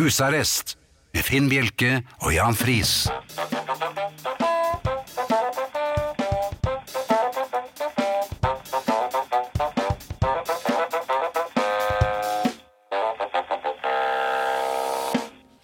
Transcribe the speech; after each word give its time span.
Husarrest 0.00 0.78
med 1.12 1.26
Finn 1.26 1.50
Bjelke 1.50 1.98
og 2.24 2.30
Jan 2.32 2.54
Friis. 2.56 3.10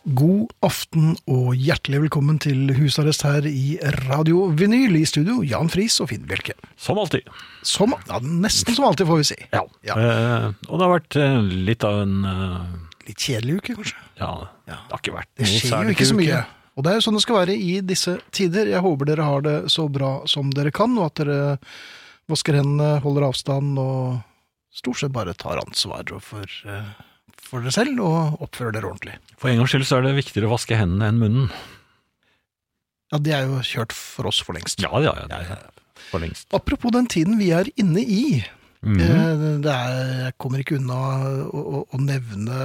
God 0.05 0.53
aften 0.61 1.15
og 1.25 1.55
hjertelig 1.57 2.03
velkommen 2.05 2.37
til 2.37 2.75
husarrest 2.77 3.25
her 3.25 3.49
i 3.49 3.79
Radio 4.05 4.51
Vinyl 4.53 4.99
i 5.01 5.07
studio, 5.09 5.39
Jan 5.41 5.73
Friis 5.73 5.97
og 6.05 6.11
Finn 6.13 6.29
Bjelke. 6.29 6.53
Som 6.77 7.01
alltid. 7.01 7.25
Som, 7.65 7.97
ja, 8.11 8.21
nesten 8.21 8.77
som 8.77 8.91
alltid, 8.91 9.09
får 9.09 9.23
vi 9.23 9.31
si. 9.33 9.39
Ja. 9.57 9.65
Eh, 9.97 10.51
og 10.69 10.75
det 10.77 10.85
har 10.85 10.93
vært 10.99 11.19
eh, 11.25 11.39
litt 11.71 11.89
av 11.89 12.03
en 12.05 12.21
eh, 12.35 12.83
Litt 13.07 13.23
kjedelig 13.23 13.61
uke, 13.61 13.75
kanskje. 13.79 14.06
Ja, 14.17 14.31
det 14.67 14.77
har 14.91 15.01
ikke 15.03 15.17
vært 15.17 15.29
Det 15.37 15.49
skjer 15.51 15.85
jo 15.91 15.95
ikke 15.97 16.07
så 16.09 16.15
uke. 16.17 16.23
mye. 16.23 16.45
Og 16.77 16.85
det 16.85 16.91
er 16.93 16.99
jo 16.99 17.05
sånn 17.07 17.17
det 17.17 17.23
skal 17.25 17.39
være 17.41 17.57
i 17.57 17.81
disse 17.85 18.19
tider. 18.37 18.69
Jeg 18.69 18.85
håper 18.85 19.09
dere 19.09 19.25
har 19.25 19.45
det 19.45 19.57
så 19.73 19.87
bra 19.93 20.11
som 20.29 20.51
dere 20.53 20.73
kan, 20.77 20.93
og 21.01 21.07
at 21.11 21.21
dere 21.23 21.39
vasker 22.29 22.59
hendene, 22.59 22.99
holder 23.05 23.29
avstand 23.29 23.79
og 23.81 24.19
stort 24.77 25.01
sett 25.01 25.15
bare 25.15 25.33
tar 25.39 25.61
ansvar 25.63 26.05
for, 26.21 26.45
eh, 26.69 26.91
for 27.41 27.65
dere 27.65 27.73
selv 27.73 28.01
og 28.05 28.43
oppfører 28.45 28.73
dere 28.77 28.91
ordentlig. 28.91 29.17
For 29.41 29.49
en 29.49 29.57
gangs 29.63 29.73
skyld 29.73 29.87
så 29.89 29.99
er 30.01 30.09
det 30.09 30.17
viktigere 30.19 30.51
å 30.51 30.57
vaske 30.57 30.77
hendene 30.77 31.09
enn 31.09 31.21
munnen. 31.23 31.51
Ja, 33.13 33.19
det 33.23 33.33
er 33.33 33.47
jo 33.47 33.61
kjørt 33.63 33.93
for 33.95 34.27
oss 34.29 34.41
for 34.43 34.57
lengst. 34.57 34.81
Ja, 34.83 34.91
ja, 35.01 35.15
ja. 35.15 35.27
Det 35.31 35.39
er 35.47 35.63
for 36.11 36.21
lengst. 36.21 36.49
Apropos 36.53 36.91
den 36.93 37.07
tiden 37.07 37.39
vi 37.39 37.53
er 37.55 37.69
inne 37.79 38.03
i, 38.03 38.45
Mhm. 38.87 39.01
Eh, 39.01 39.61
Det 39.67 39.73
er, 39.73 40.25
jeg 40.27 40.35
kommer 40.39 40.61
ikke 40.63 40.77
unna 40.79 40.97
å, 41.51 41.61
å, 41.61 41.81
å 41.93 41.99
nevne 41.99 42.61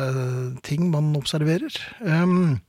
ting 0.61 0.91
man 0.91 1.15
observerer. 1.17 1.73
Um, 2.05 2.59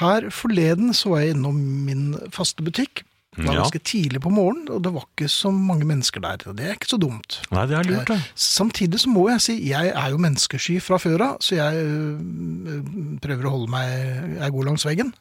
her 0.00 0.28
forleden 0.32 0.92
så 0.96 1.10
var 1.14 1.20
jeg 1.24 1.34
innom 1.36 1.56
min 1.86 2.04
faste 2.32 2.62
butikk. 2.64 3.04
Det 3.32 3.46
var 3.46 3.54
ganske 3.62 3.80
tidlig 3.88 4.20
på 4.20 4.28
morgenen, 4.28 4.68
og 4.68 4.82
det 4.84 4.90
var 4.92 5.06
ikke 5.08 5.28
så 5.32 5.48
mange 5.56 5.86
mennesker 5.88 6.20
der. 6.20 6.42
og 6.50 6.56
Det 6.58 6.66
er 6.68 6.74
ikke 6.76 6.90
så 6.90 6.98
dumt. 7.00 7.38
Nei, 7.50 7.64
det 7.70 7.78
er 7.78 7.88
lurt, 7.88 8.06
det. 8.10 8.18
Samtidig 8.36 9.00
så 9.00 9.08
må 9.08 9.30
jeg 9.30 9.40
si, 9.40 9.54
jeg 9.70 9.88
er 9.96 10.10
jo 10.12 10.18
menneskesky 10.20 10.76
fra 10.84 10.98
før 11.00 11.24
av, 11.30 11.38
så 11.40 11.56
jeg 11.56 11.80
øh, 11.80 12.82
prøver 13.24 13.48
å 13.48 13.54
holde 13.54 13.70
meg 13.72 14.36
jeg 14.36 14.52
går 14.52 14.68
langs 14.68 14.84
veggen. 14.84 15.14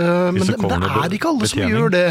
Eh, 0.00 0.30
men, 0.32 0.40
det 0.40 0.46
det- 0.56 0.60
men 0.64 0.80
det 0.80 0.90
er 0.96 1.16
ikke 1.18 1.28
alle 1.28 1.46
som 1.46 1.58
betjening. 1.60 1.76
gjør 1.76 1.90
det. 1.98 2.06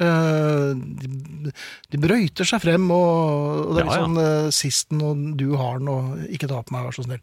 Eh, 0.00 0.70
de, 0.74 1.52
de 1.92 1.98
brøyter 2.00 2.48
seg 2.48 2.62
frem, 2.64 2.86
og, 2.90 3.66
og 3.68 3.74
det 3.76 3.82
er 3.82 3.84
Ja, 3.84 3.90
litt 3.90 3.98
ja. 3.98 4.06
sånn 4.06 4.20
eh, 4.22 4.46
sisten, 4.56 5.02
og 5.04 5.20
du 5.38 5.44
har 5.60 5.82
den, 5.82 5.90
og 5.92 6.22
ikke 6.32 6.48
ta 6.50 6.62
på 6.64 6.74
meg, 6.74 6.86
vær 6.88 6.96
så 6.96 7.04
snill. 7.06 7.20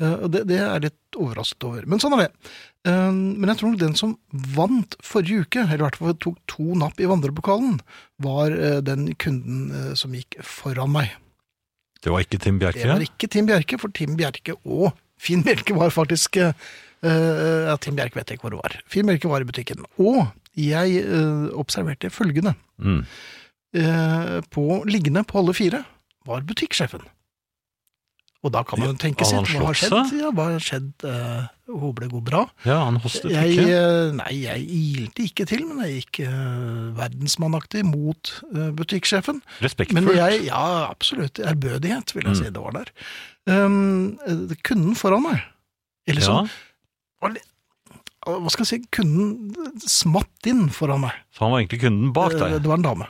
Eh, 0.00 0.14
og 0.14 0.30
det, 0.32 0.44
det 0.48 0.60
er 0.62 0.84
litt 0.86 1.18
overrasket 1.18 1.66
over. 1.68 1.88
Men 1.90 2.00
sånn 2.02 2.16
er 2.18 2.24
det. 2.26 2.54
Men 2.84 3.48
jeg 3.48 3.56
tror 3.62 3.76
den 3.80 3.94
som 3.96 4.10
vant 4.54 4.94
forrige 5.00 5.46
uke, 5.46 5.62
eller 5.64 5.80
i 5.80 5.84
hvert 5.86 5.96
fall 5.96 6.16
tok 6.20 6.34
to 6.52 6.74
napp 6.76 6.98
i 7.00 7.06
vandrepokalen, 7.08 7.78
var 8.20 8.52
den 8.84 9.06
kunden 9.16 9.94
som 9.96 10.12
gikk 10.12 10.36
foran 10.44 10.92
meg. 10.92 11.14
Det 12.04 12.12
var 12.12 12.20
ikke 12.26 12.42
Tim 12.44 12.58
Bjerke? 12.60 12.82
Det 12.84 12.90
var 12.92 13.06
ikke 13.06 13.30
Tim 13.32 13.48
Bjerke, 13.48 13.78
for 13.80 13.94
Tim 13.96 14.18
Bjerke 14.20 14.58
og 14.68 14.90
Finn 15.16 15.40
Bjerke 15.46 15.72
var 15.78 15.94
faktisk 15.96 16.36
Ja, 16.36 16.52
Tim 17.80 17.96
Bjerke 17.96 18.18
vet 18.20 18.28
jeg 18.34 18.36
ikke 18.36 18.50
hvor 18.50 18.56
det 18.58 18.60
var. 18.60 18.76
Finn 18.92 19.08
Bjerke 19.08 19.32
var 19.32 19.40
i 19.40 19.48
butikken. 19.48 19.86
Og 19.96 20.26
jeg 20.56 21.00
eh, 21.04 21.48
observerte 21.58 22.10
følgende. 22.10 22.54
Mm. 22.78 23.02
Eh, 23.74 24.40
på 24.54 24.84
liggende 24.86 25.24
på 25.26 25.40
alle 25.42 25.54
fire 25.56 25.84
var 26.26 26.44
butikksjefen. 26.46 27.02
Og 28.44 28.52
da 28.52 28.60
kan 28.68 28.76
man 28.78 28.90
jo 28.92 28.96
tenke 29.00 29.24
sitt. 29.24 29.46
Hva 29.56 29.70
har 29.70 29.76
skjedd? 29.80 30.10
Ja, 30.20 30.28
hva 30.36 30.44
har 30.52 30.60
skjedd? 30.60 30.90
Eh, 31.08 31.46
håper 31.80 32.04
det 32.04 32.10
går 32.12 32.24
bra. 32.26 32.42
Ja, 32.68 32.76
han 32.84 32.98
hostet 33.00 33.32
Jeg, 33.32 33.54
ikke. 33.56 33.70
eh, 33.78 34.10
nei, 34.18 34.32
jeg 34.42 34.66
ilte 34.68 35.24
ikke 35.24 35.46
til, 35.48 35.62
men 35.70 35.80
jeg 35.86 36.02
gikk 36.02 36.20
eh, 36.26 36.82
verdensmannaktig 36.98 37.86
mot 37.88 38.34
eh, 38.52 38.68
butikksjefen. 38.76 39.40
Men 39.40 39.64
Respektfullt. 39.64 40.12
jeg, 40.20 40.44
ja, 40.50 40.60
absolutt. 40.90 41.40
Ærbødighet, 41.40 42.12
vil 42.14 42.28
jeg 42.28 42.36
Mm. 42.36 42.38
si 42.42 42.50
det 42.52 42.60
var 42.66 42.76
der. 42.76 42.92
Um, 43.48 44.18
eh, 44.28 44.54
kunden 44.62 44.94
foran 44.94 45.22
meg, 45.24 45.40
eller 46.06 46.20
ja, 46.20 46.28
sånn, 46.28 46.50
var 47.24 47.32
litt- 47.38 47.48
hva 48.24 48.52
skal 48.52 48.64
jeg 48.64 48.70
si, 48.70 48.88
kunden 48.94 49.80
smatt 49.84 50.48
inn 50.50 50.66
foran 50.72 51.04
meg. 51.04 51.16
så 51.34 51.44
han 51.46 51.54
var 51.54 51.62
egentlig 51.62 51.82
kunden 51.84 52.12
bak 52.16 52.34
Eh, 52.34 52.40
deg. 52.40 52.58
Det 52.64 52.70
var 52.70 52.80
en 52.80 52.86
dame. 52.88 53.08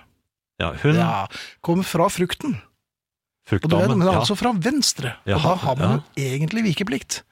Ja, 0.62 0.72
hun, 0.82 0.94
Ja, 0.98 1.26
kom 1.66 1.82
fra 1.86 2.08
frukten, 2.12 2.60
Fruktdamen, 3.44 3.80
ja. 3.82 3.88
vet, 3.88 3.98
men 3.98 4.08
ja. 4.08 4.18
altså 4.22 4.36
fra 4.38 4.52
venstre. 4.56 5.16
Ja, 5.28 5.36
og 5.36 5.42
da 5.44 5.54
har 5.66 5.76
man 5.76 5.96
jo 5.98 6.22
egentlig 6.24 6.62
vikeplikt. 6.70 7.22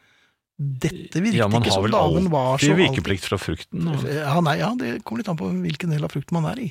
Dette 0.58 1.22
virket 1.22 1.38
ja, 1.40 1.46
ikke 1.48 1.72
som 1.72 1.86
damen 1.90 2.26
var 2.30 2.58
så 2.60 2.68
alltid 2.74 2.82
vikeplikt 2.82 3.24
fra 3.24 3.38
frukten. 3.40 3.86
Og... 3.88 4.02
Ja, 4.06 4.34
nei, 4.44 4.58
ja, 4.60 4.68
det 4.78 4.98
kommer 5.02 5.22
litt 5.22 5.30
an 5.32 5.38
på 5.40 5.48
hvilken 5.48 5.94
del 5.94 6.04
av 6.04 6.12
frukten 6.12 6.36
man 6.36 6.50
er 6.52 6.60
i. 6.60 6.68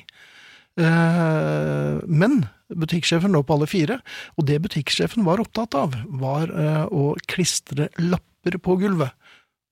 Eh, 0.80 1.98
men 2.08 2.46
butikksjefen 2.72 3.34
lå 3.34 3.42
på 3.44 3.56
alle 3.58 3.68
fire, 3.68 3.98
og 4.38 4.46
det 4.48 4.60
butikksjefen 4.64 5.26
var 5.26 5.42
opptatt 5.42 5.76
av, 5.76 5.96
var 6.22 6.48
eh, 6.54 6.84
å 6.88 7.12
klistre 7.28 7.90
lapper 8.00 8.56
på 8.62 8.78
gulvet, 8.80 9.12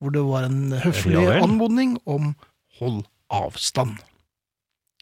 hvor 0.01 0.13
det 0.15 0.23
var 0.25 0.47
en 0.49 0.73
høflig 0.81 1.19
Ja 1.19 1.41
anmodning 1.45 1.99
om 2.07 2.35
hold 2.81 3.03
avstand. 3.31 3.99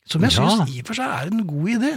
Som 0.09 0.23
jeg 0.25 0.33
Ja. 0.33 0.49
syns 0.49 0.71
i 0.73 0.81
og 0.81 0.87
for 0.89 0.95
seg 0.97 1.05
er 1.07 1.27
en 1.29 1.47
god 1.47 1.69
idé. 1.69 1.91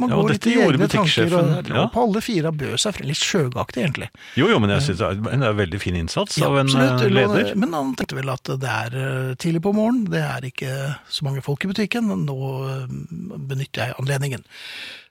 Man 0.00 0.10
Ja, 0.10 0.16
går 0.16 0.30
litt 0.32 0.46
i 0.50 0.54
egne 0.58 0.88
tanker, 0.90 1.34
og 1.38 1.68
ja. 1.70 1.82
på 1.94 2.02
alle 2.02 2.20
fire 2.24 2.50
bød 2.50 2.74
seg 2.80 2.94
frem. 2.96 3.06
Litt 3.06 3.20
sjøgaktig, 3.22 3.84
egentlig. 3.84 4.08
Jo, 4.34 4.48
jo, 4.50 4.58
men 4.58 4.70
jeg 4.70 4.82
synes 4.82 4.98
det 4.98 5.06
er 5.30 5.34
en 5.36 5.56
veldig 5.56 5.78
fin 5.80 5.94
innsats 5.94 6.38
Ja, 6.40 6.48
av 6.48 6.56
en 6.58 6.66
absolutt. 6.66 7.02
eh, 7.06 7.12
leder. 7.12 7.54
Men 7.54 7.72
han 7.76 7.94
tenkte 7.94 8.16
vel 8.18 8.32
at 8.32 8.42
det 8.42 8.66
er 8.66 8.96
eh, 8.98 9.34
tidlig 9.36 9.62
på 9.62 9.72
morgenen, 9.76 10.10
det 10.10 10.24
er 10.24 10.40
ikke 10.48 10.96
så 11.08 11.22
mange 11.22 11.40
folk 11.44 11.62
i 11.64 11.68
butikken, 11.70 12.10
nå 12.26 12.38
eh, 12.66 12.86
benytter 13.46 13.86
jeg 13.86 13.94
anledningen. 14.00 14.42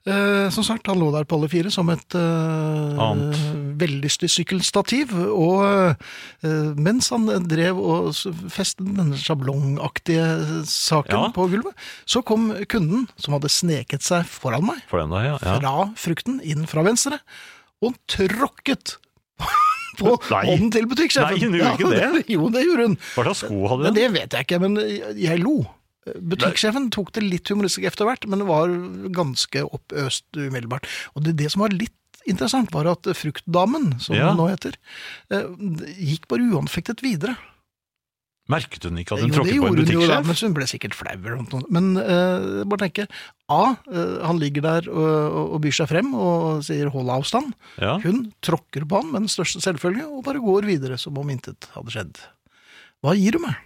Eh, 0.02 0.48
som 0.50 0.66
sagt, 0.66 0.88
han 0.90 0.98
lå 0.98 1.12
der 1.14 1.28
på 1.30 1.38
alle 1.38 1.46
fire 1.52 1.70
som 1.70 1.90
et 1.94 2.16
uh, 2.18 2.98
Annet. 3.06 3.36
vellystig 3.78 4.32
sykkelstativ, 4.34 5.12
og 5.14 5.62
eh, 6.42 6.72
mens 6.74 7.12
han 7.14 7.28
drev 7.46 7.78
og 7.78 8.10
festet 8.50 8.88
denne 8.98 9.20
sjablongaktige 9.22 10.26
saken 10.66 11.14
Ja. 11.14 11.28
på 11.36 11.46
gulvet, 11.52 11.78
så 12.10 12.24
kom 12.26 12.50
kunden 12.66 13.06
som 13.22 13.36
hadde 13.38 13.52
sneket 13.54 14.02
seg 14.02 14.26
foran 14.26 14.66
meg, 14.66 14.82
For 14.90 15.06
deg, 15.06 15.28
ja. 15.28 15.38
ja. 15.38 15.60
fra 15.62 15.76
frukten 16.02 16.42
inn 16.42 16.66
fra 16.66 16.82
venstre, 16.88 17.20
og 17.86 17.94
tråkket 18.10 18.96
på 20.02 20.16
Nei. 20.32 20.46
hånden 20.50 20.72
til 20.74 20.90
butikksjefen. 20.90 21.38
Nei, 21.38 21.46
hun 21.46 21.60
gjorde 21.60 21.78
ikke 21.78 21.94
det. 21.94 22.26
Jo, 22.34 22.50
det 22.50 22.66
gjorde 22.66 22.90
hun. 22.90 22.98
Hva 23.14 23.28
slags 23.30 23.44
sko 23.46 23.62
hadde 23.70 23.86
Men 23.86 23.98
det 24.02 24.10
vet 24.18 24.34
jeg 24.38 24.48
ikke, 24.50 24.60
men 24.66 24.82
jeg 25.20 25.42
lo. 25.46 25.60
Butikksjefen 26.02 26.90
tok 26.94 27.12
det 27.14 27.22
litt 27.22 27.50
humoristisk 27.52 27.86
etter 27.86 28.08
hvert, 28.10 28.26
men 28.30 28.42
det 28.42 28.48
var 28.50 28.72
ganske 29.14 29.62
oppøst 29.68 30.26
umiddelbart. 30.34 30.90
Og 31.14 31.28
det, 31.28 31.36
det 31.38 31.52
som 31.54 31.62
var 31.62 31.76
litt 31.76 31.94
interessant, 32.30 32.74
var 32.74 32.90
at 32.90 33.06
fruktdamen, 33.18 34.00
som 34.02 34.16
Ja. 34.16 34.30
hun 34.30 34.42
nå 34.42 34.50
heter, 34.50 34.78
eh, 35.30 35.46
gikk 35.98 36.28
bare 36.28 36.46
uanfektet 36.54 37.02
videre. 37.06 37.38
Merket 38.50 38.84
hun 38.84 38.98
ikke 38.98 39.16
at 39.16 39.22
hun 39.22 39.30
Jo, 39.30 39.36
tråkket 39.38 39.62
på 39.62 39.68
en 39.68 39.76
butikksjef? 39.78 39.78
Jo, 39.78 39.86
det 39.86 39.94
gjorde 39.94 40.26
hun 40.26 40.36
jo 40.36 40.48
hun 40.48 40.56
ble 40.58 40.68
sikkert 40.68 40.98
flau 40.98 41.14
eller 41.14 41.38
noe. 41.38 41.62
Men 41.70 41.98
uh, 41.98 42.64
bare 42.66 42.90
tenke, 42.90 43.08
A, 43.48 43.76
Uh, 43.92 44.24
han 44.26 44.40
ligger 44.40 44.64
der 44.64 44.90
og, 44.90 45.56
og 45.56 45.62
byr 45.62 45.76
seg 45.76 45.90
frem 45.92 46.14
og 46.16 46.64
sier 46.64 46.90
hold 46.90 47.10
avstand. 47.12 47.54
Ja. 47.78 48.00
Hun 48.00 48.32
tråkker 48.42 48.88
på 48.88 49.02
han 49.02 49.12
med 49.12 49.26
den 49.28 49.32
største 49.32 49.62
selvfølge 49.62 50.08
og 50.08 50.24
bare 50.26 50.42
går 50.42 50.66
videre 50.66 50.98
som 50.98 51.18
om 51.20 51.30
intet 51.30 51.68
hadde 51.76 51.92
skjedd. 51.94 52.22
Hva 53.04 53.14
gir 53.18 53.38
du 53.38 53.44
meg? 53.44 53.60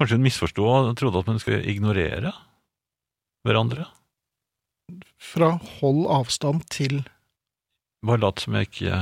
Kanskje 0.00 0.16
hun 0.16 0.24
misforsto 0.24 0.64
og 0.64 0.94
trodde 0.96 1.20
at 1.20 1.28
man 1.28 1.40
skulle 1.42 1.60
ignorere 1.68 2.32
hverandre? 3.44 3.84
Fra 5.20 5.52
hold 5.78 6.06
avstand 6.10 6.64
til 6.72 7.02
Bare 8.06 8.22
lat 8.22 8.40
som 8.40 8.56
jeg 8.56 8.70
ikke 8.70 8.96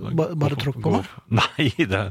Bare, 0.00 0.32
bare 0.34 0.56
tråkk 0.58 0.80
på 0.82 0.94
meg? 0.96 1.12
Nei, 1.42 1.68
det, 1.76 2.08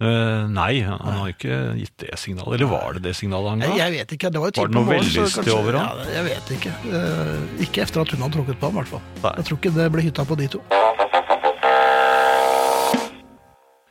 Uh, 0.00 0.48
nei, 0.48 0.78
han 0.80 0.96
har 1.12 1.28
ikke 1.28 1.56
gitt 1.76 1.92
det 2.00 2.14
signalet. 2.16 2.54
Eller 2.56 2.70
var 2.70 2.96
det 2.96 3.02
det 3.04 3.10
signalet 3.18 3.52
han 3.52 3.64
ga? 3.66 3.74
jeg, 3.76 3.92
vet 3.98 4.14
ikke, 4.16 4.30
det 4.32 4.40
var 4.40 4.54
Var 4.56 4.70
det 4.70 4.78
noe 4.78 4.88
vellyst 4.88 5.42
over 5.42 5.76
over 5.76 5.76
Ja, 5.76 6.06
jeg 6.14 6.24
vet 6.30 6.52
ikke. 6.56 6.72
Uh, 6.88 7.60
ikke 7.66 7.84
etter 7.84 8.00
at 8.06 8.14
hun 8.16 8.24
hadde 8.24 8.38
tråkket 8.38 8.62
på 8.62 8.70
ham, 8.70 8.78
i 8.78 8.80
hvert 8.80 8.94
fall. 8.94 9.34
Jeg 9.36 9.50
tror 9.50 9.60
ikke 9.60 9.74
det 9.76 9.90
ble 9.92 10.06
hytta 10.08 10.24
på 10.24 10.40
de 10.40 10.48
to. 10.56 10.62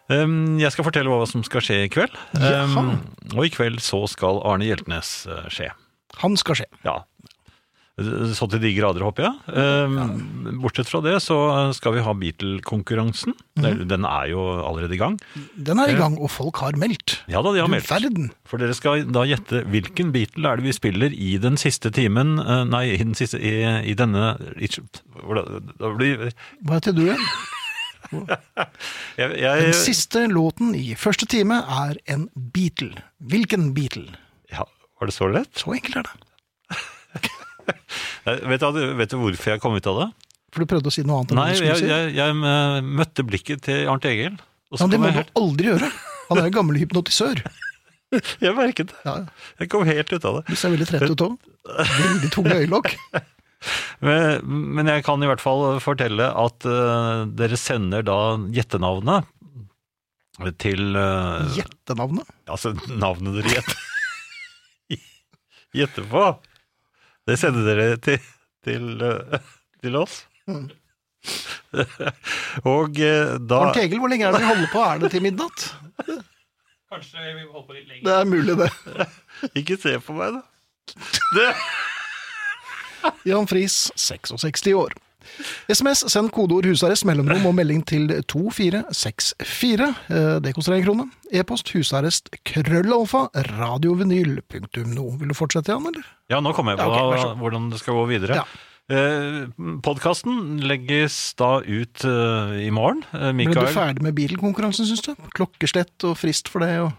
Um, 0.10 0.58
jeg 0.58 0.74
skal 0.74 0.88
fortelle 0.88 1.12
hva 1.14 1.28
som 1.30 1.44
skal 1.46 1.62
skje 1.62 1.84
i 1.86 1.92
kveld. 1.94 2.16
Jaha. 2.34 2.66
Um, 2.66 2.96
og 3.36 3.46
i 3.46 3.54
kveld 3.54 3.82
så 3.86 4.02
skal 4.10 4.42
Arne 4.48 4.66
Hjeltnes 4.66 5.22
uh, 5.30 5.46
skje. 5.54 5.70
Han 6.24 6.38
skal 6.40 6.58
skje. 6.62 6.70
Ja. 6.88 7.04
Så 8.00 8.48
til 8.48 8.62
de 8.64 8.70
grader, 8.78 9.04
håper 9.04 9.26
jeg. 9.26 9.34
Ja. 9.52 10.06
Bortsett 10.62 10.88
fra 10.88 11.02
det 11.04 11.18
så 11.24 11.36
skal 11.76 11.98
vi 11.98 12.04
ha 12.06 12.14
Beatle-konkurransen. 12.16 13.36
Mm. 13.60 13.84
Den- 13.90 14.08
er 14.08 14.30
jo 14.32 14.40
allerede 14.64 14.96
i 14.96 15.02
gang. 15.02 15.18
Den 15.58 15.80
er 15.84 15.92
i 15.92 15.98
gang, 16.00 16.16
og 16.18 16.32
folk 16.32 16.56
har 16.64 16.78
meldt. 16.80 17.20
Ja 17.28 17.42
da, 17.44 17.52
de 17.52 17.60
har 17.60 17.68
meldt. 17.68 17.92
verden. 17.92 18.32
For 18.48 18.58
dere 18.58 18.74
skal 18.74 19.04
da 19.12 19.26
gjette 19.28 19.66
hvilken 19.68 20.14
Beatle 20.16 20.48
er 20.48 20.58
det 20.62 20.70
vi 20.70 20.78
spiller 20.80 21.12
i 21.12 21.38
den 21.38 21.60
siste 21.60 21.92
timen 21.92 22.40
eh, 22.40 22.64
Nei, 22.64 22.86
i, 22.96 23.04
den 23.04 23.16
siste, 23.20 23.38
i, 23.38 23.92
i 23.92 23.94
denne 24.00 24.38
i, 24.56 24.70
Da 24.72 25.92
blir 26.00 26.32
Hva 26.64 26.80
heter 26.80 26.96
du 26.96 27.04
igjen? 27.10 27.26
Jeg, 29.20 29.36
Den 29.40 29.76
siste 29.78 30.26
låten 30.32 30.72
i 30.78 30.96
første 30.98 31.28
time 31.30 31.60
er 31.62 32.00
en 32.10 32.28
Beatle. 32.54 32.96
Hvilken 33.20 33.74
Beatle? 33.76 34.16
ja, 34.52 34.66
var 35.00 35.10
det 35.10 35.14
så 35.16 35.28
lett? 35.30 35.52
Så 35.60 35.74
enkelt 35.76 36.00
er 36.02 36.10
det. 36.10 36.16
Vet 38.50 38.62
du, 38.62 38.82
vet 39.00 39.10
du 39.10 39.16
hvorfor 39.18 39.54
jeg 39.54 39.62
kom 39.64 39.76
ut 39.78 39.88
av 39.90 40.00
det? 40.04 40.08
For 40.54 40.62
du 40.64 40.70
prøvde 40.70 40.90
å 40.90 40.94
si 40.94 41.04
noe 41.06 41.22
annet 41.22 41.32
enn 41.34 41.40
Nei, 41.40 41.48
det 41.50 41.56
du 41.56 41.60
skulle 41.60 41.72
jeg, 41.72 41.82
si. 41.82 41.90
jeg, 41.90 42.14
jeg 42.18 42.36
eh, 42.52 42.90
møtte 43.00 43.26
blikket 43.26 43.64
til 43.66 43.90
Arnt 43.90 44.06
Egil. 44.10 44.36
Ja, 44.74 44.88
det 44.90 45.00
må 45.02 45.10
jeg, 45.10 45.16
du 45.16 45.20
helt, 45.22 45.34
aldri 45.40 45.70
gjøre. 45.72 45.90
Han 46.30 46.42
er 46.42 46.50
jo 46.50 46.54
gammel 46.60 46.80
hypnotisør. 46.82 47.42
jeg 48.46 48.54
merket 48.58 48.92
det. 48.92 49.00
Ja, 49.06 49.16
Jeg 49.62 49.72
kom 49.74 49.86
helt 49.88 50.14
ut 50.14 50.26
av 50.26 50.40
det. 50.40 50.44
Du 50.50 50.58
ser 50.60 50.74
veldig 50.74 50.88
trett 50.90 51.06
ut 51.10 51.26
òg. 51.26 51.38
Veldig 51.80 52.32
tunge 52.34 52.58
øyelokk. 52.64 52.92
Men, 54.00 54.40
men 54.78 54.88
jeg 54.88 55.04
kan 55.04 55.20
i 55.24 55.28
hvert 55.28 55.44
fall 55.44 55.80
fortelle 55.84 56.30
at 56.32 56.66
eh, 56.68 57.26
dere 57.40 57.60
sender 57.60 58.06
da 58.08 58.20
gjettenavnet 58.56 59.28
til 60.64 60.96
eh, 60.96 61.56
Gjettenavnet. 61.58 62.30
Altså 62.48 62.72
navnet 62.96 63.42
dere 63.42 63.52
gjetter 63.58 63.86
Gjette 65.76 66.02
på. 66.10 66.24
Det 67.30 67.36
sender 67.38 67.68
dere 67.68 67.98
til, 68.02 68.18
til, 68.66 68.88
eh, 69.06 69.52
til 69.84 70.00
oss. 70.00 70.24
Mm. 70.50 70.70
Og 72.66 72.96
da 72.96 73.60
Arnt 73.60 73.78
Egil, 73.78 74.00
hvor 74.02 74.10
lenge 74.10 74.26
er 74.26 74.34
det 74.34 74.42
vi 74.42 74.50
holder 74.50 74.72
på? 74.72 74.82
Er 74.82 75.04
det 75.04 75.12
til 75.14 75.22
midnatt? 75.28 75.68
Kanskje 76.90 77.22
vi 77.22 77.44
holder 77.44 77.68
på 77.68 77.76
litt 77.76 77.92
lenger. 77.92 78.08
Det 78.08 78.16
er 78.16 78.32
mulig, 78.32 78.56
det. 78.58 79.08
Ikke 79.62 79.78
se 79.78 79.94
på 80.02 80.16
meg, 80.18 80.40
da. 80.40 80.98
Det. 81.36 81.50
Jan 83.26 83.48
Friis, 83.48 83.92
66 83.96 84.74
år. 84.76 84.92
SMS, 85.70 86.00
send 86.10 86.32
kodeord 86.34 86.66
'husarrest', 86.66 87.06
mellomrom 87.06 87.46
og 87.46 87.54
melding 87.56 87.84
til 87.86 88.08
2464. 88.28 89.90
Eh, 90.10 90.40
Det 90.42 90.54
koster 90.56 90.74
én 90.74 90.84
krone. 90.86 91.06
E-post 91.32 91.70
husarrest 91.76 92.30
krøllalfa 92.46 93.28
radiovinyl.no. 93.60 95.06
Vil 95.20 95.28
du 95.30 95.34
fortsette, 95.38 95.70
Jan, 95.72 95.86
eller? 95.86 96.04
Ja, 96.32 96.40
nå 96.42 96.54
kommer 96.56 96.72
jeg 96.74 96.80
på 96.80 96.90
Ja, 96.90 97.04
ok, 97.04 97.14
vær 97.14 97.22
så 97.22 97.28
god. 97.34 97.38
hvordan 97.44 97.70
det 97.72 97.80
skal 97.80 97.94
gå 97.94 98.06
videre. 98.10 98.36
Ja. 98.36 98.44
Eh, 98.90 99.46
Podkasten 99.86 100.62
legges 100.66 101.36
da 101.38 101.60
ut 101.62 102.02
eh, 102.10 102.66
i 102.66 102.70
morgen. 102.74 103.04
Eh, 103.14 103.30
Ble 103.32 103.54
du 103.54 103.68
ferdig 103.70 104.02
med 104.02 104.16
bilkonkurransen, 104.18 104.86
syns 104.90 105.02
du? 105.06 105.14
Klokkeslett 105.38 106.04
og 106.10 106.18
frist 106.18 106.50
for 106.50 106.60
det 106.66 106.74
og 106.80 106.92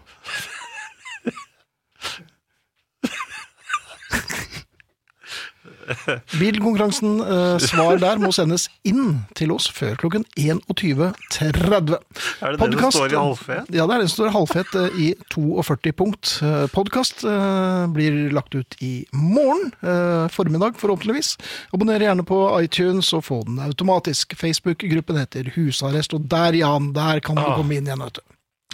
Bilkonkurransen, 6.41 7.19
eh, 7.21 7.57
svar 7.63 7.99
der 8.01 8.19
må 8.21 8.31
sendes 8.35 8.67
inn 8.87 9.21
til 9.37 9.51
oss 9.55 9.67
før 9.73 9.95
klokken 10.01 10.25
21.30. 10.37 11.11
Er 11.41 11.51
det 11.57 12.59
det 12.59 12.69
det 12.71 12.79
som 12.81 12.91
står 12.95 13.13
i 13.13 13.19
halvfet? 13.19 13.71
Ja, 13.75 13.85
det 13.89 13.95
er 13.95 14.03
det 14.03 14.09
som 14.11 14.15
står 14.21 14.33
halvfett 14.35 14.75
eh, 14.79 14.97
i 15.05 15.07
42 15.33 15.93
punkt. 16.01 16.33
Eh, 16.45 16.65
Podcast 16.73 17.23
eh, 17.27 17.85
blir 17.95 18.19
lagt 18.35 18.55
ut 18.57 18.77
i 18.83 18.93
morgen 19.13 19.71
eh, 19.81 20.27
formiddag, 20.33 20.77
forhåpentligvis. 20.81 21.35
Abonner 21.75 22.01
gjerne 22.03 22.25
på 22.27 22.41
iTunes 22.61 23.11
og 23.17 23.25
få 23.27 23.41
den 23.47 23.59
automatisk. 23.63 24.35
Facebook-gruppen 24.39 25.19
heter 25.21 25.51
Husarrest, 25.55 26.13
og 26.17 26.27
der, 26.31 26.57
Jan, 26.61 26.91
der 26.97 27.19
kan 27.23 27.35
du 27.39 27.41
Ah. 27.41 27.55
komme 27.57 27.75
inn 27.75 27.87
igjen, 27.89 27.99
vet 28.05 28.19
du. 28.21 28.21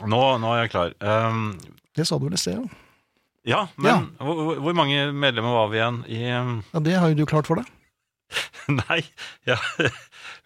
Nå, 0.06 0.20
nå 0.38 0.52
er 0.54 0.66
jeg 0.66 0.72
klar. 0.76 0.92
Um, 1.02 1.58
Det 1.98 2.06
sa 2.06 2.18
du 2.20 2.28
vel 2.28 2.36
i 2.36 2.38
sted, 2.38 2.60
ja. 2.60 2.87
Ja, 3.48 3.64
men 3.80 4.10
Hvor, 4.20 4.36
hvor- 4.44 4.60
hvor 4.66 4.76
mange 4.78 5.08
medlemmer 5.16 5.56
var 5.56 5.72
vi 5.72 5.80
igjen 5.80 6.00
i 6.12 6.22
um, 6.36 6.54
ja. 6.74 6.80
Det 6.84 6.96
har 7.00 7.10
jo 7.14 7.20
du 7.22 7.26
klart 7.30 7.48
for 7.50 7.62
deg. 7.62 7.74
Nei, 8.68 8.98
ja, 9.48 9.56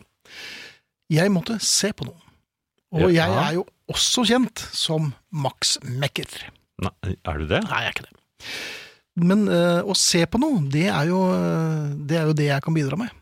Jeg 1.13 1.33
måtte 1.33 1.59
se 1.61 1.91
på 1.93 2.07
noe. 2.07 2.19
Og 2.93 3.09
Ja. 3.09 3.25
jeg 3.25 3.37
er 3.43 3.53
jo 3.57 3.65
også 3.89 4.25
kjent 4.29 4.61
som 4.73 5.13
Max 5.31 5.77
Mekker. 5.81 6.29
Nei, 6.81 7.15
er 7.25 7.41
du 7.41 7.47
det? 7.49 7.61
Nei, 7.65 7.81
jeg 7.83 7.89
er 7.89 7.95
ikke 7.95 8.07
det. 8.07 8.13
Men 9.23 9.47
øh, 9.47 9.81
å 9.85 9.93
se 9.97 10.23
på 10.25 10.41
noe, 10.41 10.61
det 10.73 10.87
er, 10.89 11.05
jo, 11.09 11.21
øh, 11.29 11.93
det 12.09 12.17
er 12.17 12.29
jo 12.29 12.37
det 12.37 12.49
jeg 12.49 12.65
kan 12.65 12.73
bidra 12.73 12.97
med. 12.97 13.13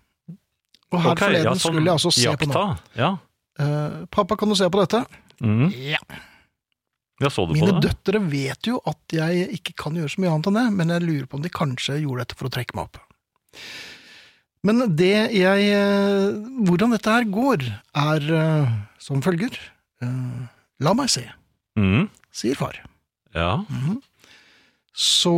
Og 0.91 0.99
her 0.99 1.13
okay, 1.13 1.27
forleden 1.27 1.47
ja, 1.47 1.55
sånn 1.55 1.75
skulle 1.75 1.87
jeg 1.87 1.97
altså 1.99 2.11
se 2.15 2.35
på 2.39 2.47
noe. 2.51 2.75
Ja. 2.99 3.13
Uh, 3.59 4.03
pappa, 4.11 4.35
kan 4.39 4.51
du 4.51 4.55
se 4.59 4.67
på 4.71 4.79
dette? 4.79 5.03
Mm. 5.43 5.67
Ja. 5.75 5.99
Mine 7.53 7.79
det? 7.79 7.89
døtre 7.91 8.19
vet 8.31 8.67
jo 8.71 8.79
at 8.89 9.15
jeg 9.15 9.47
ikke 9.59 9.73
kan 9.77 9.95
gjøre 9.99 10.09
så 10.09 10.21
mye 10.23 10.31
annet 10.33 10.47
enn 10.49 10.57
det, 10.59 10.65
men 10.79 10.93
jeg 10.95 11.03
lurer 11.05 11.27
på 11.29 11.37
om 11.37 11.43
de 11.45 11.51
kanskje 11.53 11.99
gjorde 12.01 12.25
dette 12.25 12.37
for 12.39 12.49
å 12.49 12.53
trekke 12.55 12.75
meg 12.77 12.87
opp. 12.89 13.01
Men 14.63 14.83
det 14.95 15.11
jeg 15.33 15.69
eh, 15.73 16.35
Hvordan 16.67 16.91
dette 16.93 17.09
her 17.15 17.25
går, 17.33 17.63
er 17.97 18.27
eh, 18.41 18.73
som 19.01 19.21
følger. 19.25 19.55
Eh, 20.01 20.41
La 20.81 20.93
meg 20.97 21.09
se, 21.13 21.27
Mm. 21.77 22.09
sier 22.33 22.55
far. 22.57 22.79
Ja. 23.35 23.63
Mm. 23.69 23.99
Så 24.97 25.33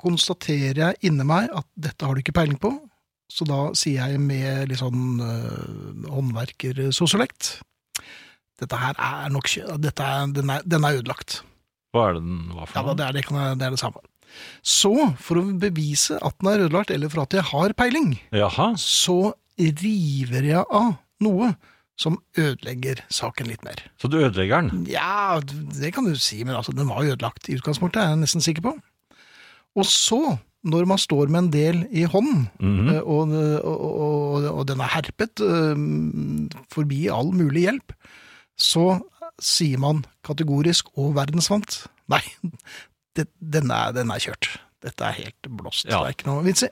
konstaterer 0.00 0.78
jeg 0.78 1.10
inni 1.10 1.24
meg 1.26 1.50
at 1.52 1.66
dette 1.76 2.06
har 2.06 2.14
du 2.14 2.20
ikke 2.22 2.32
peiling 2.36 2.56
på, 2.60 2.70
så 3.30 3.44
da 3.48 3.58
sier 3.74 4.06
jeg 4.12 4.20
med 4.22 4.68
litt 4.70 4.78
sånn 4.78 5.18
håndverkersosiolekt 6.06 7.58
Dette 8.62 8.78
her 8.78 8.98
er 9.02 9.30
nok 9.34 9.50
dette 9.82 10.04
er, 10.06 10.26
den, 10.34 10.50
er, 10.50 10.62
den 10.66 10.86
er 10.86 11.00
ødelagt. 11.00 11.42
Hva 11.94 12.08
er 12.08 12.18
det 12.18 12.24
den 12.26 12.42
var 12.54 12.68
for 12.70 12.78
noe? 12.78 12.92
Ja, 12.92 12.98
det, 12.98 13.06
er, 13.06 13.18
det, 13.18 13.46
det 13.60 13.66
er 13.66 13.74
det 13.74 13.82
samme. 13.82 14.02
Så, 14.66 14.92
for 15.22 15.40
å 15.40 15.44
bevise 15.62 16.18
at 16.24 16.38
den 16.40 16.50
er 16.50 16.64
ødelagt, 16.66 16.90
eller 16.94 17.12
for 17.12 17.24
at 17.24 17.36
jeg 17.36 17.46
har 17.50 17.74
peiling, 17.78 18.16
Jaha. 18.34 18.72
så 18.80 19.34
river 19.58 20.48
jeg 20.48 20.64
av 20.64 20.96
noe 21.22 21.52
som 22.00 22.16
ødelegger 22.38 23.04
saken 23.14 23.52
litt 23.52 23.62
mer. 23.66 23.84
Så 24.02 24.10
du 24.10 24.18
ødelegger 24.18 24.64
den? 24.66 24.88
Ja, 24.90 25.38
det 25.44 25.92
kan 25.94 26.08
du 26.08 26.16
si, 26.18 26.40
men 26.42 26.56
altså, 26.58 26.74
den 26.74 26.90
var 26.90 27.06
ødelagt 27.06 27.48
i 27.48 27.54
utgangspunktet, 27.58 28.02
er 28.02 28.14
jeg 28.14 28.24
nesten 28.24 28.42
sikker 28.44 28.66
på. 28.66 28.74
Og 29.78 29.86
så, 29.86 30.20
når 30.66 30.88
man 30.90 30.98
står 30.98 31.30
med 31.30 31.44
en 31.44 31.52
del 31.54 31.84
i 31.94 32.02
hånden, 32.02 32.48
mm 32.58 32.74
-hmm. 32.80 33.00
og, 33.02 33.30
og, 33.62 33.80
og, 34.00 34.44
og 34.58 34.68
den 34.68 34.80
er 34.80 34.94
herpet 34.94 35.40
eh, 35.40 36.66
forbi 36.74 37.06
all 37.06 37.30
mulig 37.30 37.68
hjelp, 37.68 37.94
så 38.60 39.00
sier 39.42 39.80
man 39.82 40.04
kategorisk 40.26 40.92
og 41.00 41.14
verdensvant 41.16 41.84
Nei, 42.12 42.20
det, 43.16 43.24
den, 43.40 43.70
er, 43.72 43.92
den 43.96 44.10
er 44.12 44.20
kjørt. 44.20 44.50
Dette 44.84 45.06
er 45.08 45.14
helt 45.16 45.46
blåst. 45.48 45.86
Ja. 45.88 46.02
Det 46.04 46.10
er 46.10 46.16
ikke 46.18 46.26
noe 46.28 46.42
vits 46.44 46.66
i. 46.66 46.68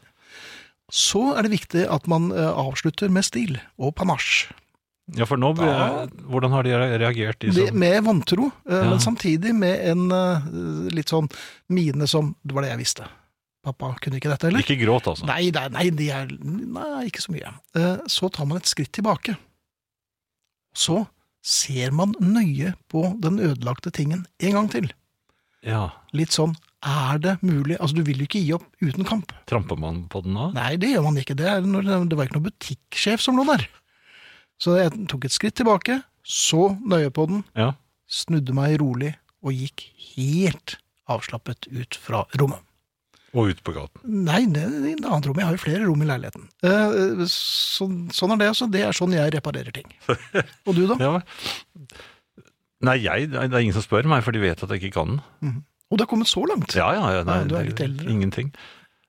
Så 0.92 1.22
er 1.32 1.46
det 1.46 1.54
viktig 1.54 1.86
at 1.88 2.04
man 2.12 2.26
eh, 2.36 2.50
avslutter 2.60 3.08
med 3.08 3.24
stil 3.24 3.54
og 3.80 3.94
panasje. 3.96 4.52
Ja, 5.16 5.24
for 5.26 5.40
nå 5.40 5.54
Da- 5.58 6.04
Hvordan 6.30 6.52
har 6.54 6.62
de 6.68 6.76
reagert, 7.00 7.40
de 7.42 7.50
som 7.56 7.78
med 7.80 8.04
vantro, 8.04 8.50
eh, 8.68 8.76
Ja. 8.76 8.90
men 8.90 9.00
samtidig 9.02 9.54
med 9.56 9.80
en 9.90 10.04
eh, 10.12 10.44
litt 10.94 11.08
sånn 11.10 11.30
mine 11.72 12.06
som 12.06 12.34
Det 12.44 12.54
var 12.54 12.62
det 12.62 12.70
jeg 12.74 12.82
visste. 12.84 13.08
Pappa 13.64 13.94
kunne 14.04 14.20
ikke 14.20 14.30
dette, 14.30 14.48
eller? 14.50 14.60
Ikke 14.60 14.76
gråt, 14.84 15.06
altså. 15.08 15.24
Nei, 15.26 15.48
nei, 15.54 15.64
nei, 15.72 15.88
de 15.96 16.10
er, 16.10 16.28
nei, 16.44 17.06
ikke 17.08 17.22
så 17.24 17.32
mye. 17.32 17.50
Så 18.10 18.28
tar 18.34 18.44
man 18.50 18.58
et 18.58 18.66
skritt 18.66 18.90
tilbake. 18.92 19.36
Så 20.74 21.06
ser 21.42 21.90
man 21.94 22.14
nøye 22.22 22.74
på 22.92 23.02
den 23.22 23.38
ødelagte 23.42 23.90
tingen 23.94 24.26
en 24.40 24.52
gang 24.56 24.68
til. 24.72 24.92
Ja. 25.66 25.88
Litt 26.14 26.34
sånn, 26.34 26.54
er 26.82 27.18
det 27.22 27.36
mulig? 27.42 27.76
Altså, 27.78 27.98
du 27.98 28.02
vil 28.06 28.22
jo 28.22 28.26
ikke 28.26 28.42
gi 28.42 28.54
opp 28.56 28.64
uten 28.82 29.06
kamp. 29.06 29.30
Tramper 29.50 29.78
man 29.78 30.04
på 30.10 30.22
den 30.24 30.34
da? 30.38 30.48
Nei, 30.56 30.72
det 30.82 30.90
gjør 30.94 31.04
man 31.06 31.18
ikke. 31.22 31.36
Det, 31.38 31.46
er 31.46 31.62
når, 31.66 31.90
det 32.10 32.18
var 32.18 32.26
ikke 32.26 32.38
noen 32.40 32.48
butikksjef 32.48 33.22
som 33.22 33.38
lå 33.38 33.46
der. 33.50 33.66
Så 34.62 34.76
jeg 34.78 34.94
tok 35.10 35.26
et 35.26 35.34
skritt 35.34 35.56
tilbake, 35.58 36.00
så 36.22 36.72
nøye 36.86 37.10
på 37.14 37.26
den, 37.30 37.44
Ja. 37.58 37.72
snudde 38.10 38.54
meg 38.54 38.78
rolig 38.82 39.14
og 39.42 39.54
gikk 39.54 39.88
helt 40.14 40.76
avslappet 41.10 41.66
ut 41.70 41.98
fra 41.98 42.24
rommet. 42.38 42.60
Og 43.32 43.48
ut 43.48 43.60
på 43.64 43.72
gaten. 43.72 44.02
Nei, 44.26 44.42
det 44.52 44.60
er 44.66 44.72
et 44.92 45.04
annet 45.08 45.26
rom. 45.30 45.38
Jeg 45.40 45.46
har 45.48 45.54
jo 45.56 45.60
flere 45.62 45.86
rom 45.88 46.02
i 46.04 46.08
leiligheten. 46.10 46.42
Eh, 46.68 47.22
så, 47.32 47.86
sånn 48.12 48.34
er 48.34 48.40
det. 48.42 48.50
Så 48.58 48.66
det 48.68 48.82
er 48.84 48.92
sånn 48.96 49.14
jeg 49.16 49.32
reparerer 49.32 49.72
ting. 49.72 49.88
Og 50.68 50.74
du, 50.76 50.82
da? 50.90 50.98
Ja. 51.00 51.14
Nei, 52.82 52.96
jeg, 53.04 53.30
det 53.32 53.40
er 53.46 53.60
ingen 53.62 53.76
som 53.76 53.84
spør 53.84 54.08
meg, 54.10 54.24
for 54.26 54.34
de 54.34 54.42
vet 54.42 54.62
at 54.66 54.72
jeg 54.74 54.82
ikke 54.82 54.96
kan 55.00 55.16
den. 55.40 55.58
Og 55.92 55.96
det 56.00 56.04
har 56.06 56.10
kommet 56.10 56.28
så 56.30 56.42
langt. 56.48 56.72
Ja, 56.76 56.90
ja, 56.96 57.04
ja 57.18 57.24
nei, 57.28 57.40
du 57.48 57.54
er 57.56 57.68
litt 57.68 57.80
eldre. 57.84 58.08
Ingenting. 58.10 58.52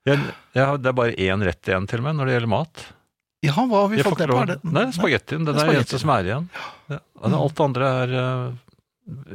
Jeg, 0.08 0.20
jeg, 0.53 0.63
har- 0.68 0.80
det 0.84 0.92
er 0.92 0.98
bare 1.00 1.15
én 1.15 1.44
rett 1.48 1.70
igjen 1.72 1.88
til 1.89 2.03
meg 2.06 2.15
når 2.20 2.27
det 2.30 2.36
gjelder 2.38 2.51
mat. 2.53 2.84
Ja, 3.44 3.53
hva 3.68 3.82
har 3.86 3.89
vi 3.92 3.98
Jeg 4.00 4.08
fått 4.08 4.22
det 4.24 4.27
på? 4.32 4.39
Er 4.39 4.51
det- 4.53 4.60
Nei, 4.72 4.86
spagettien. 4.96 5.44
Den 5.48 5.58
er 5.58 5.68
den 5.68 5.75
eneste 5.82 6.00
som 6.00 6.12
er 6.15 6.27
igjen. 6.30 6.50
Ja. 6.92 7.00
Alt 7.27 7.56
det 7.60 7.65
andre 7.65 7.89
er 8.03 8.13
eh, 8.20 8.44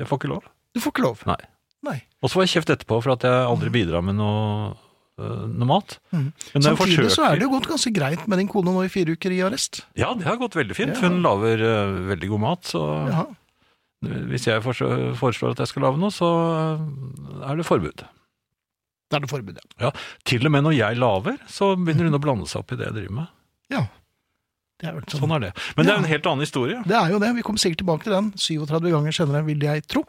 Jeg 0.01 0.09
får 0.09 0.21
ikke 0.23 0.31
lov. 0.33 0.47
Du 0.77 0.81
får 0.85 0.95
ikke 0.95 1.05
lov. 1.09 1.25
Nei. 1.29 1.39
Nei. 1.87 2.01
Og 2.23 2.29
så 2.31 2.35
får 2.39 2.47
jeg 2.47 2.53
kjeft 2.57 2.71
etterpå 2.75 2.99
for 3.05 3.15
at 3.15 3.25
jeg 3.29 3.47
aldri 3.47 3.71
bidrar 3.71 4.03
med 4.03 4.17
noe, 4.19 4.73
eh, 5.21 5.45
noe 5.53 5.69
mat. 5.71 5.99
Mm. 6.11 6.29
Samtidig 6.59 7.11
så 7.15 7.29
er 7.29 7.39
det 7.39 7.47
jo 7.47 7.53
gått 7.55 7.69
ganske 7.71 7.93
greit 7.95 8.25
med 8.27 8.41
din 8.43 8.49
kone 8.51 8.73
nå 8.75 8.83
i 8.87 8.91
fire 8.93 9.15
uker 9.15 9.35
i 9.37 9.41
arrest. 9.47 9.85
Ja, 9.99 10.13
det 10.19 10.27
har 10.27 10.41
gått 10.41 10.59
veldig 10.59 10.75
fint. 10.79 10.97
Ja. 10.99 11.07
Hun 11.07 11.21
lager 11.23 11.63
eh, 11.63 11.97
veldig 12.13 12.33
god 12.35 12.41
mat, 12.49 12.63
så 12.75 12.83
Ja. 13.13 13.27
hvis 14.03 14.47
jeg 14.47 14.63
foreslår 14.63 15.55
at 15.55 15.59
jeg 15.65 15.71
skal 15.73 15.83
lage 15.87 15.99
noe, 16.03 16.11
så 16.15 16.29
eh, 16.79 17.51
er 17.51 17.57
det 17.63 17.67
forbud. 17.67 18.03
Da 19.09 19.17
er 19.17 19.25
det 19.25 19.31
forbud, 19.31 19.57
ja. 19.81 19.91
Til 20.29 20.45
og 20.45 20.53
med 20.53 20.67
når 20.67 20.75
jeg 20.77 20.99
lager, 21.01 21.39
så 21.49 21.73
begynner 21.79 22.11
hun 22.11 22.19
å 22.19 22.21
blande 22.21 22.47
seg 22.51 22.61
opp 22.61 22.75
i 22.75 22.77
det 22.77 22.91
jeg 22.91 22.99
driver 22.99 23.17
med. 23.23 23.31
ja. 23.71 23.87
Det 24.79 24.87
er 24.87 24.93
vel 24.95 25.03
sånn. 25.11 25.25
Sånn 25.25 25.33
er 25.35 25.41
det. 25.43 25.49
Men 25.75 25.87
det 25.87 25.91
er 25.91 25.97
jo 25.97 26.03
en 26.05 26.13
helt 26.13 26.27
annen 26.31 26.45
historie. 26.45 26.77
Det 26.87 26.95
er 26.95 27.09
jo 27.11 27.19
det. 27.19 27.33
Vi 27.35 27.43
kommer 27.43 27.59
sikkert 27.59 27.81
tilbake 27.83 28.05
til 28.07 28.13
den 28.15 28.29
37 28.39 28.93
ganger 28.93 29.17
senere, 29.17 29.41
vil 29.43 29.59
jeg 29.67 29.83
tro. 29.91 30.05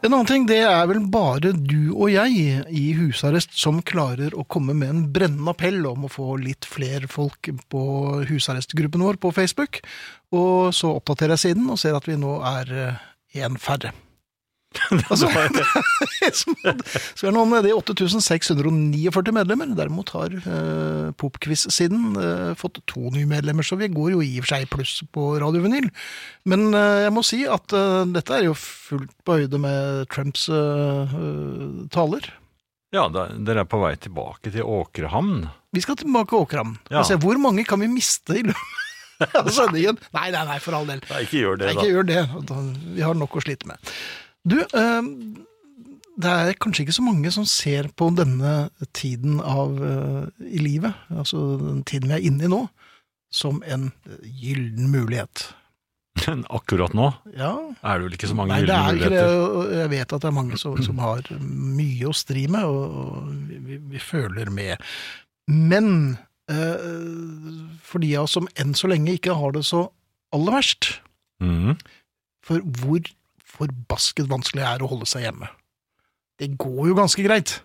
En 0.00 0.14
annen 0.14 0.28
ting, 0.28 0.46
det 0.48 0.62
er 0.64 0.86
vel 0.88 1.02
bare 1.12 1.50
du 1.52 1.92
og 1.92 2.08
jeg 2.08 2.62
i 2.72 2.84
husarrest 2.96 3.52
som 3.60 3.82
klarer 3.84 4.32
å 4.32 4.46
komme 4.48 4.72
med 4.72 4.88
en 4.94 5.02
brennende 5.12 5.52
appell 5.52 5.84
om 5.90 6.06
å 6.08 6.12
få 6.12 6.38
litt 6.40 6.64
flere 6.64 7.10
folk 7.10 7.50
på 7.68 7.82
husarrestgruppen 8.30 9.04
vår 9.04 9.20
på 9.20 9.34
Facebook. 9.36 9.82
Og 10.32 10.72
så 10.72 10.94
oppdaterer 10.96 11.36
jeg 11.36 11.50
siden 11.50 11.68
og 11.68 11.82
ser 11.82 12.00
at 12.00 12.08
vi 12.08 12.16
nå 12.16 12.38
er 12.48 12.72
én 13.36 13.60
færre. 13.60 13.92
Altså, 15.10 15.26
er 17.26 17.34
nå 17.34 17.42
nede 17.50 17.70
i 17.70 17.74
8649 17.74 19.34
medlemmer. 19.34 19.72
Derimot 19.78 20.12
har 20.14 20.34
uh, 20.44 21.10
Popquiz-siden 21.18 22.14
eh, 22.20 22.52
fått 22.58 22.80
to 22.90 23.10
nye 23.14 23.28
medlemmer, 23.28 23.66
så 23.66 23.78
vi 23.80 23.90
går 23.92 24.14
jo 24.14 24.22
i 24.22 24.36
og 24.38 24.46
for 24.46 24.54
seg 24.54 24.68
pluss 24.70 24.94
på 25.14 25.26
Radio 25.42 25.64
Vinyl. 25.64 25.90
Men 26.50 26.70
eh, 26.74 27.04
jeg 27.06 27.14
må 27.16 27.24
si 27.26 27.42
at 27.50 27.74
eh, 27.76 28.02
dette 28.14 28.36
er 28.36 28.46
jo 28.46 28.54
fullt 28.58 29.14
på 29.26 29.40
høyde 29.40 29.60
med 29.62 30.06
Trumps 30.12 30.46
eh, 30.54 31.16
eh, 31.18 31.80
taler. 31.94 32.30
Ja, 32.94 33.06
dere 33.10 33.62
er 33.62 33.68
på 33.70 33.78
vei 33.82 33.94
tilbake 34.02 34.50
til 34.50 34.66
Åkrehamn. 34.66 35.44
Vi 35.74 35.82
skal 35.84 35.98
tilbake 36.00 36.32
til 36.32 36.42
Åkrehamn. 36.42 36.78
Ja. 36.90 37.02
Altså, 37.02 37.18
hvor 37.22 37.38
mange 37.38 37.62
kan 37.68 37.82
vi 37.82 37.90
miste 37.90 38.40
i 38.40 38.46
løpet 38.48 39.36
av 39.38 39.50
sendingen? 39.54 40.00
Nei, 40.16 40.30
nei, 40.34 40.42
nei, 40.48 40.58
for 40.62 40.74
all 40.78 40.88
del. 40.90 41.02
Nei, 41.10 41.20
ikke 41.26 41.44
gjør 41.44 41.60
det, 41.60 41.68
Nei, 41.70 41.76
da. 41.78 41.86
gjør 41.92 42.08
det. 42.08 42.24
Vi 42.96 43.06
har 43.06 43.18
nok 43.18 43.38
å 43.38 43.44
slite 43.44 43.70
med. 43.70 43.94
Du, 44.48 44.56
eh, 44.60 45.02
det 46.20 46.32
er 46.32 46.58
kanskje 46.60 46.86
ikke 46.86 46.96
så 46.96 47.04
mange 47.04 47.32
som 47.34 47.46
ser 47.48 47.90
på 47.96 48.10
denne 48.16 48.70
tiden 48.96 49.40
av 49.40 49.78
eh, 49.84 50.26
i 50.48 50.60
livet, 50.62 50.96
altså 51.12 51.58
den 51.60 51.82
tiden 51.88 52.10
vi 52.10 52.18
er 52.18 52.28
inne 52.30 52.46
i 52.46 52.52
nå, 52.52 52.64
som 53.32 53.60
en 53.66 53.90
eh, 54.08 54.28
gyllen 54.42 54.90
mulighet. 54.92 55.50
Men 56.20 56.42
akkurat 56.52 56.92
nå 56.92 57.06
Ja, 57.38 57.52
er 57.86 58.00
det 58.00 58.04
vel 58.04 58.16
ikke 58.16 58.28
så 58.28 58.36
mange 58.36 58.52
Nei, 58.52 58.64
det 58.66 58.74
er 58.74 58.96
ikke 58.96 58.96
muligheter. 58.96 59.36
Det. 59.70 59.76
Jeg 59.78 59.90
vet 59.92 60.14
at 60.16 60.24
det 60.24 60.28
er 60.28 60.34
mange 60.36 60.58
som, 60.60 60.74
som 60.84 60.98
har 61.00 61.30
mye 61.38 62.10
å 62.10 62.16
stri 62.16 62.42
med, 62.50 62.66
og, 62.66 62.98
og 63.04 63.62
vi, 63.68 63.78
vi 63.92 64.02
føler 64.02 64.50
med. 64.52 64.90
Men 65.50 66.18
eh, 66.50 66.90
for 67.86 68.02
de 68.02 68.10
av 68.18 68.26
oss 68.26 68.36
som 68.36 68.50
enn 68.60 68.74
så 68.76 68.90
lenge 68.90 69.16
ikke 69.16 69.38
har 69.38 69.54
det 69.56 69.64
så 69.70 69.86
aller 70.34 70.58
verst, 70.58 70.92
mm. 71.42 71.78
for 72.46 72.66
hvor 72.82 73.00
forbasket 73.60 74.28
vanskelig 74.30 74.62
det 74.64 74.68
er 74.72 74.84
å 74.86 74.90
holde 74.90 75.08
seg 75.10 75.26
hjemme. 75.28 75.48
Det 76.40 76.54
går 76.60 76.88
jo 76.90 76.96
ganske 76.98 77.24
greit. 77.26 77.58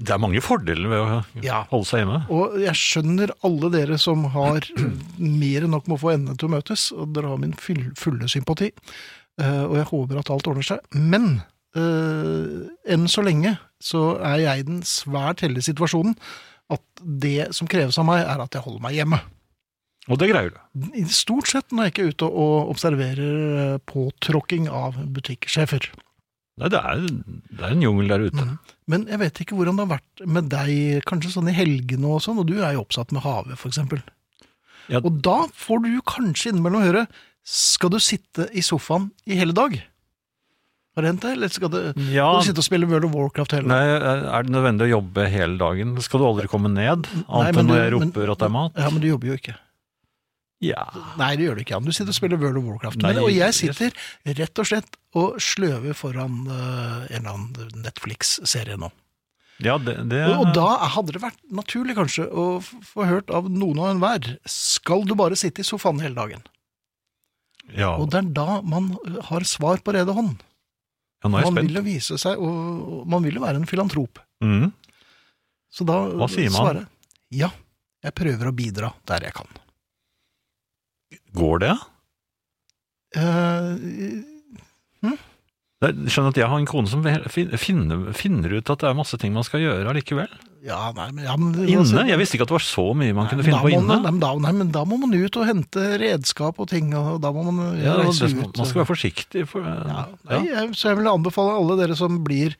Det 0.00 0.14
er 0.14 0.20
mange 0.22 0.40
fordeler 0.40 0.88
ved 0.88 1.00
å 1.02 1.16
Ja. 1.44 1.58
holde 1.68 1.84
seg 1.90 2.00
hjemme. 2.04 2.22
Og 2.32 2.54
jeg 2.62 2.72
skjønner 2.78 3.32
alle 3.44 3.68
dere 3.74 3.98
som 4.00 4.22
har 4.32 4.64
mer 5.18 5.66
enn 5.66 5.74
nok 5.74 5.90
med 5.90 5.98
å 5.98 6.02
få 6.06 6.14
endene 6.14 6.38
til 6.40 6.48
å 6.48 6.54
møtes, 6.54 6.86
og 6.96 7.10
dere 7.16 7.28
har 7.34 7.42
min 7.42 7.52
fulle 7.52 8.28
sympati. 8.32 8.70
Eh, 9.40 9.64
og 9.66 9.74
jeg 9.76 9.88
håper 9.90 10.20
at 10.22 10.30
alt 10.32 10.48
ordner 10.48 10.64
seg. 10.70 10.80
Men 10.96 11.42
øh, 11.76 12.70
enn 12.88 13.04
så 13.12 13.24
lenge 13.26 13.56
så 13.82 14.14
er 14.24 14.40
jeg 14.46 14.62
i 14.62 14.68
den 14.70 14.80
svært 14.88 15.44
heldige 15.44 15.68
situasjonen 15.70 16.16
at 16.70 16.82
det 17.02 17.50
som 17.56 17.68
kreves 17.68 17.98
av 17.98 18.06
meg, 18.08 18.22
er 18.24 18.40
at 18.44 18.54
jeg 18.54 18.62
holder 18.62 18.82
meg 18.84 18.94
hjemme. 18.94 19.18
Og 20.08 20.16
det 20.20 20.30
greier 20.30 20.54
du. 20.54 20.60
Stort 21.12 21.50
sett 21.50 21.74
når 21.74 21.88
jeg 21.88 21.92
ikke 21.92 22.04
er 22.06 22.14
ute 22.14 22.28
og 22.30 22.70
observerer 22.72 23.34
eh, 23.64 23.74
påtråkking 23.90 24.70
av 24.72 24.96
butikksjefer. 25.12 25.90
Nei, 26.60 26.70
det 26.72 26.80
er, 26.80 27.04
det 27.56 27.60
er 27.64 27.74
en 27.74 27.84
jungel 27.84 28.10
der 28.12 28.24
ute. 28.28 28.46
Mm. 28.46 28.56
Men 28.90 29.04
jeg 29.08 29.20
vet 29.22 29.42
ikke 29.44 29.58
hvordan 29.58 29.78
det 29.78 29.84
har 29.86 29.92
vært 29.94 30.24
med 30.38 30.48
deg, 30.52 30.72
kanskje 31.08 31.34
sånn 31.36 31.52
i 31.52 31.56
helgene 31.56 32.08
og 32.16 32.24
sånn, 32.24 32.40
og 32.42 32.48
du 32.48 32.58
er 32.58 32.74
jo 32.76 32.82
oppsatt 32.84 33.14
med 33.16 33.24
havet, 33.24 33.60
eksempel. 33.68 34.02
Ja. 34.90 35.00
Og 35.04 35.20
da 35.24 35.44
får 35.54 35.84
du 35.84 35.92
kanskje 36.08 36.50
innimellom 36.52 36.84
høre, 36.84 37.06
skal 37.46 37.92
du 37.94 38.00
sitte 38.02 38.48
i 38.52 38.64
sofaen 38.64 39.08
i 39.24 39.38
hele 39.38 39.54
dag? 39.56 39.78
Har 40.96 41.06
det 41.06 41.12
hendt 41.12 41.24
det, 41.24 41.32
eller 41.36 41.52
skal 41.54 41.70
du, 41.70 41.78
Ja, 42.10 42.26
skal 42.26 42.42
du 42.42 42.48
sitte 42.50 42.62
og 42.64 42.66
spille 42.66 42.88
World 42.90 43.06
of 43.06 43.14
Warcraft 43.14 43.54
hele 43.54 43.70
nei, 43.70 43.80
dagen? 43.86 44.24
er 44.34 44.46
det 44.46 44.54
nødvendig 44.56 44.88
å 44.88 44.92
jobbe 44.96 45.26
hele 45.30 45.56
dagen? 45.60 45.94
Skal 46.02 46.20
du 46.20 46.26
aldri 46.26 46.50
komme 46.50 46.72
ned? 46.72 47.06
Annet 47.30 47.60
enn 47.62 47.70
når 47.70 47.82
jeg 47.84 47.92
roper 47.94 48.32
at 48.34 48.42
det 48.42 48.48
er 48.50 48.56
mat? 48.58 48.80
Ja, 48.82 48.90
men 48.90 49.04
du 49.04 49.06
jobber 49.08 49.30
jo 49.30 49.38
ikke. 49.38 49.54
Ja. 50.60 50.82
Nei, 51.16 51.34
det 51.40 51.46
gjør 51.46 51.56
du 51.56 51.62
ikke, 51.62 51.78
Du 51.80 51.92
sitter 51.92 52.12
og 52.12 52.16
spiller 52.18 52.40
World 52.40 52.58
of 52.60 52.66
Warcraft. 52.68 53.00
Nei, 53.00 53.14
Men, 53.14 53.22
og 53.24 53.30
jeg 53.32 53.54
sitter 53.56 53.94
rett 54.36 54.60
og 54.60 54.66
slett 54.68 54.98
og 55.16 55.38
sløver 55.40 55.96
foran 55.96 56.42
eh, 56.46 57.14
en 57.16 57.22
eller 57.22 57.30
annen 57.32 57.80
Netflix-serie 57.86 58.76
nå. 58.80 58.90
Ja, 59.60 59.76
det, 59.80 59.94
det 60.08 60.20
Og, 60.28 60.42
og 60.42 60.52
da 60.56 60.68
hadde 60.94 61.12
det 61.16 61.20
vært 61.24 61.40
naturlig 61.52 61.96
kanskje 61.98 62.26
å 62.28 62.44
få 62.64 63.04
hørt 63.08 63.32
av 63.32 63.48
noen 63.52 63.80
og 63.80 63.90
enhver 63.90 64.30
skal 64.48 65.04
du 65.08 65.12
bare 65.18 65.36
sitte 65.36 65.60
i 65.64 65.68
sofaen 65.68 66.00
hele 66.04 66.16
dagen? 66.16 66.44
ja. 67.76 67.92
Og 68.00 68.08
det 68.10 68.18
er 68.22 68.30
da 68.34 68.60
man 68.66 68.92
har 69.28 69.44
svar 69.46 69.82
på 69.84 69.92
rede 69.94 70.12
hånd. 70.16 70.40
ja, 71.22 71.28
nå 71.28 71.38
er 71.38 71.44
jeg 71.44 71.52
Man 71.54 71.66
vil 71.68 71.80
jo 71.80 71.84
vise 71.86 72.16
seg, 72.20 72.40
og 72.40 73.00
og 73.00 73.08
man 73.08 73.22
vil 73.24 73.36
jo 73.38 73.42
være 73.44 73.60
en 73.60 73.68
filantrop. 73.68 74.18
Mm. 74.44 74.70
Så 75.70 75.86
da 75.86 76.00
Hva 76.08 76.28
sier 76.28 76.50
man? 76.50 76.60
svarer 76.60 76.86
ja, 77.30 77.52
jeg 78.02 78.16
prøver 78.18 78.48
å 78.50 78.56
bidra 78.56 78.88
der 79.06 79.28
jeg 79.28 79.36
kan. 79.36 79.46
Går 81.36 81.62
det? 81.62 81.74
Uh, 83.16 83.74
hm? 85.02 85.16
er- 85.82 85.96
Skjønner 86.06 86.30
at 86.30 86.38
jeg 86.38 86.46
har 86.50 86.60
en 86.60 86.68
kone 86.68 86.90
som 86.90 87.02
finner, 87.02 88.12
finner 88.14 88.52
ut 88.54 88.70
at 88.70 88.82
det 88.84 88.88
er 88.90 88.94
masse 88.98 89.18
ting 89.18 89.32
man 89.34 89.46
skal 89.46 89.62
gjøre 89.64 89.88
allikevel. 89.90 90.28
ja, 90.62 90.92
nei, 90.94 91.06
men, 91.16 91.24
ja, 91.24 91.34
men 91.40 91.54
Inne? 91.64 92.04
Jeg 92.06 92.20
visste 92.20 92.36
ikke 92.36 92.44
at 92.44 92.52
det 92.52 92.58
var 92.58 92.66
så 92.66 92.84
mye 92.94 93.14
man 93.16 93.30
kunne 93.30 93.46
finne 93.46 93.62
på 93.64 93.72
inne. 93.72 93.86
Man, 93.88 94.02
nei, 94.04 94.12
men 94.12 94.20
da, 94.22 94.30
nei, 94.44 94.52
men 94.60 94.70
da 94.74 94.84
må 94.84 94.98
man 95.00 95.14
ut 95.16 95.38
og 95.40 95.48
hente 95.48 95.86
redskap 96.02 96.60
og 96.60 96.68
ting, 96.70 96.92
og 96.94 97.18
da 97.24 97.32
må 97.34 97.46
man 97.48 97.80
Ja, 97.80 97.96
reise 98.02 98.28
ut. 98.28 98.52
man 98.60 98.68
skal 98.68 98.82
være 98.82 98.90
forsiktig. 98.92 99.46
For, 99.50 99.64
Ja, 99.64 100.04
nei, 100.28 100.44
jeg, 100.52 100.70
så 100.78 100.92
jeg 100.92 101.00
vil 101.00 101.10
anbefale 101.10 101.56
alle 101.56 101.78
dere 101.80 101.96
som 101.98 102.20
blir 102.26 102.54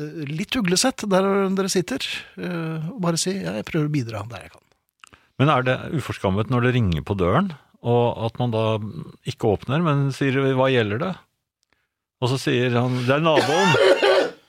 eh, 0.00 0.22
litt 0.32 0.56
uglesett 0.56 1.04
der 1.12 1.28
dere 1.52 1.70
sitter, 1.70 2.00
eh, 2.40 2.88
og 2.90 2.98
bare 3.04 3.20
si 3.20 3.36
jeg 3.36 3.68
prøver 3.68 3.86
å 3.90 3.94
bidra 4.00 4.24
der 4.32 4.48
jeg 4.48 4.54
kan. 4.56 4.64
Men 5.38 5.52
er 5.52 5.62
det 5.68 5.76
uforskammet 6.00 6.50
når 6.52 6.66
det 6.70 6.74
ringer 6.80 7.04
på 7.04 7.14
døren, 7.20 7.52
og 7.82 8.26
at 8.28 8.38
man 8.38 8.52
da 8.54 8.64
ikke 9.28 9.56
åpner, 9.56 9.82
men 9.82 10.12
sier 10.14 10.38
'hva 10.54 10.70
gjelder 10.70 10.98
det'? 11.02 11.18
Og 12.22 12.30
så 12.30 12.38
sier 12.38 12.70
han 12.78 13.02
'det 13.06 13.16
er 13.16 13.24
naboen'. 13.26 14.00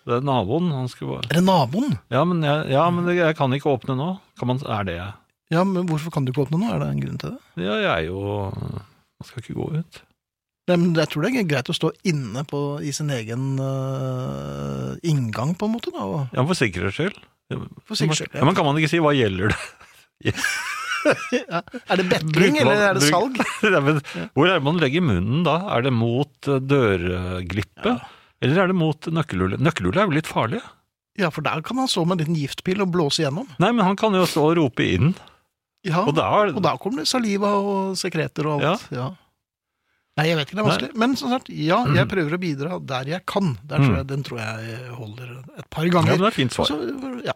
Det 0.04 0.18
er 0.20 0.26
naboen. 0.28 0.72
Han 0.76 0.90
skulle 0.92 1.16
bare 1.16 1.30
Er 1.32 1.40
det 1.40 1.46
naboen? 1.48 1.98
Ja, 2.12 2.24
men 2.28 2.44
jeg, 2.44 2.72
ja, 2.76 2.90
men 2.92 3.08
jeg 3.16 3.36
kan 3.40 3.54
ikke 3.56 3.72
åpne 3.72 3.96
nå. 3.96 4.20
Kan 4.40 4.48
man, 4.52 4.60
er 4.60 4.84
det 4.84 4.98
Ja, 5.52 5.64
men 5.64 5.88
hvorfor 5.88 6.12
kan 6.12 6.26
du 6.26 6.32
ikke 6.34 6.44
åpne 6.44 6.60
nå? 6.60 6.74
Er 6.74 6.80
det 6.80 6.90
en 6.90 7.00
grunn 7.04 7.20
til 7.22 7.30
det? 7.32 7.64
Ja, 7.64 7.78
jeg 7.80 7.92
er 7.92 8.06
jo 8.10 8.52
Man 8.52 9.24
skal 9.24 9.42
ikke 9.44 9.56
gå 9.56 9.70
ut. 9.80 10.02
Nei, 10.68 10.78
men 10.78 10.94
jeg 10.96 11.10
tror 11.12 11.24
det 11.24 11.36
er 11.36 11.48
greit 11.48 11.70
å 11.70 11.76
stå 11.76 11.92
inne 12.08 12.44
på, 12.48 12.80
i 12.84 12.92
sin 12.96 13.10
egen 13.12 13.60
uh, 13.60 14.96
inngang, 15.04 15.56
på 15.60 15.68
en 15.68 15.74
måte. 15.76 15.92
da, 15.92 16.04
og, 16.08 16.28
Ja, 16.32 16.44
for 16.48 16.56
sikkerhets 16.56 16.96
skyld. 16.96 17.20
For 17.84 17.96
sikkerhets 18.00 18.24
skyld, 18.24 18.32
ja. 18.34 18.40
Ja, 18.40 18.46
men 18.48 18.56
kan 18.56 18.66
man 18.66 18.80
ikke 18.80 18.92
si 18.92 19.02
hva 19.04 19.12
gjelder 19.16 19.52
det? 19.52 20.34
ja. 21.40 21.62
Er 21.90 22.00
det 22.02 22.06
betling, 22.12 22.58
man- 22.60 22.62
eller 22.74 22.86
er 22.92 23.00
det 23.00 23.08
salg? 23.10 23.40
ja, 23.76 23.80
men, 23.84 24.00
hvor 24.34 24.48
er 24.50 24.58
det 24.60 24.64
man 24.68 24.80
legger 24.82 25.04
munnen 25.06 25.44
da? 25.48 25.58
Er 25.76 25.86
det 25.88 25.94
mot 25.96 26.32
dørglippet? 26.48 26.70
dørglippe? 27.84 27.98
Eller 28.44 28.64
er 28.66 28.72
det 28.74 28.76
mot 28.76 29.08
nøkkelhullet? 29.08 29.62
Nøkkelhullet 29.64 30.02
er 30.04 30.10
jo 30.10 30.16
litt 30.18 30.28
farlig. 30.30 30.60
Ja, 31.20 31.30
for 31.32 31.46
der 31.46 31.62
kan 31.64 31.78
han 31.80 31.88
stå 31.92 32.04
med 32.10 32.18
en 32.18 32.24
liten 32.26 32.40
giftpil 32.42 32.82
og 32.84 32.90
blåse 32.92 33.22
igjennom. 33.22 33.46
Nei, 33.62 33.70
men 33.72 33.86
han 33.86 33.96
kan 34.00 34.16
jo 34.18 34.26
stå 34.28 34.48
og 34.50 34.58
rope 34.60 34.84
inn. 34.96 35.14
Ja, 35.86 36.02
Og 36.08 36.16
da 36.16 36.26
og 36.48 36.62
da 36.64 36.74
kommer 36.80 37.04
det 37.04 37.10
saliva 37.12 37.50
og 37.60 37.94
sekreter 38.00 38.48
og 38.50 38.64
alt. 38.64 38.86
Ja. 38.96 39.10
Nei, 40.14 40.28
jeg 40.30 40.38
vet 40.38 40.46
ikke, 40.46 40.56
det 40.60 40.62
er 40.62 40.68
vanskelig. 40.68 40.92
Men 41.02 41.16
som 41.18 41.32
sagt, 41.34 41.48
ja, 41.50 41.80
jeg 41.90 42.06
prøver 42.12 42.36
å 42.36 42.38
bidra 42.38 42.76
der 42.86 43.08
jeg 43.10 43.24
kan. 43.26 43.56
Der 43.66 43.82
tror 43.82 43.96
jeg, 43.98 44.06
den 44.12 44.22
tror 44.28 44.38
jeg 44.44 44.76
holder 44.94 45.32
et 45.58 45.70
par 45.74 45.88
Ja, 45.88 45.94
ganger. 45.96 46.12
men 46.14 46.22
det 46.22 46.28
er 46.30 46.36
fint 46.36 46.54
svar. 46.54 46.70
så, 46.70 46.78
ja. 47.26 47.34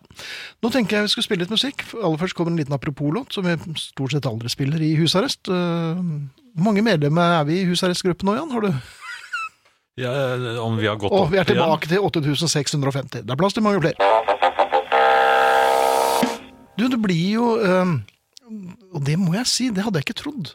Nå 0.62 0.70
tenker 0.76 1.00
jeg 1.00 1.08
vi 1.08 1.14
skal 1.16 1.26
spille 1.26 1.42
litt 1.42 1.54
musikk. 1.56 1.82
Aller 1.98 2.22
først 2.22 2.38
kommer 2.38 2.54
en 2.54 2.60
liten 2.62 2.76
apropos-låt, 2.78 3.34
som 3.34 3.48
vi 3.50 3.56
stort 3.82 4.14
sett 4.14 4.30
aldri 4.30 4.52
spiller 4.54 4.78
i 4.86 4.92
husarrest. 5.00 5.50
Eh, 5.50 6.04
Hvor 6.54 6.68
mange 6.70 6.86
medlemmer 6.86 7.40
er 7.40 7.50
vi 7.50 7.64
i 7.64 7.66
husarrestgruppen 7.72 8.30
nå, 8.30 8.36
Jan? 8.38 8.54
Har 8.54 8.62
du? 8.68 8.72
Ja, 9.98 10.14
om 10.62 10.78
vi 10.78 10.86
har 10.86 11.02
gått 11.02 11.10
Og 11.12 11.24
opp 11.26 11.32
vi 11.34 11.40
er 11.42 11.46
igjen? 11.50 11.58
tilbake 11.58 11.90
til 11.90 11.98
8650. 12.06 13.26
Det 13.26 13.34
er 13.34 13.42
plass 13.42 13.58
til 13.58 13.66
mange 13.66 13.82
flere. 13.82 13.98
Du, 16.78 16.86
det 16.94 17.00
blir 17.02 17.26
jo 17.34 17.46
eh, 17.58 17.96
Og 18.94 19.02
det 19.08 19.18
må 19.18 19.34
jeg 19.34 19.50
si, 19.50 19.70
det 19.74 19.82
hadde 19.86 19.98
jeg 19.98 20.06
ikke 20.12 20.22
trodd. 20.22 20.54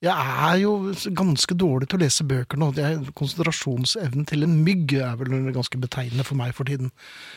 Jeg 0.00 0.16
er 0.16 0.54
jo 0.62 0.70
ganske 1.12 1.52
dårlig 1.60 1.88
til 1.90 1.98
å 1.98 2.02
lese 2.02 2.24
bøker 2.24 2.56
nå. 2.56 2.70
Konsentrasjonsevnen 3.18 4.24
til 4.26 4.46
en 4.46 4.54
mygg 4.64 4.94
er 4.96 5.18
vel 5.20 5.50
ganske 5.52 5.76
betegnende 5.82 6.24
for 6.24 6.38
meg 6.40 6.54
for 6.56 6.64
tiden. 6.64 6.88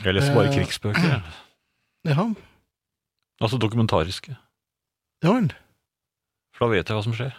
Jeg 0.06 0.16
leser 0.16 0.34
bare 0.38 0.48
Eh, 0.52 0.56
krigsbøker. 0.60 1.10
jeg. 1.10 1.22
Ja, 2.06 2.26
Altså 3.42 3.58
dokumentariske. 3.60 4.36
ja 5.24 5.32
vel. 5.34 5.50
For 6.56 6.66
da 6.68 6.72
vet 6.76 6.88
jeg 6.90 6.96
hva 6.98 7.04
som 7.04 7.14
skjer. 7.16 7.34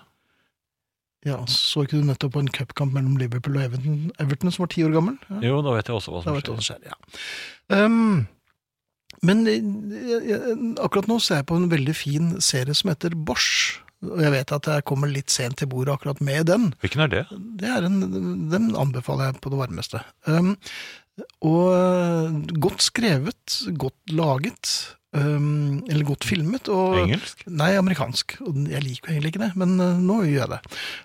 Ja, 1.25 1.39
Så 1.49 1.85
ikke 1.85 2.01
du 2.01 2.05
nettopp 2.05 2.33
på 2.35 2.41
en 2.41 2.49
cupkamp 2.53 2.93
mellom 2.93 3.17
Liverpool 3.17 3.57
og 3.57 3.63
Everton, 3.65 4.11
Everton 4.21 4.51
som 4.53 4.65
var 4.65 4.73
ti 4.73 4.83
år 4.85 4.93
gammel? 4.93 5.17
Ja. 5.31 5.41
Jo, 5.49 5.63
da 5.65 5.73
vet 5.77 5.89
jeg 5.89 5.97
også 5.97 6.13
hva 6.13 6.23
som 6.23 6.35
du 6.35 6.37
hva 6.37 6.43
skjer. 6.45 6.61
som 6.61 6.65
skjer, 6.65 6.85
ja. 6.91 7.85
Um, 7.85 8.27
men 9.23 9.47
eh, 9.47 9.61
jeg- 9.61 10.27
jeg- 10.29 10.77
akkurat 10.85 11.09
nå 11.09 11.19
ser 11.21 11.37
jeg 11.41 11.47
på 11.47 11.57
en 11.57 11.69
veldig 11.71 11.95
fin 11.97 12.41
serie 12.41 12.75
som 12.75 12.89
heter 12.91 13.11
Bosch. 13.17 13.81
Og 14.11 14.21
jeg 14.25 14.35
vet 14.35 14.57
at 14.59 14.69
jeg 14.71 14.87
kommer 14.89 15.11
litt 15.11 15.33
sent 15.33 15.59
til 15.61 15.71
bordet 15.71 15.97
akkurat 15.97 16.21
med 16.25 16.51
den. 16.51 16.69
Hvilken 16.83 17.07
er 17.07 17.13
det? 17.13 17.25
Det 17.61 17.71
er 17.71 17.87
en, 17.87 18.03
den 18.53 18.75
anbefaler 18.79 19.31
jeg 19.33 19.41
på 19.45 19.55
det 19.55 19.63
varmeste. 19.63 20.03
Um, 20.29 20.55
og 21.47 21.71
eh, 21.71 22.37
godt 22.59 22.83
skrevet, 22.83 23.59
godt 23.79 24.15
laget, 24.17 24.71
um, 25.15 25.85
eller 25.87 26.07
godt 26.09 26.27
filmet. 26.27 26.69
Og, 26.73 26.99
Engelsk? 27.05 27.45
Nei, 27.47 27.71
amerikansk. 27.79 28.37
Jeg 28.43 28.83
liker 28.83 29.13
egentlig 29.13 29.35
ikke 29.35 29.45
det, 29.45 29.53
men 29.61 29.77
uh, 29.79 30.01
nå 30.01 30.21
gjør 30.27 30.41
jeg 30.41 30.53
det. 30.57 30.61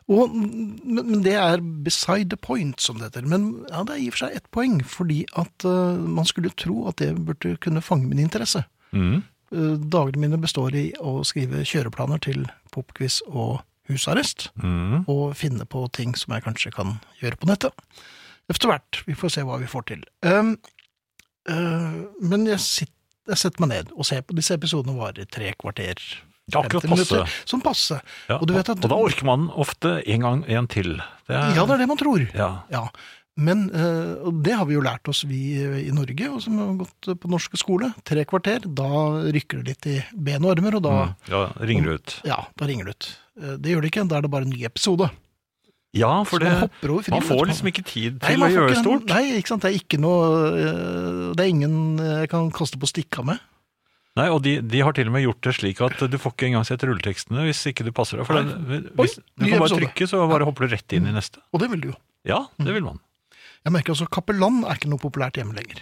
Og, 0.09 0.33
men, 0.33 1.03
men 1.11 1.25
det 1.25 1.35
er 1.37 1.61
beside 1.85 2.31
the 2.33 2.41
point, 2.41 2.81
som 2.81 2.97
det 2.97 3.11
heter. 3.11 3.29
Men 3.29 3.51
ja, 3.69 3.83
det 3.85 3.95
er 3.95 4.01
i 4.01 4.09
og 4.09 4.17
for 4.17 4.25
seg 4.25 4.39
ett 4.39 4.49
poeng, 4.55 4.79
fordi 4.97 5.21
at 5.37 5.67
uh, 5.69 5.99
man 5.99 6.29
skulle 6.29 6.55
tro 6.57 6.87
at 6.89 7.03
det 7.03 7.13
burde 7.19 7.53
kunne 7.61 7.85
fange 7.85 8.09
min 8.09 8.23
interesse. 8.25 8.65
Mm. 8.89 9.21
Eh, 9.51 9.77
dagene 9.89 10.17
mine 10.21 10.37
består 10.37 10.75
i 10.77 10.91
å 11.01 11.23
skrive 11.25 11.63
kjøreplaner 11.65 12.19
til 12.21 12.45
popquiz 12.71 13.21
og 13.27 13.61
husarrest, 13.89 14.49
Mm. 14.61 15.05
og 15.09 15.33
finne 15.35 15.65
på 15.65 15.87
ting 15.91 16.13
som 16.15 16.33
jeg 16.35 16.43
kanskje 16.43 16.71
kan 16.75 16.99
gjøre 17.21 17.37
på 17.39 17.47
nettet. 17.49 17.73
Etter 18.49 18.67
hvert. 18.69 19.03
Vi 19.07 19.13
får 19.17 19.31
se 19.31 19.41
hva 19.41 19.57
vi 19.59 19.65
får 19.65 19.85
til. 19.85 20.03
Um, 20.21 20.57
uh, 21.49 22.05
men 22.21 22.45
jeg, 22.45 22.59
sitter, 22.59 22.93
jeg 23.29 23.37
setter 23.37 23.61
meg 23.65 23.69
ned 23.69 23.91
og 23.95 24.05
ser 24.05 24.21
på 24.25 24.35
disse 24.37 24.53
episodene 24.57 24.97
varer 24.97 25.25
tre 25.29 25.51
kvarter. 25.59 25.97
Ja, 26.49 26.63
akkurat 26.63 26.81
passe. 26.81 26.89
minutter, 27.13 27.33
som 27.45 27.61
passe. 27.61 27.99
Ja, 28.27 28.37
Og 28.39 28.47
du 28.47 28.53
vet 28.55 28.69
at- 28.69 28.83
og 28.83 28.89
da 28.89 28.95
orker 28.97 29.23
man 29.25 29.49
ofte 29.53 30.01
en 30.07 30.21
gang 30.21 30.43
en 30.49 30.67
til. 30.67 30.95
Det 31.27 31.35
er, 31.35 31.53
Ja, 31.55 31.65
det 31.65 31.75
er 31.75 31.77
det 31.77 31.87
man 31.87 31.97
tror. 31.97 32.33
Ja. 32.33 32.63
Ja, 32.71 32.87
men 33.39 33.63
eh, 33.71 34.19
og 34.27 34.41
det 34.45 34.53
har 34.59 34.67
vi 34.69 34.75
jo 34.75 34.81
lært 34.85 35.07
oss 35.11 35.23
vi 35.29 35.39
eh, 35.63 35.77
i 35.87 35.93
Norge, 35.95 36.27
og 36.29 36.41
som 36.43 36.57
har 36.59 36.73
gått 36.83 37.09
på 37.23 37.31
norske 37.31 37.57
skole. 37.61 37.89
Tre 38.07 38.25
kvarter, 38.29 38.67
da 38.67 38.89
rykker 39.31 39.63
det 39.63 39.73
litt 39.73 39.87
i 39.89 39.95
ben 40.13 40.43
og 40.45 40.53
armer, 40.57 40.77
og 40.79 40.83
da, 40.85 40.93
Mm. 40.99 41.15
ja, 41.31 41.41
ringer 41.71 41.89
det 41.89 41.95
ut. 42.01 42.15
ja, 42.27 42.39
da 42.59 42.67
ringer 42.69 42.85
det 42.91 42.95
ut. 42.97 43.09
Eh, 43.41 43.55
Det 43.57 43.71
gjør 43.73 43.81
det 43.87 43.91
ikke, 43.93 44.07
da 44.11 44.17
er 44.17 44.21
det 44.27 44.31
bare 44.35 44.43
en 44.47 44.53
ny 44.53 44.63
episode. 44.67 45.09
Ja, 45.97 46.23
for 46.23 46.37
det, 46.37 46.49
man 46.53 46.69
fri, 47.01 47.09
man 47.15 47.23
får 47.25 47.47
liksom 47.49 47.67
ikke 47.71 47.83
tid 47.89 48.19
Nei, 48.21 48.35
til 48.35 48.43
å 48.45 48.49
gjøre 48.53 48.69
ikke- 48.75 48.83
stort. 48.83 49.05
Nei, 49.09 49.23
ikke 49.39 49.47
sant, 49.49 49.63
det 49.63 49.71
er 49.73 49.79
ikke 49.79 49.97
noe 49.99 51.33
Det 51.33 51.39
er 51.45 51.49
ingen 51.49 51.97
jeg 51.97 52.29
kan 52.29 52.51
kaste 52.51 52.77
på 52.77 52.85
stikka 52.85 53.23
med. 53.25 53.39
Nei, 54.19 54.27
og 54.29 54.41
de, 54.43 54.59
de 54.61 54.79
har 54.83 54.91
til 54.93 55.07
og 55.07 55.13
med 55.13 55.23
gjort 55.23 55.41
det 55.41 55.53
slik 55.55 55.79
at 55.81 55.97
du 56.11 56.17
får 56.19 56.33
ikke 56.35 56.47
engang 56.49 56.65
sett 56.67 56.81
rulletekstene 56.85 57.45
hvis 57.47 57.61
ikke 57.71 57.85
du 57.87 57.91
passer 57.95 58.17
deg. 58.19 58.27
For 58.27 58.37
den, 58.37 58.89
hvis, 58.99 59.15
du 59.37 59.45
kan 59.47 59.59
bare 59.63 59.77
trykke, 59.79 60.07
så 60.11 60.21
bare 60.29 60.45
hopper 60.45 60.67
du 60.67 60.75
rett 60.75 60.93
inn 60.97 61.07
i 61.07 61.13
neste. 61.15 61.39
Og 61.53 61.61
det 61.63 61.69
vil 61.71 61.79
du 61.81 61.87
jo. 61.93 61.95
Ja, 62.27 62.41
det 62.59 62.73
vil 62.75 62.83
man. 62.83 62.99
Jeg 63.65 63.73
merker 63.75 63.93
altså 63.93 64.07
Kapellan 64.11 64.61
er 64.65 64.77
ikke 64.79 64.89
noe 64.91 65.01
populært 65.01 65.39
hjemme 65.39 65.55
lenger. 65.57 65.81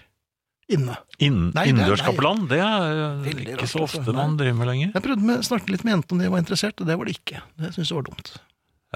Inne. 0.67 0.97
In, 1.23 1.35
Innendørskapellan, 1.55 2.41
det 2.49 2.57
er 2.59 2.87
eh, 2.91 3.21
Veldig 3.29 3.45
ikke 3.53 3.67
så 3.71 3.85
altså. 3.85 4.01
ofte 4.01 4.15
man 4.17 4.33
driver 4.39 4.57
med 4.59 4.67
lenger. 4.67 4.89
Jeg 4.97 5.03
prøvde 5.05 5.27
med, 5.29 5.45
snakket 5.47 5.69
litt 5.71 5.85
med 5.87 5.93
jentene 5.95 6.17
om 6.17 6.23
de 6.25 6.31
var 6.33 6.41
interessert, 6.43 6.81
og 6.83 6.89
det 6.89 6.97
var 6.99 7.07
de 7.07 7.13
ikke. 7.15 7.43
Det 7.61 7.69
syntes 7.75 7.91
jeg 7.93 7.99
var 8.01 8.07
dumt. 8.09 8.33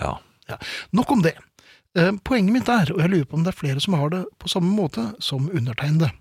Ja. 0.01 0.57
Nok 0.99 1.13
om 1.15 1.21
det. 1.23 1.35
Eh, 1.95 2.11
Poenget 2.27 2.55
mitt 2.57 2.71
er, 2.73 2.91
og 2.91 2.99
jeg 2.99 3.13
lurer 3.13 3.29
på 3.29 3.37
om 3.39 3.45
det 3.45 3.53
er 3.53 3.59
flere 3.61 3.83
som 3.83 3.95
har 3.99 4.11
det 4.11 4.25
på 4.41 4.51
samme 4.51 4.73
måte 4.75 5.05
som 5.23 5.47
undertegnede, 5.47 6.11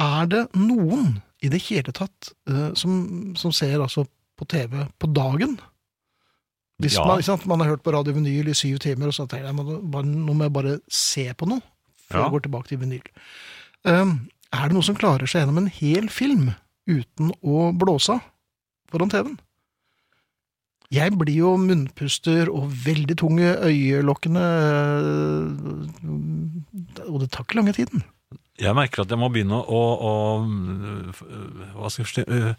er 0.00 0.30
det 0.30 0.44
noen 0.54 1.16
i 1.42 1.50
det 1.50 1.62
hele 1.66 1.90
tatt 1.96 2.30
eh, 2.48 2.70
som, 2.78 3.34
som 3.40 3.50
ser 3.56 3.80
altså 3.82 4.06
på 4.38 4.46
TV 4.54 4.84
på 5.02 5.10
dagen? 5.16 5.58
Hvis 6.80 6.94
Ja. 6.96 7.04
man, 7.10 7.20
sant, 7.26 7.42
man 7.50 7.60
har 7.60 7.74
hørt 7.74 7.82
på 7.84 7.92
Radio 7.92 8.14
Vinyl 8.16 8.48
i 8.48 8.54
syv 8.56 8.78
timer, 8.80 9.10
og 9.10 9.14
så 9.18 9.26
tenker 9.28 9.50
jeg 9.50 9.58
nå 9.58 10.32
må 10.32 10.46
jeg 10.46 10.54
bare 10.54 10.78
se 10.88 11.26
på 11.36 11.50
noe 11.50 11.60
før 12.10 12.18
Ja. 12.18 12.22
jeg 12.26 12.32
går 12.36 12.42
tilbake 12.46 12.68
til 12.68 12.78
vinyl. 12.82 13.06
Um, 13.84 14.10
er 14.52 14.64
det 14.68 14.74
noe 14.76 14.82
som 14.86 14.96
klarer 14.98 15.26
seg 15.30 15.40
gjennom 15.44 15.58
en 15.62 15.70
hel 15.70 16.08
film 16.10 16.50
uten 16.90 17.30
å 17.46 17.70
blåse 17.78 18.10
av 18.18 18.22
foran 18.90 19.10
TV-en? 19.12 19.38
Jeg 20.90 21.14
blir 21.14 21.36
jo 21.38 21.52
munnpuster 21.56 22.48
og 22.50 22.66
veldig 22.84 23.14
tunge 23.20 23.52
øyelokkene, 23.62 24.42
øh, 24.42 25.46
og 27.06 27.20
det 27.22 27.28
tar 27.30 27.44
ikke 27.46 27.60
lange 27.60 27.72
tiden. 27.76 28.02
Jeg 28.58 28.74
merker 28.74 29.02
at 29.04 29.10
jeg 29.14 29.18
må 29.20 29.28
begynne 29.32 29.60
å, 29.62 29.82
å 30.10 30.12
hva 30.42 31.86
skal 31.90 32.02
jeg 32.02 32.08
forstå, 32.08 32.22
øh, 32.26 32.54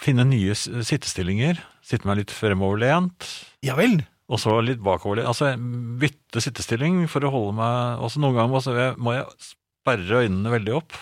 finne 0.00 0.24
nye 0.26 0.54
sittestillinger. 0.56 1.60
Sitte 1.84 2.08
meg 2.08 2.16
litt 2.22 2.32
fremoverlent, 2.34 3.28
Ja 3.62 3.74
vel. 3.76 4.00
Og 4.32 4.40
så 4.40 4.56
litt 4.64 4.80
bakover, 4.84 5.22
Altså 5.28 5.52
bytte 6.00 6.40
sittestilling 6.40 7.04
for 7.10 7.24
å 7.26 7.32
holde 7.34 7.56
meg 7.58 8.04
Også 8.06 8.22
noen 8.22 8.38
ganger 8.38 8.52
må 8.54 8.62
jeg, 8.64 8.94
må 8.96 9.16
jeg 9.18 9.26
sperre 9.44 10.22
øynene 10.24 10.52
veldig 10.54 10.76
opp. 10.78 10.96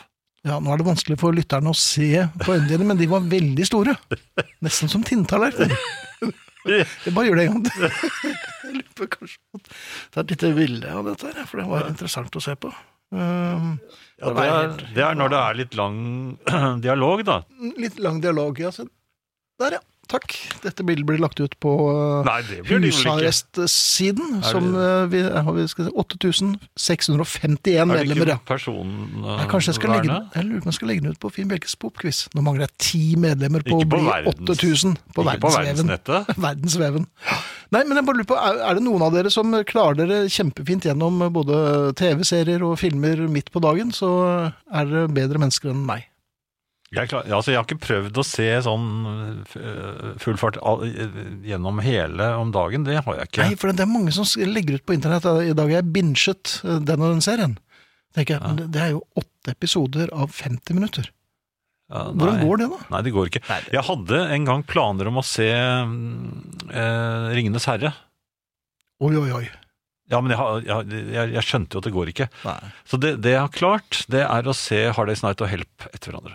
Ja, 0.49 0.57
nå 0.57 0.73
er 0.73 0.81
det 0.81 0.87
vanskelig 0.89 1.19
for 1.21 1.37
lytterne 1.37 1.71
å 1.71 1.77
se 1.77 2.25
på 2.41 2.55
øynene 2.55 2.71
dine, 2.71 2.87
men 2.89 3.01
de 3.01 3.09
var 3.11 3.27
veldig 3.29 3.67
store. 3.69 3.93
Nesten 4.65 4.89
som 4.89 5.05
tinntallerkener. 5.05 5.77
Jeg 6.69 7.13
bare 7.17 7.25
gjør 7.25 7.39
det 7.39 7.45
en 7.47 7.55
gang 7.55 7.63
til. 7.69 8.33
Det 10.13 10.21
er 10.21 10.25
et 10.25 10.43
lite 10.45 10.91
av 10.93 11.07
dette 11.09 11.31
her, 11.33 11.47
for 11.49 11.61
det 11.61 11.69
var 11.71 11.87
interessant 11.89 12.37
å 12.37 12.43
se 12.45 12.53
på. 12.61 12.73
Um, 13.11 13.79
Ja, 14.21 14.33
det, 14.37 14.45
er, 14.45 14.75
det 14.95 15.05
er 15.07 15.17
når 15.17 15.33
det 15.33 15.39
er 15.41 15.57
litt 15.63 15.77
lang 15.79 15.97
dialog, 16.85 17.25
da. 17.27 17.39
litt 17.81 17.97
lang 18.05 18.21
dialog. 18.21 18.61
Ja. 18.61 18.71
Der, 19.61 19.79
ja. 19.79 19.81
Takk. 20.11 20.35
Dette 20.65 20.85
bildet 20.87 21.07
blir 21.07 21.21
lagt 21.23 21.39
ut 21.39 21.53
på 21.63 21.73
ikke. 22.25 22.25
husarrestsiden, 22.67 24.41
som 24.43 24.73
uh, 24.75 25.07
vi 25.11 25.23
har 25.23 25.47
vi 25.55 25.67
medlemmer. 25.69 25.87
si, 25.87 25.93
8651 26.03 27.95
Er 27.95 28.03
det 28.03 28.17
ikke 28.17 28.39
personvernet? 28.49 29.47
Kanskje 29.53 29.71
jeg 29.71 29.79
skal 29.79 29.95
legge 29.95 30.19
jeg 30.35 30.49
lurer 30.49 30.59
på 30.59 30.67
om 30.67 30.73
jeg 30.73 30.79
skal 30.81 30.91
legge 30.91 31.05
den 31.05 31.15
ut 31.15 31.23
på 31.23 31.31
Finn 31.35 31.51
Bjelkes 31.51 31.77
popquiz. 31.81 32.25
Nå 32.35 32.43
mangler 32.47 32.67
jeg 32.67 32.77
ti 32.83 33.05
medlemmer 33.21 33.65
på 33.67 33.79
på 33.79 33.79
å 33.79 33.89
bli 33.95 34.35
8000 34.35 34.99
på 35.15 35.27
verdensveven. 35.31 35.95
Verdensveven. 36.47 37.09
Nei, 37.71 37.85
men 37.87 38.01
jeg 38.01 38.07
bare 38.09 38.19
lurer 38.19 38.31
på, 38.33 38.39
er, 38.51 38.61
er 38.67 38.79
det 38.79 38.83
noen 38.83 39.07
av 39.07 39.15
dere 39.15 39.31
som 39.31 39.55
klarer 39.69 40.03
dere 40.03 40.23
kjempefint 40.33 40.91
gjennom 40.91 41.23
både 41.31 41.95
TV-serier 42.01 42.65
og 42.67 42.79
filmer 42.83 43.29
midt 43.31 43.53
på 43.55 43.63
dagen, 43.63 43.95
så 43.95 44.11
er 44.51 44.91
dere 44.91 45.11
bedre 45.15 45.43
mennesker 45.43 45.71
enn 45.71 45.85
meg. 45.87 46.10
Jeg, 46.91 47.07
klar, 47.07 47.23
altså, 47.31 47.53
jeg 47.53 47.59
har 47.61 47.67
ikke 47.69 47.83
prøvd 47.85 48.17
å 48.19 48.23
se 48.27 48.45
sånn 48.67 48.87
øh, 49.55 50.07
full 50.19 50.39
fart 50.41 50.57
gjennom 51.47 51.79
hele 51.87 52.27
om 52.41 52.51
dagen. 52.55 52.83
Det 52.89 52.97
har 53.07 53.21
jeg 53.21 53.29
ikke. 53.31 53.45
Nei, 53.47 53.59
for 53.61 53.71
det 53.71 53.85
er 53.85 53.91
mange 53.93 54.11
som 54.17 54.27
legger 54.51 54.81
ut 54.81 54.87
på 54.89 54.97
internett 54.97 55.29
I 55.47 55.55
dag 55.55 55.69
har 55.71 55.77
jeg 55.77 55.93
binget 55.95 56.57
eh, 56.67 56.81
den 56.83 57.05
og 57.07 57.13
den 57.15 57.23
serien. 57.23 57.55
Tenker 58.17 58.37
jeg, 58.37 58.43
men 58.43 58.73
det- 58.75 58.83
er 58.83 58.91
jo 58.97 59.05
åtte 59.23 59.55
episoder 59.55 60.11
av 60.11 60.35
50 60.35 60.75
minutter. 60.81 61.13
Ja, 61.91 62.09
Hvordan 62.11 62.43
går 62.43 62.59
det, 62.59 62.69
da? 62.75 62.83
Nei, 62.91 63.03
det 63.07 63.15
går 63.15 63.31
ikke. 63.31 63.45
Jeg 63.71 63.87
hadde 63.87 64.19
en 64.35 64.45
gang 64.51 64.67
planer 64.67 65.09
om 65.11 65.23
å 65.23 65.27
se 65.27 65.47
mm, 65.47 66.69
eh, 66.75 67.31
Ringenes 67.39 67.67
herre. 67.71 67.95
Oi, 69.03 69.15
oi, 69.15 69.31
oi. 69.39 69.47
Ja, 70.11 70.19
men 70.19 70.35
jeg, 70.35 70.67
jeg, 70.67 71.07
jeg, 71.15 71.33
jeg 71.39 71.47
skjønte 71.47 71.79
jo 71.79 71.81
at 71.85 71.87
det 71.87 71.95
går 71.95 72.11
ikke. 72.11 72.27
Nei. 72.47 72.59
Så 72.83 72.99
det, 72.99 73.17
det 73.23 73.37
jeg 73.37 73.43
har 73.47 73.55
klart, 73.55 74.03
det 74.11 74.27
er 74.27 74.51
å 74.51 74.55
se 74.59 74.89
Hard 74.91 75.11
Day's 75.11 75.23
Night 75.23 75.43
og 75.43 75.51
Help 75.55 75.87
etter 75.95 76.11
hverandre. 76.11 76.35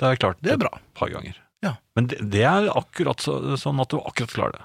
Det 0.00 0.06
har 0.08 0.14
jeg 0.16 0.20
klart 0.22 0.38
Det 0.40 0.54
er 0.54 0.60
bra. 0.62 0.70
et 0.80 0.94
par 0.96 1.10
ganger. 1.12 1.36
Ja. 1.60 1.74
Men 1.94 2.06
det, 2.08 2.16
det 2.32 2.40
er 2.48 2.70
akkurat 2.72 3.20
så, 3.20 3.34
sånn 3.60 3.82
at 3.84 3.92
du 3.92 3.98
akkurat 4.00 4.32
klarer 4.32 4.56
det. 4.56 4.64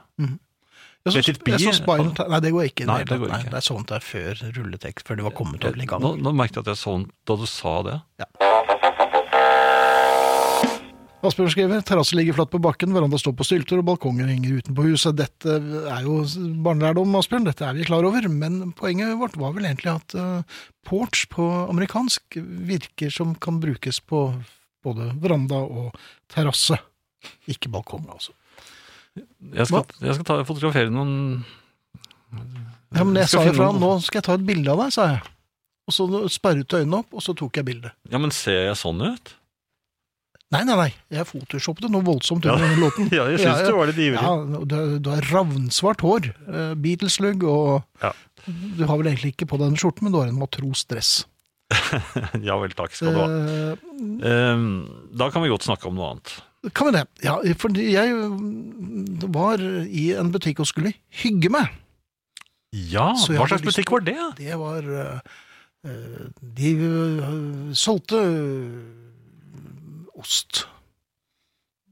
Jeg 1.05 1.11
så, 1.11 1.17
Let 1.19 1.27
it 1.33 1.41
be. 1.43 1.51
jeg 1.53 1.67
så 1.67 1.73
Spinal 1.83 2.31
Nei, 2.31 2.39
det 2.41 2.51
går 2.55 2.69
ikke. 2.71 2.87
Nei, 2.87 2.95
Nei, 3.03 3.09
det 3.11 3.19
går 3.21 3.29
Nei, 3.33 3.41
ikke. 3.43 3.51
det 3.51 3.59
er 3.59 3.65
sånt 3.67 3.91
der 3.91 4.01
før 4.07 4.39
rulletekst, 4.55 5.05
før 5.05 5.19
det 5.19 5.27
var 5.27 5.35
kommet 5.37 5.67
over 5.67 5.83
i 5.83 5.89
gang. 5.91 6.01
Nå, 6.01 6.15
nå 6.23 6.31
merket 6.33 6.61
jeg 6.61 6.65
at 6.65 6.71
jeg 6.73 6.81
så 6.81 6.95
den 6.97 7.09
da 7.29 7.35
du 7.37 7.45
sa 7.51 7.75
det. 7.85 7.99
Ja. 8.23 8.29
Asbjørn 11.25 11.49
skriver 11.49 11.81
terrasse 11.81 12.13
ligger 12.17 12.35
flatt 12.37 12.51
på 12.53 12.59
bakken, 12.61 12.91
veranda 12.93 13.17
står 13.17 13.33
på 13.39 13.45
stylter 13.47 13.79
og 13.81 13.87
balkongen 13.87 14.29
henger 14.29 14.59
utenpå 14.61 14.83
huset. 14.85 15.15
Dette 15.17 15.55
er 15.89 16.03
jo 16.05 16.19
barnelærdom, 16.65 17.15
Asbjørn, 17.17 17.47
dette 17.49 17.65
er 17.65 17.73
vi 17.77 17.87
klar 17.87 18.05
over, 18.05 18.27
men 18.29 18.59
poenget 18.77 19.15
vårt 19.17 19.37
var 19.41 19.55
vel 19.55 19.65
egentlig 19.65 19.95
at 19.95 20.15
uh, 20.21 20.59
porch 20.85 21.23
på 21.33 21.47
amerikansk 21.65 22.37
virker 22.69 23.09
som 23.13 23.33
kan 23.41 23.57
brukes 23.63 23.97
på 24.05 24.27
både 24.85 25.09
veranda 25.23 25.59
og 25.65 25.95
terrasse. 26.31 26.77
Ikke 27.49 27.71
balkong, 27.73 28.05
altså. 28.13 28.33
Jeg 29.15 29.65
skal, 29.69 29.85
jeg 30.03 30.17
skal 30.17 30.25
ta, 30.27 30.35
fotografere 30.45 30.91
noen 30.91 31.45
Ja, 32.95 33.03
men 33.05 33.15
jeg 33.21 33.29
sa 33.31 33.45
jo 33.47 33.53
fra, 33.55 33.69
nå 33.75 33.93
skal 34.03 34.19
jeg 34.19 34.25
ta 34.27 34.35
et 34.37 34.43
bilde 34.47 34.71
av 34.73 34.81
deg, 34.83 34.91
sa 34.95 35.05
jeg. 35.13 35.23
Og 35.85 35.93
så 35.95 36.05
sperret 36.33 36.73
øynene 36.75 36.99
opp, 37.03 37.13
og 37.15 37.23
så 37.23 37.35
tok 37.37 37.59
jeg 37.59 37.67
bildet. 37.67 37.93
Ja, 38.11 38.19
men 38.21 38.33
ser 38.35 38.65
jeg 38.71 38.77
sånn 38.79 39.01
ut? 39.05 39.33
Nei, 40.53 40.61
nei, 40.67 40.75
nei, 40.77 40.89
jeg 41.11 41.25
photoshoppet 41.27 41.89
noe 41.91 42.05
voldsomt 42.05 42.45
under 42.45 42.61
denne 42.61 42.77
låten. 42.79 43.07
Ja, 43.17 43.25
jeg 43.31 43.41
syns 43.41 43.59
Ja, 43.59 43.65
ja. 43.65 43.71
du 43.71 43.79
var 43.79 43.89
litt 43.89 43.99
ivrig. 44.03 44.21
Ja, 44.21 44.61
du, 44.71 44.75
du 45.03 45.09
har 45.11 45.25
ravnsvart 45.33 46.03
hår, 46.05 46.27
eh, 46.45 46.73
Beatles-lugg, 46.83 47.43
og 47.49 48.03
Ja. 48.03 48.11
du 48.45 48.83
har 48.85 48.99
vel 49.01 49.09
egentlig 49.11 49.33
ikke 49.33 49.47
på 49.51 49.59
deg 49.61 49.71
en 49.73 49.79
skjorte, 49.81 50.05
men 50.05 50.13
du 50.13 50.19
har 50.21 50.29
en 50.29 50.37
matrosdress. 50.39 51.23
Ja 52.47 52.55
vel, 52.61 52.73
takk 52.77 52.93
skal 52.95 53.13
du 53.15 53.19
ha. 53.19 53.25
Eh, 53.29 53.75
Ehm, 54.27 54.65
da 55.17 55.29
kan 55.33 55.41
vi 55.43 55.49
godt 55.49 55.63
snakke 55.65 55.87
om 55.89 55.95
noe 55.97 56.09
annet. 56.13 56.29
kan 56.75 56.87
vi 56.89 56.93
det? 56.97 57.05
Ja, 57.23 57.35
for 57.57 57.69
jeg 57.79 58.07
var 59.33 59.57
i 59.87 60.05
en 60.19 60.31
butikk 60.33 60.59
og 60.63 60.67
skulle 60.69 60.91
hygge 61.23 61.49
meg. 61.53 61.67
Ja, 62.75 63.13
hva 63.15 63.45
slags 63.47 63.63
butikk 63.63 63.91
var 63.93 64.01
det? 64.03 64.17
Det 64.41 64.55
var 64.59 64.81
eh, 64.83 65.19
De 66.59 66.69
eh, 66.75 67.23
solgte 67.77 68.19
eh, 68.19 70.19
ost. 70.19 70.65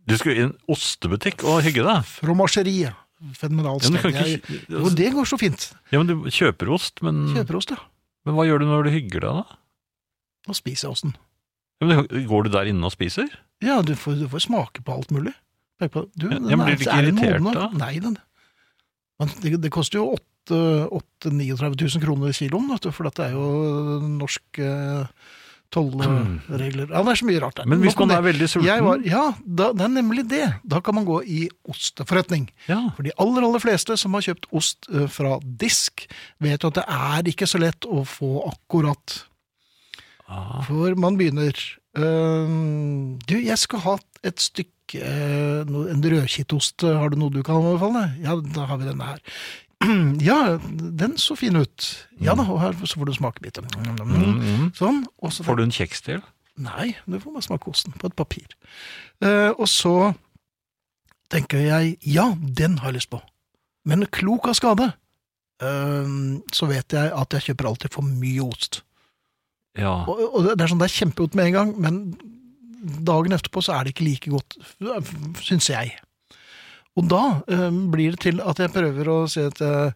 Du 0.09 0.17
skulle 0.19 0.35
i 0.35 0.43
en 0.49 0.57
ostebutikk 0.67 1.45
og 1.47 1.61
hygge 1.63 1.83
deg? 1.87 2.03
Fromasjeriet. 2.19 2.91
Fenomenalt 3.39 3.83
Ja, 3.87 3.91
sted. 4.01 4.11
ikke, 4.41 4.57
Jo, 4.67 4.89
det 4.91 5.13
går 5.15 5.23
så 5.29 5.37
fint. 5.39 5.69
ja, 5.93 5.97
men 6.01 6.07
du 6.11 6.15
kjøper 6.27 6.67
ost, 6.75 6.99
men, 7.05 7.15
Kjøper 7.31 7.55
ost, 7.55 7.71
ja. 7.71 7.79
men 8.27 8.35
hva 8.35 8.43
gjør 8.49 8.59
du 8.59 8.65
når 8.67 8.83
du 8.89 8.91
hygger 8.97 9.21
deg, 9.23 9.31
da? 9.39 9.45
Og 10.49 10.57
spiser 10.57 10.91
osten. 10.91 11.15
Ja, 11.81 11.87
men, 11.89 12.27
går 12.27 12.47
du 12.47 12.53
der 12.53 12.69
inne 12.69 12.87
og 12.87 12.93
spiser? 12.95 13.31
Ja, 13.63 13.81
du 13.85 13.95
får, 13.95 14.19
du 14.21 14.27
får 14.31 14.47
smake 14.47 14.83
på 14.83 14.95
alt 14.95 15.11
mulig. 15.15 15.33
På, 15.91 16.05
du, 16.15 16.29
Ja, 16.29 16.39
men 16.55 16.67
blir 16.67 16.77
du 16.77 16.85
ikke 16.85 16.95
er 16.95 17.07
irritert 17.09 17.47
da? 17.55 17.67
Nei, 17.75 17.97
den, 17.99 18.15
men 19.19 19.31
det, 19.43 19.57
det 19.63 19.71
koster 19.73 19.99
jo 19.99 20.13
8-39 20.51 21.71
000 21.75 22.03
kroner 22.03 22.35
kiloen, 22.35 22.71
for 22.89 23.07
dette 23.07 23.27
er 23.29 23.35
jo 23.35 23.47
norske 24.03 24.69
tollregler. 25.73 26.91
Ja, 26.91 27.01
det 27.01 27.13
er 27.13 27.19
så 27.19 27.27
mye 27.27 27.41
rart 27.41 27.57
der. 27.59 27.67
Men 27.69 27.81
hvis 27.81 27.97
man 27.97 28.13
er 28.13 28.23
veldig 28.25 28.49
sulten 28.51 28.85
var, 28.85 29.03
ja, 29.07 29.23
da, 29.41 29.71
det 29.73 29.87
er 29.87 29.93
nemlig 29.95 30.25
det. 30.29 30.45
Da 30.69 30.81
kan 30.85 30.97
man 30.99 31.07
gå 31.07 31.19
i 31.25 31.41
osteforretning. 31.69 32.47
ja. 32.69 32.79
For 32.97 33.07
de 33.07 33.15
aller, 33.17 33.45
aller 33.47 33.63
fleste 33.63 33.97
som 33.99 34.13
har 34.17 34.25
kjøpt 34.27 34.49
ost 34.53 34.89
eh, 34.93 35.07
fra 35.11 35.39
disk, 35.41 36.05
vet 36.43 36.63
jo 36.63 36.73
at 36.73 36.81
det 36.81 36.85
er 36.85 37.31
ikke 37.33 37.49
så 37.49 37.61
lett 37.63 37.89
å 37.89 38.03
få 38.07 38.35
akkurat. 38.51 39.23
Ah, 40.27 40.61
For 40.67 40.95
man 40.95 41.17
begynner 41.19 41.51
uh, 41.99 42.47
Du, 43.27 43.35
jeg 43.37 43.57
skal 43.59 43.83
ha 43.83 43.97
et 44.23 44.39
stykke 44.39 45.01
uh, 45.03 45.67
En 45.91 46.03
rødkittost, 46.03 46.85
har 46.87 47.11
du 47.11 47.19
noe 47.19 47.33
du 47.33 47.41
kan 47.43 47.59
anbefale? 47.59 48.05
Ja, 48.23 48.37
da 48.55 48.67
har 48.69 48.79
vi 48.81 48.87
denne 48.89 49.09
her. 49.13 49.21
Ja, 50.23 50.57
den 50.63 51.17
så 51.19 51.35
fin 51.35 51.57
ut. 51.59 51.87
Ja 52.23 52.37
da, 52.39 52.45
og 52.47 52.61
her 52.61 52.77
så 52.87 52.95
får 53.01 53.09
du 53.09 53.17
smakebiten. 53.17 53.67
mm, 53.83 54.37
mm. 54.39 54.69
Sånn. 54.77 55.01
Og 55.19 55.33
så 55.35 55.43
Får 55.43 55.59
du 55.59 55.65
en 55.65 55.75
kjeks 55.75 56.05
til? 56.05 56.21
Nei, 56.55 56.93
du 57.03 57.17
får 57.19 57.33
bare 57.35 57.43
smake 57.49 57.67
osten 57.71 57.95
på 57.99 58.07
et 58.07 58.15
papir. 58.15 58.47
Uh, 59.19 59.51
og 59.57 59.67
så 59.67 60.13
tenker 61.33 61.65
jeg, 61.65 61.97
ja, 62.05 62.29
den 62.39 62.77
har 62.79 62.93
jeg 62.93 63.01
lyst 63.01 63.11
på. 63.11 63.19
Men 63.89 64.05
klok 64.13 64.47
av 64.47 64.55
skade, 64.55 64.91
så 66.53 66.67
vet 66.69 66.93
jeg 66.95 67.11
at 67.15 67.35
jeg 67.35 67.45
kjøper 67.47 67.67
alltid 67.69 67.93
for 67.95 68.05
mye 68.05 68.43
ost. 68.45 68.81
Ja. 69.79 69.93
Og, 70.05 70.19
og 70.37 70.47
det 70.51 70.61
er 70.61 70.69
sånn, 70.71 70.81
det 70.81 70.89
er 70.91 70.97
kjempegodt 70.99 71.35
med 71.39 71.49
en 71.49 71.55
gang, 71.57 71.71
men 71.81 71.99
dagen 73.07 73.33
etterpå 73.33 73.63
så 73.63 73.73
er 73.77 73.87
det 73.87 73.93
ikke 73.95 74.05
like 74.09 74.33
godt, 74.33 74.57
syns 75.41 75.69
jeg. 75.71 75.95
Og 76.99 77.07
da 77.09 77.21
eh, 77.49 77.69
blir 77.89 78.13
det 78.13 78.19
til 78.27 78.41
at 78.43 78.59
jeg 78.61 78.69
prøver 78.75 79.07
å 79.09 79.15
si 79.31 79.41
at 79.41 79.61
eh, 79.65 79.95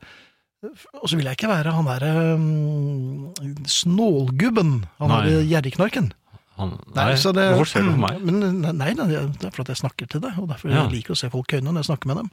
Og 0.98 1.04
så 1.12 1.18
vil 1.20 1.28
jeg 1.30 1.38
ikke 1.38 1.52
være 1.52 1.74
han 1.76 1.86
derre 1.86 2.14
um, 2.34 3.28
snålgubben, 3.70 4.72
han 4.98 5.14
derre 5.14 5.44
gjerrigknarken. 5.46 6.10
Han, 6.58 6.72
nei, 6.96 7.04
nei 7.14 7.34
det- 7.38 7.44
hvorfor 7.54 7.70
ser 7.70 7.86
du 7.86 7.92
på 7.94 8.02
meg? 8.02 8.24
Men, 8.26 8.62
nei, 8.66 8.72
nei, 8.74 8.94
det 9.06 9.46
er 9.46 9.54
fordi 9.54 9.76
jeg 9.76 9.82
snakker 9.84 10.10
til 10.10 10.24
deg, 10.24 10.40
og 10.42 10.48
derfor 10.50 10.72
Ja. 10.74 10.88
jeg 10.88 10.96
liker 10.96 11.14
å 11.14 11.20
se 11.22 11.30
folk 11.30 11.54
i 11.54 11.60
øynene 11.60 11.76
når 11.78 11.84
jeg 11.86 11.90
snakker 11.92 12.08
med 12.10 12.18
dem. 12.24 12.32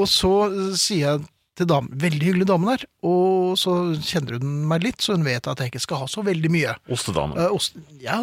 Og 0.00 0.08
så 0.08 0.32
eh, 0.48 0.72
sier 0.80 1.02
jeg 1.04 1.26
til 1.56 1.68
damen, 1.70 1.88
veldig 1.96 2.26
hyggelig 2.28 2.46
dame 2.50 2.74
der, 2.74 2.84
og 3.08 3.54
så 3.60 3.72
kjenner 4.04 4.36
hun 4.38 4.54
meg 4.70 4.84
litt, 4.84 5.00
så 5.04 5.16
hun 5.16 5.24
vet 5.26 5.46
at 5.48 5.62
jeg 5.62 5.72
ikke 5.72 5.80
skal 5.86 6.02
ha 6.02 6.08
så 6.10 6.24
veldig 6.26 6.50
mye. 6.52 6.74
Ostedamen. 6.92 7.38
Uh, 7.38 7.54
ost, 7.56 7.78
ja, 8.02 8.18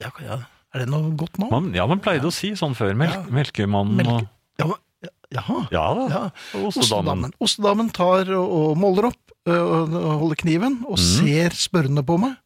ja, 0.00 0.10
ja, 0.24 0.38
er 0.74 0.82
det 0.84 0.88
noe 0.92 1.12
godt 1.18 1.38
nå? 1.40 1.48
Man, 1.52 1.70
ja, 1.76 1.86
man 1.88 2.00
pleide 2.04 2.28
å 2.28 2.34
si 2.34 2.54
sånn 2.58 2.76
før. 2.76 2.96
Melk, 2.98 3.14
Ja. 3.16 3.22
Melkemannen 3.32 3.96
Melke- 4.00 4.16
og 4.20 4.32
Ja, 4.60 5.40
jaha. 5.42 5.58
Ja 5.74 5.84
da. 5.96 6.04
Ja. 6.12 6.24
Ostedamen. 6.68 7.32
Ostedamen. 7.42 7.90
Tar 7.92 8.28
og, 8.36 8.52
og 8.60 8.76
måler 8.80 9.10
opp, 9.10 9.32
eh, 9.48 9.52
og 9.56 9.92
holder 10.22 10.38
kniven, 10.40 10.78
og 10.88 10.96
mm. 10.96 11.02
ser 11.04 11.56
spørrende 11.56 12.04
på 12.06 12.16
meg. 12.22 12.36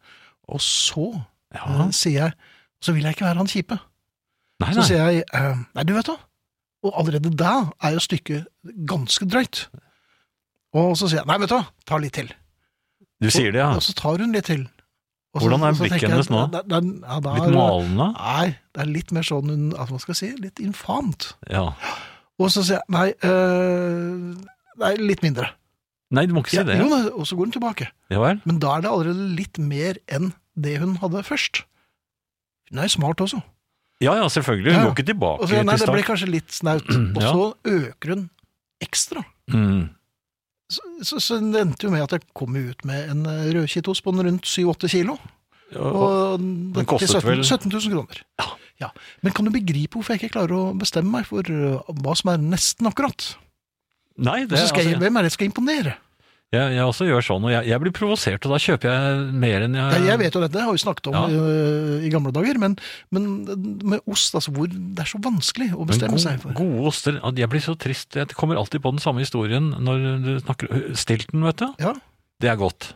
Og 0.50 0.58
så 0.64 1.06
Ja. 1.54 1.66
eh, 1.66 1.90
sier 1.94 2.18
jeg, 2.24 2.34
så 2.82 2.94
vil 2.94 3.04
jeg 3.06 3.14
ikke 3.16 3.26
være 3.28 3.42
han 3.42 3.50
kjipe. 3.50 3.78
Nei, 4.60 4.72
Så 4.76 4.82
sier 4.90 5.06
jeg, 5.10 5.24
nei 5.74 5.84
du 5.88 5.94
vet 5.96 6.06
da, 6.10 6.16
og 6.82 6.92
allerede 6.96 7.30
da 7.36 7.54
er 7.82 7.96
jo 7.96 8.02
stykket 8.04 8.46
ganske 8.88 9.26
drøyt. 9.28 9.66
Og 10.74 10.92
så 10.96 11.08
sier 11.10 11.20
jeg, 11.20 11.26
nei 11.28 11.38
vet 11.42 11.50
du 11.50 11.56
hva, 11.58 11.64
ta 11.88 11.98
litt 12.00 12.14
til. 12.16 12.30
Du 13.20 13.28
sier 13.30 13.52
det, 13.52 13.60
ja. 13.60 13.72
Og 13.76 13.82
så 13.84 13.92
tar 13.98 14.22
hun 14.22 14.32
litt 14.32 14.46
til. 14.48 14.62
Og 15.34 15.42
Hvordan 15.44 15.62
er 15.68 15.76
blikket 15.78 16.08
hennes 16.10 16.30
nå? 16.32 16.40
da- 16.50 16.62
da- 16.66 16.80
ja, 16.82 17.18
da 17.22 17.34
Litt 17.36 17.54
malende? 17.54 18.06
Nei, 18.16 18.46
det 18.74 18.80
er 18.82 18.88
litt 18.90 19.12
mer 19.12 19.22
sånn, 19.22 19.50
hun- 19.52 19.74
at 19.78 19.88
hva 19.92 20.00
skal 20.00 20.14
si, 20.18 20.30
litt 20.36 20.58
infant. 20.58 21.34
Ja. 21.50 21.74
Og 22.40 22.48
så 22.50 22.64
sier 22.64 22.80
jeg, 22.80 22.82
nei, 22.88 23.12
øh, 23.22 24.34
nei, 24.80 24.94
litt 24.96 25.22
mindre. 25.22 25.50
Nei, 26.10 26.24
du 26.26 26.34
må 26.34 26.40
ikke 26.42 26.50
si 26.50 26.56
Ja, 26.56 26.64
det. 26.64 26.78
jo, 26.80 26.88
og 27.14 27.26
så 27.26 27.36
går 27.36 27.46
hun 27.46 27.52
tilbake. 27.52 27.90
Ja 28.10 28.18
vel? 28.18 28.40
Men 28.44 28.58
da 28.58 28.76
er 28.76 28.80
det 28.82 28.90
allerede 28.90 29.36
litt 29.36 29.58
mer 29.58 29.94
enn 30.08 30.32
det 30.58 30.78
hun 30.80 30.96
hadde 30.96 31.22
først. 31.22 31.62
Hun 32.70 32.78
er 32.82 32.88
smart 32.88 33.18
også. 33.22 33.42
Ja 34.00 34.14
ja, 34.16 34.28
selvfølgelig. 34.32 34.72
Hun 34.72 34.80
Ja. 34.80 34.84
går 34.88 34.94
ikke 34.96 35.06
tilbake 35.12 35.46
så, 35.48 35.62
nei, 35.64 35.76
til 35.76 35.86
det 35.86 35.94
ble 35.94 36.02
kanskje 36.06 36.28
litt 36.30 36.52
snaut. 36.56 36.86
Og 37.16 37.22
Ja. 37.22 37.32
så 37.32 37.54
øker 37.64 38.14
hun 38.14 38.30
ekstra. 38.80 39.24
Mm. 39.52 39.90
Så, 40.70 40.80
så, 41.02 41.18
så 41.20 41.38
det 41.52 41.60
endte 41.60 41.84
jo 41.84 41.90
med 41.90 42.02
at 42.06 42.12
jeg 42.14 42.22
kom 42.34 42.54
ut 42.56 42.84
med 42.86 43.10
en 43.10 43.26
eh, 43.26 43.50
rødkittost 43.56 44.04
på 44.06 44.12
en 44.14 44.22
rundt 44.28 44.46
7-8 44.46 44.88
kilo. 44.88 45.18
Ja, 45.72 45.78
og- 45.80 45.94
Og 45.96 46.38
den 46.40 46.72
den 46.72 46.86
kostet 46.86 47.10
17, 47.10 47.28
vel- 47.30 47.44
17 47.44 47.70
000 47.70 47.90
kroner. 47.92 48.22
Ja. 48.80 48.88
Men 49.22 49.32
kan 49.32 49.44
du 49.44 49.50
begripe 49.50 49.92
hvorfor 49.98 50.14
jeg 50.14 50.22
ikke 50.22 50.32
klarer 50.38 50.54
å 50.56 50.78
bestemme 50.78 51.10
meg 51.10 51.26
for 51.26 51.42
øh, 51.44 51.82
hva 52.00 52.14
som 52.16 52.30
er 52.32 52.38
nesten 52.38 52.86
akkurat? 52.88 53.34
Nei, 54.16 54.46
det, 54.46 54.56
skal 54.58 54.80
altså, 54.80 54.90
jeg, 54.90 54.98
hvem 54.98 55.16
er 55.16 55.22
det 55.22 55.30
jeg 55.30 55.36
skal 55.36 55.46
imponere? 55.50 55.94
Jeg, 56.50 56.74
jeg 56.74 56.82
også 56.82 57.06
gjør 57.06 57.22
sånn, 57.22 57.44
og 57.46 57.52
jeg, 57.54 57.66
jeg 57.70 57.82
blir 57.84 57.92
provosert, 57.94 58.46
og 58.48 58.54
da 58.54 58.58
kjøper 58.58 58.90
jeg 58.90 59.24
mer 59.44 59.66
enn 59.68 59.76
jeg 59.78 59.98
Ja, 60.00 60.00
jeg 60.10 60.20
vet 60.24 60.34
jo 60.34 60.42
dette, 60.42 60.58
jeg 60.58 60.66
har 60.66 60.74
jo 60.74 60.82
snakket 60.82 61.10
om 61.12 61.18
Ja. 61.18 61.24
i, 61.30 61.98
i 62.08 62.10
gamle 62.10 62.32
dager, 62.34 62.58
men, 62.58 62.74
men 63.14 63.28
med 63.86 64.00
ost, 64.10 64.34
altså, 64.34 64.50
hvor 64.56 64.66
det 64.70 65.04
er 65.04 65.10
så 65.12 65.20
vanskelig 65.22 65.70
å 65.76 65.86
bestemme 65.86 66.18
gode, 66.18 66.24
seg 66.26 66.40
for. 66.42 66.56
gode 66.58 66.86
oster 66.90 67.20
Jeg 67.38 67.50
blir 67.52 67.62
så 67.62 67.76
trist. 67.78 68.18
Jeg 68.18 68.34
kommer 68.34 68.58
alltid 68.58 68.82
på 68.82 68.90
den 68.96 69.02
samme 69.02 69.22
historien 69.22 69.70
når 69.78 70.08
du 70.26 70.32
snakker 70.42 70.90
Stilton, 70.98 71.46
vet 71.46 71.62
du. 71.62 71.68
Ja. 71.86 71.94
Det 72.42 72.50
er 72.50 72.58
godt. 72.58 72.94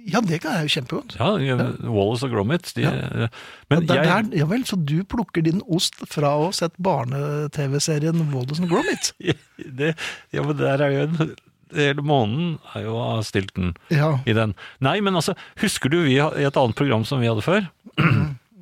Ja, 0.00 0.22
det 0.24 0.38
kan 0.40 0.54
jeg 0.56 0.70
jo 0.70 0.72
kjempegodt. 0.78 1.18
Ja, 1.18 1.58
Wallace 1.90 2.24
og 2.24 2.32
Gromit. 2.32 2.70
De, 2.78 2.86
Men 2.88 3.82
Ja, 3.84 3.98
jeg, 3.98 4.06
der, 4.30 4.30
ja 4.38 4.46
vel, 4.48 4.62
så 4.64 4.78
du 4.80 5.02
plukker 5.04 5.44
din 5.44 5.60
ost 5.68 5.98
fra 6.08 6.30
å 6.38 6.46
ha 6.46 6.54
sett 6.56 6.72
barne-TV-serien 6.80 8.22
Wallace 8.32 8.62
og 8.64 8.70
Gromit? 8.72 9.10
det, 9.80 9.92
ja, 10.32 10.44
men 10.46 10.56
der 10.60 10.86
er 10.86 10.94
jo 10.96 11.06
en 11.08 11.34
Hele 11.74 12.02
måneden 12.02 12.56
er 12.74 12.84
jo 12.88 12.96
av 13.00 13.22
Stilton 13.28 13.74
Ja. 13.92 14.16
i 14.26 14.32
den. 14.36 14.54
Nei, 14.80 14.98
men 15.00 15.14
altså, 15.18 15.34
husker 15.62 15.90
du 15.92 16.00
vi 16.06 16.16
i 16.18 16.46
et 16.46 16.56
annet 16.56 16.76
program 16.78 17.04
som 17.08 17.20
vi 17.22 17.28
hadde 17.30 17.44
før? 17.46 17.68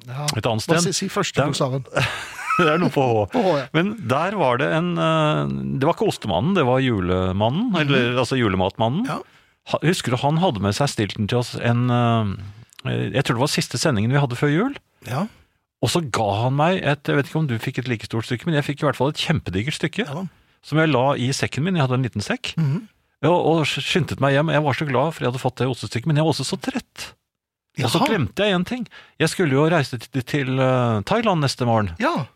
ja. 0.08 0.26
Et 0.36 0.46
annet 0.46 0.64
sted? 0.64 0.80
si, 0.88 0.92
si 0.96 1.08
første 1.12 1.44
bokstaven? 1.44 1.84
det 2.58 2.68
er 2.72 2.78
noe 2.82 2.90
på 2.92 3.04
H. 3.04 3.24
På 3.34 3.42
H, 3.44 3.54
ja. 3.62 3.66
Men 3.76 3.94
der 4.10 4.36
var 4.40 4.58
det 4.60 4.68
en 4.74 4.92
eh, 4.98 5.42
Det 5.78 5.86
var 5.88 5.94
ikke 5.96 6.08
ostemannen, 6.10 6.54
det 6.58 6.64
var 6.68 6.80
julemannen. 6.84 7.72
Eller 7.80 8.16
altså 8.18 8.38
julematmannen. 8.40 9.06
Ja. 9.08 9.18
Husker 9.84 10.14
du 10.14 10.20
han 10.22 10.38
hadde 10.40 10.62
med 10.64 10.72
seg 10.76 10.88
stilten 10.88 11.28
til 11.28 11.42
oss 11.42 11.52
en 11.60 11.90
eh, 11.92 12.30
Jeg 13.12 13.24
tror 13.28 13.36
det 13.38 13.44
var 13.44 13.52
siste 13.52 13.78
sendingen 13.80 14.14
vi 14.14 14.20
hadde 14.22 14.38
før 14.38 14.52
jul. 14.54 14.78
Ja, 15.06 15.26
Og 15.84 15.92
så 15.92 16.00
ga 16.02 16.24
han 16.42 16.56
meg 16.58 16.80
et 16.82 17.06
Jeg 17.06 17.14
vet 17.20 17.28
ikke 17.30 17.38
om 17.38 17.46
du 17.50 17.54
fikk 17.62 17.78
et 17.84 17.88
like 17.92 18.08
stort 18.08 18.26
stykke, 18.26 18.48
men 18.48 18.56
jeg 18.58 18.64
fikk 18.66 18.82
i 18.82 18.88
hvert 18.88 18.98
fall 18.98 19.12
et 19.12 19.20
kjempedigert 19.22 19.76
stykke. 19.78 20.08
ja. 20.08 20.26
Som 20.68 20.80
jeg 20.82 20.90
la 20.90 21.12
i 21.14 21.28
sekken 21.32 21.62
min. 21.64 21.76
Jeg 21.78 21.84
hadde 21.86 21.94
en 22.00 22.02
liten 22.08 22.24
sekk. 22.24 22.50
Mm 22.58 22.72
Ja, 22.74 22.97
og 23.26 23.64
skyndte 23.66 24.18
meg 24.22 24.36
hjem. 24.36 24.52
Jeg 24.54 24.64
var 24.64 24.76
så 24.78 24.86
glad 24.86 25.14
for 25.14 25.24
jeg 25.24 25.32
hadde 25.32 25.42
fått 25.42 25.60
det 25.62 25.70
ostestykket, 25.70 26.06
men 26.10 26.20
jeg 26.20 26.26
var 26.26 26.36
også 26.36 26.46
så 26.46 26.58
trett. 26.62 27.06
Og 27.78 27.92
så 27.92 28.02
glemte 28.06 28.46
jeg 28.46 28.56
en 28.56 28.66
ting. 28.66 28.84
Jeg 29.22 29.30
skulle 29.30 29.54
jo 29.54 29.68
reise 29.70 29.98
til, 30.02 30.22
til 30.26 30.58
uh, 30.58 30.98
Thailand 31.06 31.42
neste 31.44 31.66
morgen. 31.66 31.92
Ja, 32.02 32.26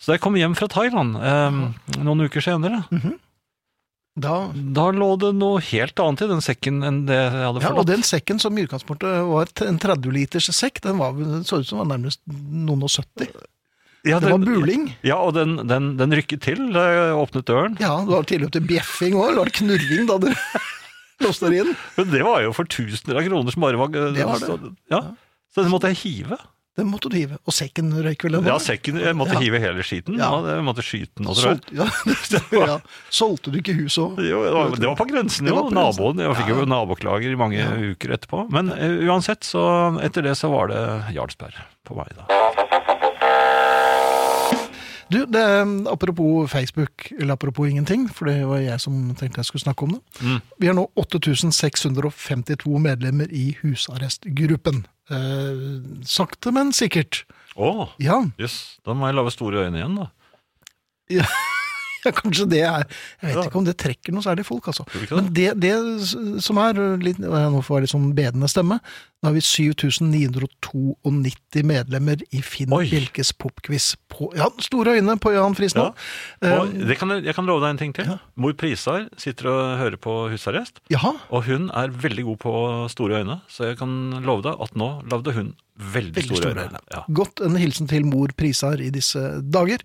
Så 0.00 0.10
da 0.10 0.16
jeg 0.18 0.24
kom 0.24 0.36
hjem 0.36 0.56
fra 0.56 0.68
Thailand 0.72 1.16
um, 1.16 1.60
noen 2.04 2.24
uker 2.24 2.44
senere, 2.44 2.82
da, 4.20 4.50
da 4.52 4.88
lå 4.92 5.14
det 5.22 5.30
noe 5.38 5.60
helt 5.70 6.00
annet 6.02 6.24
i 6.24 6.28
den 6.32 6.42
sekken 6.44 6.82
enn 6.84 7.04
det 7.08 7.16
jeg 7.16 7.30
hadde 7.30 7.62
forlatt. 7.62 7.76
ja, 7.76 7.84
og 7.84 7.88
den 7.88 8.04
sekken 8.04 8.40
som 8.42 8.58
i 8.58 8.64
utgangspunktet 8.66 9.22
var 9.28 9.52
en 9.68 9.80
30 9.80 10.12
liters 10.16 10.50
sekk, 10.56 10.82
den, 10.84 10.98
var, 11.00 11.16
så 11.46 11.60
ut 11.62 11.68
som 11.68 11.80
var 11.80 11.92
nærmest 11.92 12.20
noen 12.26 12.84
og 12.84 12.92
70. 12.92 13.30
ja, 14.04 14.18
Det 14.20 14.30
var 14.30 14.38
den- 14.38 14.46
buling. 14.48 14.84
Ja, 15.04 15.16
og 15.20 15.34
den, 15.36 15.56
den, 15.68 15.96
den 16.00 16.12
rykket 16.16 16.40
til 16.46 16.70
åpnet 16.72 17.44
døren. 17.48 17.76
Ja, 17.80 17.96
det 18.04 18.14
var 18.14 18.22
tilløp 18.28 18.52
til 18.52 18.62
bjeffing 18.68 19.14
òg, 19.18 19.28
eller 19.32 19.42
var 19.44 19.50
det 19.50 19.58
knurring 19.60 20.06
da 20.08 20.18
dere 20.22 20.36
låste 21.26 21.50
dere 21.50 21.66
inn? 21.66 21.74
Men 21.98 22.10
det 22.14 22.22
var 22.24 22.40
jo 22.46 22.54
for 22.56 22.64
tusener 22.70 23.20
av 23.20 23.26
kroner 23.28 23.52
som 23.52 23.66
bare 23.66 23.76
var 23.80 23.92
Det 23.92 24.24
var 24.24 24.40
det. 24.40 24.72
Ja. 24.90 25.02
så 25.52 25.62
den 25.66 25.70
måtte 25.74 25.90
jeg 25.92 26.00
hive. 26.04 26.38
Den 26.78 26.86
måtte 26.88 27.10
du 27.10 27.16
hive. 27.18 27.36
Og 27.44 27.52
sekken 27.52 27.90
røyk 27.92 28.22
vel? 28.24 28.38
Ja, 28.46 28.54
sekken, 28.62 28.96
jeg 29.02 29.12
måtte 29.18 29.34
Ja. 29.34 29.40
hive 29.42 29.58
hele 29.60 29.82
skiten. 29.84 30.14
Ja. 30.16 30.30
Ja. 30.38 30.54
Jeg 30.54 30.64
måtte 30.64 30.84
skyte 30.86 31.10
den. 31.18 31.26
også, 31.28 31.50
Solt. 31.50 31.66
Ja, 31.76 31.88
ja. 32.70 32.76
Solgte 33.12 33.50
du 33.52 33.58
ikke 33.58 33.74
huset 33.76 34.00
òg? 34.06 34.22
Jo, 34.24 34.38
det, 34.46 34.52
var, 34.54 34.70
det 34.78 34.86
var 34.88 34.96
på 34.96 35.08
grensen, 35.10 35.50
jo. 35.50 35.66
Naboen. 35.74 36.22
Jeg 36.24 36.38
fikk 36.38 36.54
jo 36.54 36.64
naboklager 36.70 37.34
i 37.34 37.36
mange 37.36 37.66
uker 37.90 38.14
etterpå. 38.16 38.46
Men 38.54 38.70
eh, 38.72 38.96
uansett, 39.10 39.42
så 39.44 39.66
etter 40.00 40.24
det 40.30 40.38
så 40.40 40.48
var 40.54 40.70
det 40.72 40.80
Jarlsberg 41.18 41.58
på 41.84 41.98
vei, 41.98 42.06
da. 42.16 42.40
Du, 45.10 45.24
det, 45.26 45.42
apropos 45.90 46.46
Facebook, 46.50 47.08
eller 47.18 47.34
apropos 47.34 47.66
ingenting, 47.68 48.06
for 48.14 48.30
det 48.30 48.44
var 48.46 48.60
jeg 48.62 48.80
som 48.80 48.94
tenkte 49.18 49.42
jeg 49.42 49.48
skulle 49.48 49.64
snakke 49.64 49.82
om 49.88 49.96
det. 49.96 50.00
Mm. 50.22 50.40
Vi 50.62 50.70
har 50.70 50.76
nå 50.78 50.86
8652 51.02 52.78
medlemmer 52.78 53.30
i 53.34 53.56
husarrestgruppen. 53.62 54.84
Eh, 55.10 55.64
sakte, 56.06 56.52
men 56.54 56.70
sikkert. 56.76 57.24
Å, 57.58 57.88
Ja, 57.98 58.20
jøss. 58.38 58.78
Da 58.86 58.94
må 58.94 59.08
jeg 59.10 59.18
lage 59.18 59.32
store 59.34 59.66
øyne 59.66 59.80
igjen, 59.82 59.96
da. 59.98 60.06
ja, 61.10 61.26
kanskje 62.20 62.46
det 62.48 62.62
er 62.64 62.84
Jeg 62.86 63.28
vet 63.28 63.36
Ja. 63.36 63.44
ikke 63.48 63.60
om 63.60 63.66
det 63.68 63.76
trekker 63.78 64.14
noe 64.16 64.24
særlig 64.24 64.46
folk, 64.48 64.68
altså. 64.72 64.86
Det? 64.92 65.10
Men 65.12 65.28
det, 65.36 65.48
det 65.60 65.74
som 66.42 66.58
er 66.58 66.80
litt, 67.02 67.18
Nå 67.20 67.60
får 67.66 67.80
jeg 67.80 67.86
litt 67.88 67.94
sånn 67.94 68.10
bedende 68.16 68.48
stemme. 68.50 68.80
Da 69.20 69.28
har 69.28 69.34
vi 69.36 69.42
7992 69.44 71.62
medlemmer 71.66 72.22
i 72.32 72.40
Finn 72.44 72.72
Oi. 72.72 72.86
Bjelkes 72.88 73.34
popquiz 73.36 73.90
på 74.10 74.30
Ja, 74.38 74.46
store 74.64 74.94
øyne 74.96 75.18
på 75.20 75.32
Jan 75.34 75.54
Friis 75.58 75.74
nå. 75.76 75.90
Og 75.90 75.96
Eh, 76.40 76.86
det 76.88 76.96
kan, 76.98 77.10
jeg 77.22 77.34
kan 77.36 77.46
love 77.48 77.60
deg 77.64 77.74
en 77.74 77.80
ting 77.82 77.92
til. 77.96 78.06
Ja. 78.08 78.16
Mor 78.40 78.54
Prisar 78.56 79.08
sitter 79.20 79.50
og 79.52 79.60
hører 79.78 79.96
på 80.00 80.14
husarrest, 80.32 80.80
Jaha. 80.90 81.12
og 81.30 81.44
hun 81.44 81.68
er 81.76 81.88
veldig 81.92 82.24
god 82.30 82.38
på 82.38 82.52
store 82.90 83.20
øyne. 83.22 83.40
Så 83.48 83.64
jeg 83.68 83.76
kan 83.78 84.22
love 84.24 84.42
deg 84.42 84.56
at 84.60 84.74
nå 84.74 85.02
lagde 85.10 85.32
hun 85.36 85.52
veldig, 85.76 86.14
Veldig 86.16 86.24
store, 86.24 86.42
store 86.42 86.64
øyne. 86.68 86.78
Ja. 86.92 87.02
Godt 87.12 87.40
en 87.44 87.56
hilsen 87.56 87.86
til 87.88 88.04
mor 88.06 88.28
Prisar 88.36 88.80
i 88.80 88.90
disse 88.90 89.40
dager. 89.42 89.78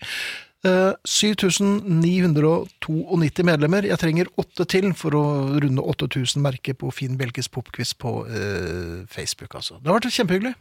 Eh, 0.65 0.93
7992 1.05 3.43
medlemmer. 3.45 3.85
Jeg 3.85 3.99
trenger 4.01 4.25
åtte 4.41 4.65
til 4.69 4.87
for 4.97 5.13
å 5.17 5.21
runde 5.61 5.81
8000 5.93 6.41
merker 6.41 6.73
på 6.79 6.89
Finn 6.95 7.17
Bjelkes 7.19 7.47
popquiz 7.53 7.91
på 7.93 8.11
uh, 8.25 9.05
Facebook. 9.11 9.53
Altså. 9.59 9.73
Det 9.77 9.87
har 9.91 9.97
vært 9.99 10.15
kjempehyggelig, 10.15 10.53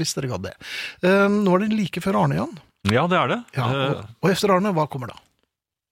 hvis 0.00 0.14
dere 0.16 0.30
gadd 0.32 0.44
det. 0.48 0.54
Uh, 1.04 1.26
nå 1.28 1.50
er 1.56 1.60
det 1.66 1.76
like 1.76 2.00
før 2.04 2.14
Arne, 2.22 2.34
Jan. 2.40 2.54
ja, 2.88 3.04
det 3.10 3.18
er 3.20 3.26
det. 3.34 3.40
Ja, 3.58 3.64
Eh, 3.70 3.74
og, 3.90 3.96
og 4.24 4.28
efter 4.32 4.48
Arne, 4.56 4.70
hva 4.76 4.84
kommer 4.88 5.08
da? 5.12 5.16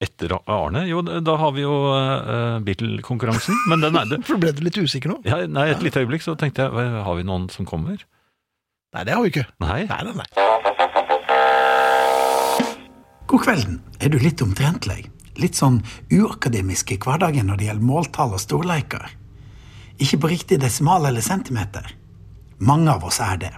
Etter 0.00 0.30
Arne? 0.38 0.80
Jo, 0.88 0.98
da 1.02 1.34
har 1.42 1.52
vi 1.52 1.60
jo 1.66 1.74
uh, 1.92 2.56
Beatle-konkurransen. 2.64 3.54
Men 3.68 3.78
den 3.84 3.94
er 3.98 4.04
det. 4.14 4.18
For 4.30 4.36
ble 4.40 4.50
du 4.56 4.60
litt 4.64 4.78
usikker 4.80 5.08
nå? 5.12 5.16
Ja, 5.28 5.36
nei, 5.44 5.66
et 5.74 5.82
lite 5.84 6.00
øyeblikk 6.00 6.22
så 6.24 6.32
tenkte 6.40 6.62
jeg, 6.64 6.70
har 7.04 7.14
vi 7.18 7.22
noen 7.26 7.44
som 7.52 7.64
kommer? 7.68 7.96
Nei, 8.96 9.02
det 9.04 9.12
har 9.12 9.20
vi 9.26 9.30
ikke. 9.34 9.44
Nei. 9.60 9.82
Nei, 9.90 10.00
nei, 10.08 10.14
nei. 10.22 10.28
God 13.28 13.42
kvelden. 13.44 13.80
Er 14.00 14.08
du 14.08 14.16
litt 14.18 14.40
omtrentlig? 14.40 15.02
Litt 15.36 15.58
sånn 15.58 15.82
uakademisk 16.08 16.94
i 16.94 16.96
hverdagen 16.96 17.50
når 17.50 17.58
det 17.60 17.66
gjelder 17.66 17.84
måltall 17.84 18.32
og 18.32 18.40
storleiker? 18.40 19.04
Ikke 20.00 20.16
på 20.22 20.30
riktig 20.32 20.56
desimal 20.62 21.04
eller 21.04 21.20
centimeter? 21.20 21.90
Mange 22.64 22.88
av 22.94 23.04
oss 23.04 23.20
er 23.20 23.36
det. 23.42 23.52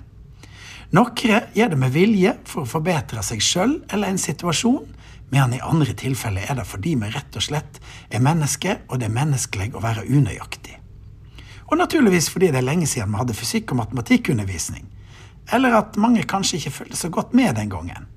Noen 0.90 1.46
gjør 1.54 1.70
det 1.70 1.78
med 1.78 1.94
vilje 1.94 2.34
for 2.50 2.64
å 2.64 2.72
forbedre 2.72 3.22
seg 3.22 3.46
sjøl 3.46 3.78
eller 3.94 4.10
en 4.10 4.18
situasjon, 4.18 4.90
medan 5.30 5.54
i 5.54 5.62
andre 5.62 5.94
tilfeller 5.94 6.50
er 6.50 6.58
det 6.58 6.66
fordi 6.66 6.98
vi 6.98 7.14
rett 7.14 7.38
og 7.38 7.46
slett 7.46 7.78
er 8.10 8.26
mennesker, 8.26 8.82
og 8.90 8.98
det 8.98 9.06
er 9.06 9.18
menneskelig 9.22 9.70
å 9.70 9.86
være 9.86 10.08
unøyaktig. 10.10 10.80
Og 11.70 11.78
naturligvis 11.78 12.26
fordi 12.34 12.50
det 12.50 12.64
er 12.64 12.72
lenge 12.72 12.90
siden 12.90 13.14
vi 13.14 13.22
hadde 13.22 13.38
fysikk- 13.38 13.70
og 13.70 13.84
matematikkundervisning. 13.84 14.90
Eller 15.54 15.78
at 15.78 15.94
mange 15.94 16.26
kanskje 16.26 16.58
ikke 16.58 16.78
følte 16.82 16.98
så 16.98 17.14
godt 17.14 17.38
med 17.38 17.54
den 17.54 17.70
gangen. 17.70 18.09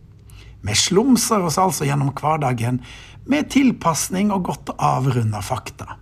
Vi 0.63 0.75
slumser 0.79 1.43
oss 1.43 1.59
altså 1.59 1.83
gjennom 1.87 2.13
hverdagen 2.15 2.79
med 3.27 3.49
tilpasning 3.51 4.31
og 4.31 4.45
godt 4.47 4.71
avrunda 4.77 5.41
fakta. 5.43 5.97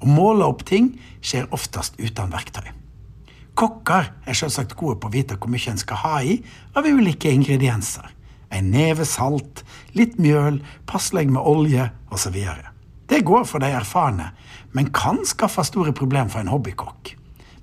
Å 0.00 0.08
måle 0.08 0.46
opp 0.48 0.64
ting 0.66 0.94
skjer 1.22 1.50
oftest 1.54 1.98
uten 2.00 2.32
verktøy. 2.32 2.72
Kokker 3.58 4.08
er 4.26 4.36
selvsagt 4.36 4.74
gode 4.78 4.98
på 5.00 5.10
å 5.10 5.14
vite 5.14 5.36
hvor 5.36 5.50
mye 5.52 5.70
en 5.70 5.78
skal 5.78 6.00
ha 6.02 6.16
i 6.24 6.38
av 6.74 6.86
ulike 6.88 7.30
ingredienser. 7.30 8.08
En 8.50 8.70
neve 8.72 9.04
salt, 9.06 9.62
litt 9.94 10.16
mjøl, 10.18 10.58
passelig 10.90 11.28
med 11.30 11.44
olje 11.46 11.86
osv. 12.10 12.38
Det 13.10 13.20
går 13.26 13.44
for 13.46 13.62
de 13.62 13.70
erfarne, 13.74 14.30
men 14.74 14.90
kan 14.94 15.20
skaffe 15.26 15.62
store 15.66 15.94
problemer 15.94 16.32
for 16.32 16.42
en 16.42 16.50
hobbykokk. 16.50 17.12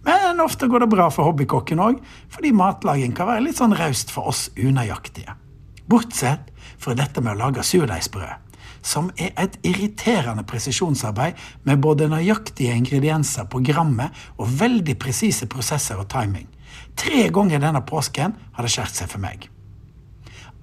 Men 0.08 0.40
ofte 0.40 0.70
går 0.72 0.86
det 0.86 0.92
bra 0.94 1.10
for 1.12 1.28
hobbykokken 1.28 1.82
òg, 1.84 2.00
fordi 2.32 2.54
matlaging 2.56 3.16
kan 3.16 3.28
være 3.28 3.44
litt 3.50 3.60
sånn 3.60 3.76
raust 3.76 4.14
for 4.14 4.32
oss 4.32 4.46
unøyaktige. 4.56 5.36
Bortsett 5.88 6.52
fra 6.78 6.96
dette 6.98 7.24
med 7.24 7.36
å 7.36 7.40
lage 7.46 7.64
surdeigsbrød, 7.64 8.44
som 8.84 9.10
er 9.16 9.32
et 9.40 9.58
irriterende 9.68 10.44
presisjonsarbeid 10.48 11.40
med 11.68 11.82
både 11.84 12.10
nøyaktige 12.12 12.76
ingredienser 12.76 13.48
på 13.52 13.64
grammet 13.66 14.16
og 14.38 14.52
veldig 14.60 14.98
presise 15.00 15.48
prosesser 15.52 16.00
og 16.00 16.10
timing. 16.12 16.48
Tre 16.98 17.28
ganger 17.34 17.62
denne 17.64 17.84
påsken 17.88 18.36
har 18.54 18.66
det 18.66 18.74
skjært 18.74 19.00
seg 19.00 19.12
for 19.12 19.24
meg. 19.24 19.48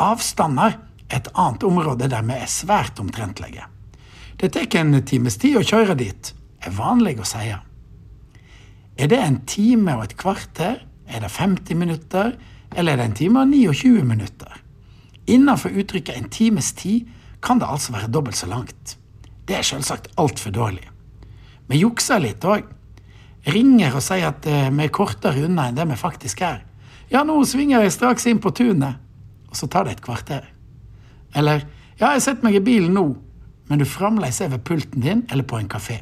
Avstander 0.03 0.77
er 1.09 1.21
et 1.21 1.31
annet 1.39 1.65
område 1.65 2.09
der 2.11 2.27
vi 2.27 2.37
er 2.37 2.51
svært 2.51 3.01
omtrentlige. 3.01 3.69
Det 4.37 4.51
tar 4.53 4.81
en 4.81 4.99
times 5.07 5.39
tid 5.39 5.61
å 5.61 5.65
kjøre 5.65 5.95
dit, 5.97 6.33
er 6.61 6.75
vanlig 6.75 7.21
å 7.23 7.29
si. 7.29 7.53
Er 8.95 9.11
det 9.11 9.21
en 9.21 9.41
time 9.47 9.97
og 9.97 10.05
et 10.09 10.17
kvarter? 10.19 10.83
Er 11.07 11.21
det 11.21 11.31
50 11.31 11.79
minutter? 11.79 12.35
Eller 12.75 12.93
er 12.93 13.03
det 13.03 13.09
en 13.11 13.19
time 13.19 13.45
og 13.45 13.55
29 13.55 14.05
minutter? 14.05 14.64
Innenfor 15.27 15.73
uttrykket 15.73 16.17
en 16.17 16.29
times 16.29 16.73
tid 16.73 17.09
kan 17.45 17.61
det 17.61 17.69
altså 17.69 17.93
være 17.93 18.11
dobbelt 18.13 18.37
så 18.37 18.49
langt. 18.49 18.97
Det 19.49 19.57
er 19.57 19.67
selvsagt 19.67 20.13
altfor 20.21 20.53
dårlig. 20.53 20.85
Vi 21.69 21.81
jukser 21.81 22.21
litt 22.21 22.45
òg. 22.45 22.65
Ringer 23.45 23.97
og 23.97 24.05
sier 24.05 24.31
at 24.31 24.47
eh, 24.49 24.71
vi 24.73 24.87
er 24.87 24.93
kortere 24.93 25.45
unna 25.45 25.69
enn 25.69 25.77
det 25.77 25.85
vi 25.91 26.01
faktisk 26.01 26.41
er. 26.45 26.63
Ja, 27.13 27.25
nå 27.25 27.37
svinger 27.45 27.85
jeg 27.85 27.93
straks 27.93 28.25
inn 28.29 28.41
på 28.41 28.53
tunet. 28.57 29.01
Og 29.51 29.59
så 29.59 29.69
tar 29.69 29.85
det 29.85 29.99
et 29.99 30.05
kvarter. 30.05 30.49
Eller 31.37 31.67
ja, 32.01 32.15
jeg 32.15 32.25
setter 32.25 32.47
meg 32.47 32.57
i 32.59 32.65
bilen 32.65 32.97
nå, 32.97 33.05
men 33.69 33.81
du 33.81 33.85
fremdeles 33.89 34.41
er 34.43 34.51
ved 34.53 34.65
pulten 34.67 35.05
din 35.05 35.23
eller 35.31 35.47
på 35.47 35.61
en 35.61 35.69
kafé. 35.71 36.01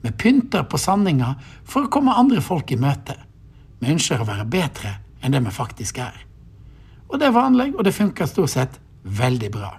Vi 0.00 0.14
pynter 0.16 0.64
på 0.64 0.78
sanninga 0.80 1.34
for 1.68 1.86
å 1.86 1.92
komme 1.92 2.14
andre 2.16 2.40
folk 2.40 2.70
i 2.72 2.78
møte. 2.80 3.18
Vi 3.80 3.90
ønsker 3.92 4.22
å 4.22 4.28
være 4.28 4.48
bedre 4.48 4.96
enn 5.20 5.34
det 5.34 5.42
vi 5.44 5.52
faktisk 5.52 6.00
er. 6.00 6.16
Og 7.10 7.18
det 7.18 7.26
er 7.26 7.36
vanlig, 7.36 7.72
og 7.76 7.84
det 7.84 7.94
funker 7.94 8.28
stort 8.30 8.52
sett 8.54 8.80
veldig 9.02 9.50
bra. 9.54 9.70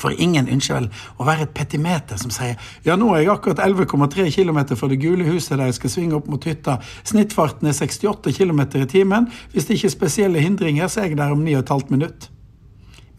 For 0.00 0.14
ingen 0.22 0.48
ønsker 0.48 0.76
vel 0.78 0.86
å 1.18 1.26
være 1.26 1.48
et 1.48 1.54
petimeter 1.56 2.18
som 2.20 2.30
sier 2.32 2.54
ja, 2.86 2.94
nå 2.96 3.10
er 3.12 3.24
jeg 3.24 3.32
akkurat 3.32 3.62
11,3 3.64 4.28
km 4.32 4.60
fra 4.78 4.88
det 4.90 5.00
gule 5.02 5.26
huset 5.26 5.56
der 5.58 5.68
jeg 5.68 5.80
skal 5.80 5.94
svinge 5.96 6.16
opp 6.20 6.28
mot 6.30 6.46
hytta. 6.46 6.78
Snittfarten 7.08 7.68
er 7.68 7.76
68 7.76 8.32
km 8.38 8.62
i 8.80 8.86
timen. 8.90 9.28
Hvis 9.52 9.66
det 9.66 9.76
ikke 9.76 9.90
er 9.90 9.96
spesielle 9.96 10.44
hindringer, 10.44 10.88
så 10.88 11.02
er 11.02 11.10
jeg 11.10 11.20
der 11.20 11.34
om 11.34 11.42
9 11.44 11.58
15 11.60 11.90
minutter. 11.90 12.30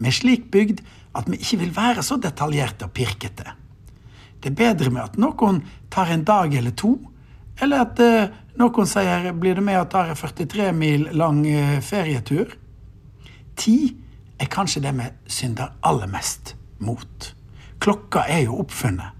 Vi 0.00 0.10
er 0.10 0.16
slik 0.16 0.48
bygd 0.50 0.80
at 1.14 1.28
vi 1.28 1.38
ikke 1.38 1.60
vil 1.60 1.74
være 1.76 2.02
så 2.02 2.16
detaljerte 2.18 2.88
og 2.88 2.94
pirkete. 2.96 3.52
Det 4.42 4.50
er 4.50 4.58
bedre 4.58 4.90
med 4.90 5.04
at 5.04 5.18
noen 5.20 5.60
tar 5.92 6.10
en 6.10 6.24
dag 6.26 6.54
eller 6.56 6.74
to, 6.74 6.96
eller 7.62 7.84
at 7.84 8.00
eh, 8.00 8.32
noen 8.58 8.88
sier 8.88 9.30
'blir 9.32 9.54
du 9.54 9.60
med 9.60 9.78
og 9.78 9.90
tar 9.90 10.08
en 10.10 10.16
43 10.16 10.72
mil 10.72 11.08
lang 11.12 11.46
eh, 11.46 11.78
ferietur'? 11.78 12.56
Tid 13.56 13.96
er 14.40 14.50
kanskje 14.50 14.82
det 14.84 14.92
vi 14.98 15.08
synder 15.30 15.74
aller 15.82 16.10
mest 16.10 16.54
mot. 16.82 17.34
Klokka 17.82 18.26
er 18.28 18.46
jo 18.46 18.60
oppfunnet. 18.62 19.18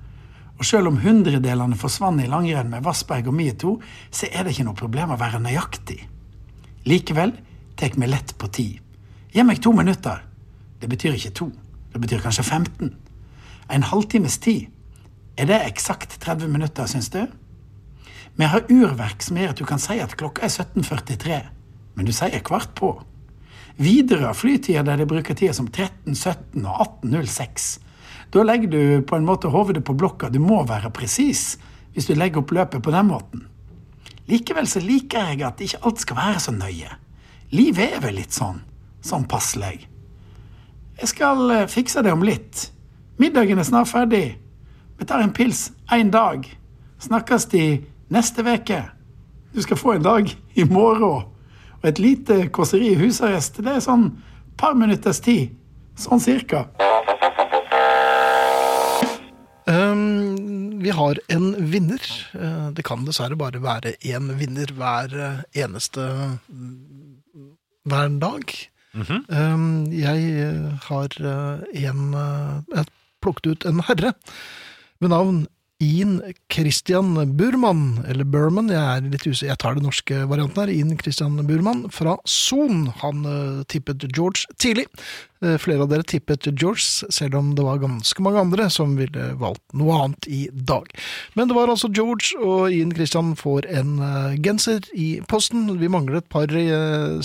Og 0.58 0.66
selv 0.66 0.92
om 0.92 1.00
hundredelene 1.02 1.74
forsvant 1.78 2.22
i 2.22 2.28
langrenn 2.30 2.70
med 2.70 2.84
Vassberg 2.86 3.26
og 3.26 3.34
Mieto, 3.34 3.80
så 4.14 4.28
er 4.30 4.44
det 4.44 4.54
ikke 4.54 4.68
noe 4.68 4.78
problem 4.78 5.10
å 5.10 5.18
være 5.18 5.40
nøyaktig. 5.42 5.98
Likevel 6.86 7.34
tar 7.78 7.96
vi 7.98 8.06
lett 8.06 8.36
på 8.38 8.50
tid. 8.54 8.78
Gi 9.32 9.42
meg 9.42 9.62
to 9.62 9.72
minutter. 9.74 10.22
Det 10.78 10.90
betyr 10.90 11.16
ikke 11.16 11.34
to. 11.34 11.48
Det 11.92 12.00
betyr 12.00 12.22
kanskje 12.22 12.44
15. 12.44 12.92
En 13.72 13.86
halvtimes 13.90 14.38
tid. 14.38 14.68
Er 15.36 15.48
det 15.48 15.62
eksakt 15.66 16.18
30 16.20 16.50
minutter, 16.52 16.86
syns 16.86 17.10
du? 17.10 17.24
Vi 18.36 18.48
har 18.48 18.66
urverk 18.70 19.22
som 19.24 19.36
gjør 19.36 19.52
at 19.52 19.60
du 19.60 19.66
kan 19.68 19.80
si 19.82 19.98
at 20.00 20.14
klokka 20.16 20.46
er 20.46 20.52
17.43, 20.52 21.40
men 21.96 22.06
du 22.06 22.12
sier 22.14 22.44
kvart 22.44 22.74
på. 22.78 22.94
Widerøe 23.80 24.28
har 24.28 24.36
flytider 24.36 24.84
der 24.86 25.00
de 25.00 25.06
bruker 25.08 25.36
tida 25.38 25.54
som 25.56 25.68
13.17 25.68 26.66
og 26.66 26.98
18.06. 27.04 27.70
Da 28.32 28.44
legger 28.44 28.68
du 28.72 28.82
på 29.06 29.16
en 29.16 29.26
måte 29.28 29.52
hovedet 29.52 29.84
på 29.84 29.96
blokka. 29.96 30.30
Du 30.32 30.40
må 30.40 30.62
være 30.68 30.92
presis 30.94 31.56
hvis 31.92 32.08
du 32.08 32.14
legger 32.16 32.40
opp 32.40 32.52
løpet 32.56 32.84
på 32.84 32.92
den 32.92 33.08
måten. 33.08 33.46
Likevel 34.30 34.68
så 34.70 34.80
liker 34.80 35.32
jeg 35.32 35.42
at 35.44 35.60
ikke 35.60 35.82
alt 35.84 36.00
skal 36.00 36.16
være 36.16 36.40
så 36.40 36.54
nøye. 36.56 36.92
Livet 37.52 37.98
er 37.98 38.04
vel 38.04 38.16
litt 38.20 38.32
sånn. 38.32 38.62
Sånn 39.04 39.26
passelig. 39.28 39.82
Jeg 41.00 41.10
skal 41.10 41.50
eh, 41.50 41.68
fikse 41.68 42.04
det 42.04 42.12
om 42.14 42.22
litt. 42.24 42.68
Middagen 43.20 43.60
er 43.60 43.66
snart 43.66 43.90
ferdig. 43.90 44.38
Vi 44.98 45.08
tar 45.08 45.24
en 45.24 45.34
pils 45.34 45.70
én 45.92 46.12
dag. 46.14 46.46
Snakkes 47.02 47.48
de 47.52 47.66
neste 48.14 48.44
veke. 48.46 48.84
Du 49.52 49.60
skal 49.64 49.80
få 49.80 49.96
en 49.96 50.06
dag 50.06 50.30
i 50.30 50.64
morgen. 50.64 51.31
Og 51.82 51.88
et 51.90 51.98
lite 51.98 52.36
kåseri 52.54 52.92
i 52.92 52.98
husarrest, 53.00 53.56
det 53.58 53.72
er 53.74 53.82
sånn 53.82 54.12
par 54.60 54.76
minutters 54.78 55.18
tid. 55.22 55.56
Sånn 55.98 56.22
cirka. 56.22 56.68
Um, 59.66 60.78
vi 60.82 60.94
har 60.94 61.18
en 61.34 61.48
vinner. 61.72 62.06
Uh, 62.38 62.70
det 62.76 62.84
kan 62.86 63.02
dessverre 63.06 63.38
bare 63.38 63.58
være 63.62 63.96
én 64.06 64.30
vinner 64.38 64.70
hver 64.78 65.16
uh, 65.18 65.42
eneste 65.58 66.06
hver 67.90 68.14
dag. 68.22 68.54
um, 68.94 69.90
jeg 69.90 70.48
har 70.86 71.14
en 71.18 72.02
Jeg 72.12 72.86
plukket 73.22 73.46
ut 73.46 73.66
en 73.66 73.80
herre 73.88 74.12
ved 75.00 75.10
navn 75.10 75.46
Ian 75.82 76.20
Christian 76.52 77.14
Burman, 77.36 78.04
eller 78.06 78.24
Burman, 78.28 78.70
jeg 78.70 79.18
jeg 79.42 79.58
tar 79.58 79.74
den 79.74 79.86
norske 79.88 80.22
varianten 80.30 80.62
her, 80.62 80.70
Ian 80.70 80.94
Christian 81.00 81.40
Burman 81.48 81.88
fra 81.90 82.16
Son. 82.28 82.86
Han 83.02 83.26
uh, 83.26 83.62
tippet 83.66 84.06
George 84.14 84.46
tidlig. 84.62 84.86
Uh, 85.42 85.56
flere 85.58 85.82
av 85.82 85.90
dere 85.90 86.06
tippet 86.06 86.46
George, 86.52 87.10
selv 87.10 87.36
om 87.38 87.52
det 87.58 87.64
var 87.66 87.82
ganske 87.82 88.24
mange 88.24 88.40
andre 88.42 88.68
som 88.70 88.94
ville 88.98 89.32
valgt 89.40 89.64
noe 89.76 89.98
annet 89.98 90.28
i 90.30 90.42
dag. 90.52 90.88
Men 91.34 91.50
det 91.50 91.56
var 91.58 91.72
altså 91.72 91.90
George, 91.90 92.36
og 92.38 92.72
Ian 92.72 92.94
Christian 92.94 93.34
får 93.38 93.66
en 93.72 93.96
uh, 94.02 94.36
genser 94.42 94.86
i 94.94 95.20
posten. 95.28 95.66
Vi 95.80 95.90
mangler 95.92 96.20
et 96.20 96.30
par 96.32 96.50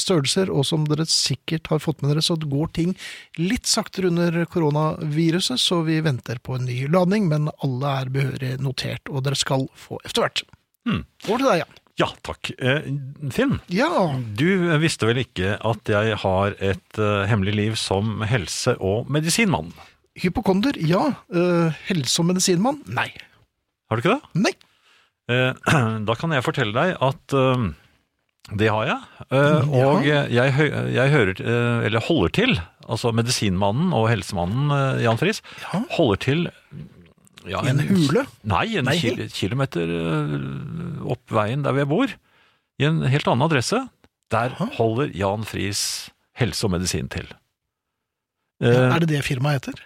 størrelser, 0.02 0.52
og 0.54 0.66
som 0.68 0.86
dere 0.90 1.06
sikkert 1.10 1.70
har 1.72 1.82
fått 1.84 2.02
med 2.02 2.14
dere, 2.14 2.26
så 2.26 2.38
går 2.42 2.74
ting 2.76 2.94
litt 3.38 3.70
saktere 3.70 4.12
under 4.12 4.44
koronaviruset, 4.50 5.60
så 5.62 5.82
vi 5.88 6.00
venter 6.06 6.42
på 6.44 6.58
en 6.58 6.68
ny 6.68 6.86
ladning, 6.92 7.28
men 7.32 7.52
alle 7.66 7.98
er 8.02 8.14
behørig 8.14 8.56
notert, 8.64 9.10
og 9.12 9.26
dere 9.28 9.38
skal 9.38 9.68
få 9.78 10.02
etter 10.04 10.26
hvert. 10.26 10.48
Hmm. 10.88 11.04
Over 11.28 11.44
til 11.44 11.52
deg, 11.52 11.62
Jan. 11.66 11.84
Ja, 11.98 12.12
takk. 12.22 12.52
Eh, 12.62 12.86
Finn, 13.34 13.56
Ja, 13.74 13.90
du 14.38 14.46
visste 14.84 15.08
vel 15.10 15.24
ikke 15.24 15.56
at 15.66 15.90
jeg 15.90 16.18
har 16.22 16.54
et 16.62 17.00
eh, 17.02 17.24
hemmelig 17.30 17.56
liv 17.58 17.78
som 17.82 18.22
helse- 18.28 18.78
og 18.80 19.10
medisinmann? 19.10 19.74
hypokonder, 20.18 20.74
ja. 20.82 21.04
Uh, 21.30 21.70
helse- 21.86 22.18
og 22.24 22.26
medisinmann, 22.32 22.80
nei. 22.90 23.12
Har 23.90 24.00
du 24.00 24.02
ikke 24.02 24.16
det? 24.16 24.42
Nei. 24.48 24.54
Eh, 25.30 25.54
da 26.08 26.16
kan 26.18 26.34
jeg 26.34 26.46
fortelle 26.46 26.74
deg 26.74 26.96
at 27.06 27.36
eh, 27.38 27.68
det 28.58 28.70
har 28.72 28.88
jeg. 28.88 28.98
Eh. 29.30 29.70
Og 29.78 30.06
jeg, 30.08 30.32
jeg 30.32 31.12
hører, 31.14 31.34
eh, 31.38 31.86
eller 31.90 32.06
holder 32.08 32.34
til, 32.34 32.56
altså 32.88 33.12
medisinmannen 33.14 33.94
og 33.94 34.08
helsemannen 34.10 34.72
eh, 34.74 35.04
Jan 35.06 35.20
Friis, 35.22 35.44
holder 35.98 36.22
til 36.24 36.48
ja, 37.52 37.62
I 37.66 37.72
en 37.74 37.80
hule? 37.88 38.26
Nei, 38.48 38.66
en 38.80 38.86
Nei. 38.90 38.98
kil 39.02 39.22
kilometer 39.34 39.90
eh, 39.90 40.38
opp 41.14 41.34
veien 41.34 41.64
der 41.66 41.76
vi 41.78 41.86
bor. 41.90 42.14
I 42.80 42.86
en 42.90 43.02
helt 43.10 43.28
annen 43.28 43.46
adresse. 43.48 43.84
Der 44.34 44.52
Aha. 44.54 44.68
holder 44.78 45.10
Jan 45.16 45.46
Friis 45.48 45.82
helse 46.38 46.66
og 46.68 46.74
medisin 46.76 47.08
til. 47.10 47.30
Ja, 48.62 48.90
Er 48.96 49.00
det 49.04 49.10
det 49.14 49.24
firmaet 49.26 49.62
heter? 49.68 49.80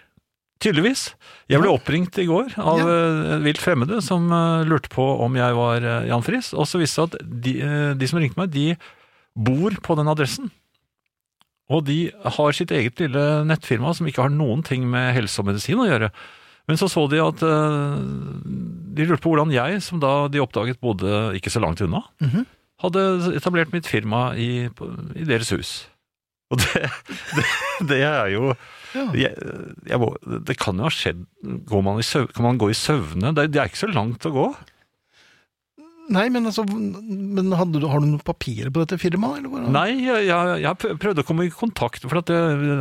Tydeligvis. 0.62 1.08
Jeg 1.50 1.58
ble 1.58 1.72
oppringt 1.74 2.16
i 2.22 2.24
går 2.28 2.52
av 2.62 2.78
Ja. 2.78 2.86
eh, 3.34 3.38
vilt 3.42 3.58
fremmede 3.58 4.00
som 4.04 4.28
eh, 4.32 4.62
lurte 4.68 4.88
på 4.92 5.02
om 5.24 5.34
jeg 5.36 5.54
var 5.58 5.82
eh, 5.82 6.06
Jan 6.08 6.22
Friis. 6.22 6.52
Og 6.54 6.68
så 6.70 6.78
viste 6.78 7.02
det 7.02 7.10
seg 7.10 7.22
at 7.22 7.30
de, 7.42 7.54
eh, 7.66 7.94
de 7.98 8.06
som 8.10 8.20
ringte 8.22 8.38
meg, 8.38 8.52
de 8.54 8.76
bor 9.34 9.74
på 9.82 9.96
den 9.98 10.06
adressen. 10.12 10.50
Og 11.72 11.84
de 11.88 12.10
har 12.36 12.52
sitt 12.52 12.70
eget 12.74 13.00
lille 13.00 13.24
nettfirma 13.48 13.94
som 13.96 14.06
ikke 14.06 14.22
har 14.26 14.30
noen 14.34 14.62
ting 14.66 14.84
med 14.90 15.14
helse 15.16 15.40
og 15.40 15.48
medisin 15.50 15.80
å 15.82 15.88
gjøre. 15.88 16.10
Men 16.68 16.78
så 16.78 16.86
så 16.90 17.06
de 17.10 17.18
at 17.22 17.42
eh, 17.42 18.02
De 18.94 19.06
lurte 19.08 19.22
på 19.24 19.32
hvordan 19.32 19.50
jeg, 19.54 19.80
som 19.82 20.00
da 20.02 20.28
de 20.28 20.40
oppdaget 20.42 20.78
bodde 20.80 21.32
ikke 21.38 21.50
så 21.50 21.60
langt 21.64 21.80
unna, 21.80 22.02
Mhm. 22.20 22.44
hadde 22.82 23.02
etablert 23.38 23.72
mitt 23.72 23.86
firma 23.86 24.34
i, 24.36 24.66
i 25.16 25.24
deres 25.24 25.50
hus. 25.54 25.86
Og 26.52 26.58
det, 26.60 26.82
det, 27.36 27.44
det 27.88 28.00
er 28.04 28.26
jo 28.34 28.54
Ja. 28.92 29.06
jeg, 29.16 29.32
jeg 29.88 29.98
må, 30.02 30.10
det 30.44 30.58
kan 30.60 30.76
jo 30.76 30.84
ha 30.84 30.90
skjedd 30.92 31.22
går 31.64 31.82
man 31.86 32.00
i 32.02 32.04
Kan 32.34 32.44
man 32.44 32.58
gå 32.60 32.68
i 32.68 32.76
søvne? 32.76 33.32
Det, 33.32 33.46
det 33.54 33.60
er 33.62 33.70
ikke 33.70 33.86
så 33.86 33.88
langt 33.94 34.26
å 34.28 34.32
gå. 34.34 34.46
Nei, 36.10 36.24
men 36.34 36.48
altså 36.48 36.64
men 36.66 37.52
hadde 37.54 37.78
du, 37.78 37.86
Har 37.86 38.02
du 38.02 38.08
noen 38.08 38.24
papirer 38.26 38.72
på 38.74 38.82
dette 38.82 38.98
firmaet? 38.98 39.44
Nei, 39.70 39.86
jeg, 40.02 40.26
jeg, 40.64 40.96
prøvde 41.00 41.22
å 41.22 41.26
komme 41.28 41.46
i 41.46 41.52
kontakt, 41.54 42.02
for 42.08 42.18
at 42.18 42.30
det, 42.30 42.40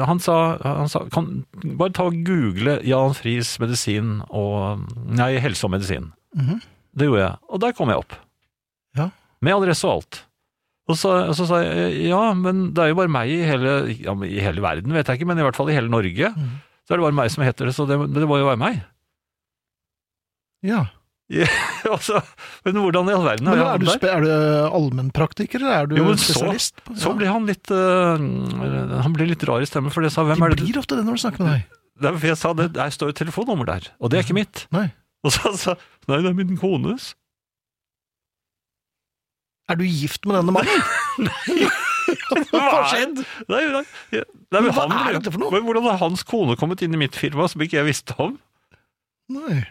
han 0.10 0.22
sa, 0.24 0.38
han 0.64 0.90
sa 0.92 1.04
kan, 1.14 1.44
Bare 1.80 1.94
ta 1.96 2.08
og 2.10 2.18
google 2.28 2.80
Jan 2.88 3.16
Friis 3.18 3.54
medisin 3.62 4.20
og 4.28 4.88
Nei, 5.12 5.36
helse 5.44 5.68
og 5.68 5.76
medisin. 5.76 6.12
Mhm. 6.38 6.62
Det 6.92 7.08
gjorde 7.08 7.24
jeg, 7.24 7.40
og 7.48 7.62
der 7.64 7.72
kom 7.78 7.92
jeg 7.94 8.02
opp. 8.02 8.18
Ja. 9.00 9.06
Med 9.40 9.56
adresse 9.56 9.88
og 9.88 10.02
alt. 10.02 10.18
Og 10.92 10.98
så, 11.00 11.12
og 11.30 11.36
så 11.38 11.46
sa 11.48 11.62
jeg 11.64 12.10
ja, 12.10 12.20
men 12.36 12.66
det 12.76 12.84
er 12.84 12.90
jo 12.92 12.98
bare 13.00 13.12
meg 13.14 13.32
i 13.32 13.38
hele, 13.48 13.76
ja, 13.94 14.16
i 14.28 14.42
hele 14.44 14.64
verden, 14.66 14.92
vet 14.98 15.08
jeg 15.08 15.22
ikke, 15.22 15.30
men 15.30 15.40
i 15.40 15.46
hvert 15.46 15.56
fall 15.56 15.72
i 15.72 15.78
hele 15.78 15.92
Norge. 15.92 16.34
Mm. 16.36 16.50
Så 16.84 16.92
er 16.92 17.00
det 17.00 17.06
bare 17.06 17.20
meg 17.22 17.32
som 17.32 17.46
heter 17.46 17.70
det, 17.70 17.76
så 17.78 17.86
det, 17.88 17.96
det 18.12 18.28
må 18.28 18.42
jo 18.42 18.50
være 18.50 18.60
meg. 18.60 18.82
Ja. 20.68 20.84
altså, 21.96 22.20
men 22.66 22.76
hvordan 22.82 23.08
i 23.08 23.14
all 23.16 23.24
verden 23.24 23.48
Men 23.48 23.60
jeg 23.62 23.68
er, 23.68 23.80
du, 23.80 24.08
er 24.10 24.24
du 24.26 24.32
allmennpraktiker, 24.76 25.62
eller 25.64 25.76
er 25.78 25.88
du 25.88 25.96
Jo, 26.00 26.10
så- 26.16 26.26
spesialist? 26.26 26.82
på- 26.84 26.96
Så 27.00 27.14
blir 27.16 27.32
han 27.32 27.46
litt 27.48 27.72
uh, 27.72 28.18
Han 29.06 29.16
blir 29.16 29.30
litt 29.30 29.46
rar 29.48 29.64
i 29.64 29.70
stemmen, 29.70 29.94
for 29.96 30.04
det 30.04 30.12
sa 30.12 30.26
hvem 30.28 30.36
De 30.42 30.44
er 30.50 30.56
det 30.58 30.66
blir 30.66 30.82
ofte 30.82 30.98
det 31.00 31.06
når 31.08 31.16
du 31.20 31.24
snakker 31.24 31.46
med 31.46 31.54
deg. 31.56 31.78
Det 32.02 32.12
for 32.18 32.28
jeg 32.32 32.40
sa 32.42 32.52
det, 32.58 32.68
der 32.76 32.92
står 32.92 33.14
et 33.14 33.20
telefonnummer 33.22 33.70
der, 33.70 33.88
og 34.02 34.10
det 34.12 34.20
er 34.20 34.26
ikke 34.28 34.36
mitt. 34.42 34.66
Nei. 34.76 34.88
Og 35.28 35.32
så 35.36 35.52
sa 35.62 35.76
nei, 36.10 36.18
det 36.26 36.32
er 36.32 36.38
min 36.38 36.56
kones. 36.58 37.12
Er 39.70 39.78
du 39.80 39.84
gift 39.86 40.26
med 40.28 40.40
denne 40.42 40.52
mannen? 40.56 40.82
Hva 42.52 42.62
har 42.66 42.88
skjedd? 42.92 43.22
Nei, 43.52 43.60
nei, 43.72 43.84
nei, 44.12 44.24
nei, 44.26 44.60
men 44.66 44.72
hva 44.74 44.88
han, 44.90 44.96
er 45.08 45.16
dette 45.20 45.32
for 45.32 45.40
noe? 45.44 45.52
Men 45.54 45.64
Hvordan 45.68 45.86
har 45.88 46.00
hans 46.02 46.24
kone 46.28 46.58
kommet 46.60 46.82
inn 46.84 46.96
i 46.98 47.00
mitt 47.00 47.16
firma 47.16 47.46
som 47.52 47.62
ikke 47.64 47.78
jeg 47.80 47.88
visste 47.88 48.16
om? 48.20 48.34
Nei. 49.32 49.62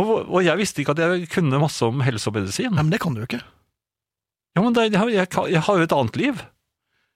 Og, 0.00 0.12
og 0.24 0.40
jeg 0.44 0.56
visste 0.56 0.80
ikke 0.82 0.94
at 0.96 1.02
jeg 1.02 1.28
kunne 1.32 1.60
masse 1.60 1.84
om 1.84 2.00
helse 2.04 2.30
og 2.30 2.38
medisin. 2.38 2.72
Nei, 2.72 2.84
men 2.86 2.92
det 2.94 3.02
kan 3.02 3.12
du 3.12 3.20
jo 3.20 3.28
ikke. 3.28 3.42
Ja, 4.56 4.62
men 4.64 4.72
det, 4.76 4.88
jeg, 4.92 5.12
jeg, 5.12 5.28
jeg 5.52 5.64
har 5.66 5.78
jo 5.78 5.84
et 5.86 5.94
annet 5.96 6.18
liv 6.20 6.40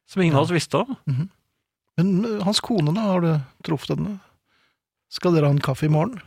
som 0.08 0.22
ingen 0.22 0.36
Ja. 0.36 0.42
av 0.42 0.46
oss 0.46 0.54
visste 0.54 0.82
om. 0.84 0.96
Men 1.96 2.12
øh, 2.24 2.42
hans 2.44 2.60
kone, 2.60 2.92
da? 2.94 3.08
Har 3.14 3.24
du 3.24 3.32
truffet 3.66 3.96
henne? 3.96 4.18
Skal 5.12 5.34
dere 5.34 5.48
ha 5.48 5.56
en 5.56 5.62
kaffe 5.62 5.88
i 5.88 5.92
morgen? 5.92 6.20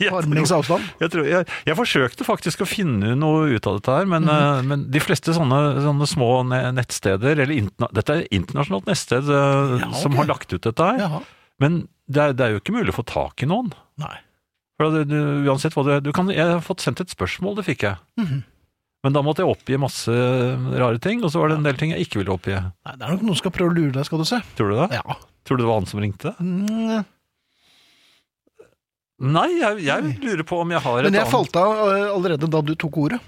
Armlengdes 0.00 0.52
avstand? 0.56 0.86
jeg, 0.96 1.12
tror, 1.12 1.26
jeg, 1.28 1.44
jeg 1.68 1.76
forsøkte 1.76 2.24
faktisk 2.24 2.62
å 2.64 2.68
finne 2.68 3.12
noe 3.20 3.50
ut 3.52 3.66
av 3.68 3.76
dette 3.76 3.96
her, 3.98 4.08
men, 4.08 4.24
mm 4.24 4.30
-hmm. 4.30 4.62
uh, 4.62 4.68
men 4.70 4.86
de 4.90 5.00
fleste 5.04 5.34
sånne, 5.36 5.58
sånne 5.84 6.06
små 6.08 6.30
nettsteder, 6.48 7.36
eller 7.36 7.52
interna, 7.52 7.90
dette 7.92 8.14
er 8.14 8.24
internasjonalt 8.32 8.88
nettsted 8.88 9.28
uh, 9.28 9.76
Ja, 9.76 9.92
som 9.92 10.16
har 10.16 10.24
lagt 10.24 10.52
ut 10.52 10.62
dette 10.62 10.82
her, 10.82 10.98
Jaha. 11.04 11.20
men 11.60 11.88
det 12.08 12.22
er, 12.22 12.32
det 12.32 12.46
er 12.46 12.50
jo 12.50 12.62
ikke 12.62 12.72
mulig 12.72 12.94
å 12.94 12.98
få 13.02 13.04
tak 13.04 13.42
i 13.42 13.46
noen. 13.46 13.74
Nei. 14.00 14.16
For 14.80 15.04
du, 15.04 15.12
uansett 15.44 15.74
hva 15.76 15.82
du, 15.84 15.90
du 16.08 16.10
kan, 16.16 16.30
Jeg 16.32 16.46
har 16.56 16.62
fått 16.64 16.80
sendt 16.80 17.02
et 17.04 17.12
spørsmål, 17.12 17.58
det 17.60 17.66
fikk 17.68 17.84
jeg. 17.90 18.00
Mhm. 18.20 18.40
Men 19.04 19.14
da 19.16 19.22
måtte 19.24 19.40
jeg 19.40 19.48
oppgi 19.48 19.78
masse 19.80 20.12
rare 20.12 20.98
ting, 21.00 21.22
og 21.24 21.30
så 21.32 21.40
var 21.40 21.48
det 21.48 21.54
en 21.56 21.64
del 21.64 21.78
ting 21.80 21.92
jeg 21.94 22.04
ikke 22.04 22.18
ville 22.20 22.34
oppgi. 22.34 22.52
Nei, 22.52 22.92
det 23.00 23.06
er 23.06 23.14
nok 23.14 23.22
noen 23.24 23.32
som 23.32 23.38
skal 23.40 23.52
prøve 23.56 23.72
å 23.72 23.76
lure 23.78 23.94
deg, 23.94 24.04
skal 24.04 24.20
du 24.20 24.26
se. 24.28 24.40
Tror 24.58 24.72
du 24.72 24.76
det? 24.76 24.88
Ja. 24.98 25.16
Tror 25.48 25.56
du 25.56 25.62
det 25.62 25.68
var 25.70 25.78
han 25.80 25.88
som 25.88 26.02
ringte? 26.04 26.34
Mm, 26.36 27.00
Nei, 29.20 29.46
jeg, 29.60 29.82
jeg 29.84 30.14
lurer 30.24 30.44
på 30.48 30.58
om 30.62 30.70
jeg 30.72 30.80
har 30.80 30.94
et 30.96 31.02
annet 31.04 31.10
Men 31.10 31.18
jeg 31.18 31.26
annet 31.26 31.32
falt 31.34 31.56
av 31.60 31.80
øh, 31.84 32.04
allerede 32.14 32.48
da 32.52 32.60
du 32.64 32.72
tok 32.80 32.96
ordet. 33.02 33.18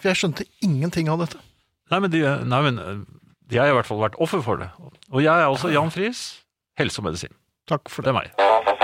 For 0.00 0.08
jeg 0.10 0.18
skjønte 0.18 0.46
ingenting 0.66 1.10
av 1.12 1.22
dette. 1.22 1.38
Nei, 1.94 2.00
men, 2.02 2.10
de, 2.10 2.22
nei, 2.50 2.62
men 2.66 2.80
Jeg 3.54 3.62
har 3.62 3.70
i 3.70 3.76
hvert 3.78 3.86
fall 3.86 4.02
vært 4.02 4.18
offer 4.22 4.42
for 4.42 4.58
det. 4.62 4.70
Og 5.12 5.22
jeg 5.22 5.30
er 5.30 5.46
også 5.46 5.70
Jan 5.74 5.92
Friis, 5.94 6.24
helse 6.78 6.98
og 7.02 7.06
medisin. 7.10 7.34
Takk 7.70 7.86
for 7.90 8.02
Det 8.06 8.14
det. 8.14 8.14
er 8.14 8.18
meg. 8.22 8.75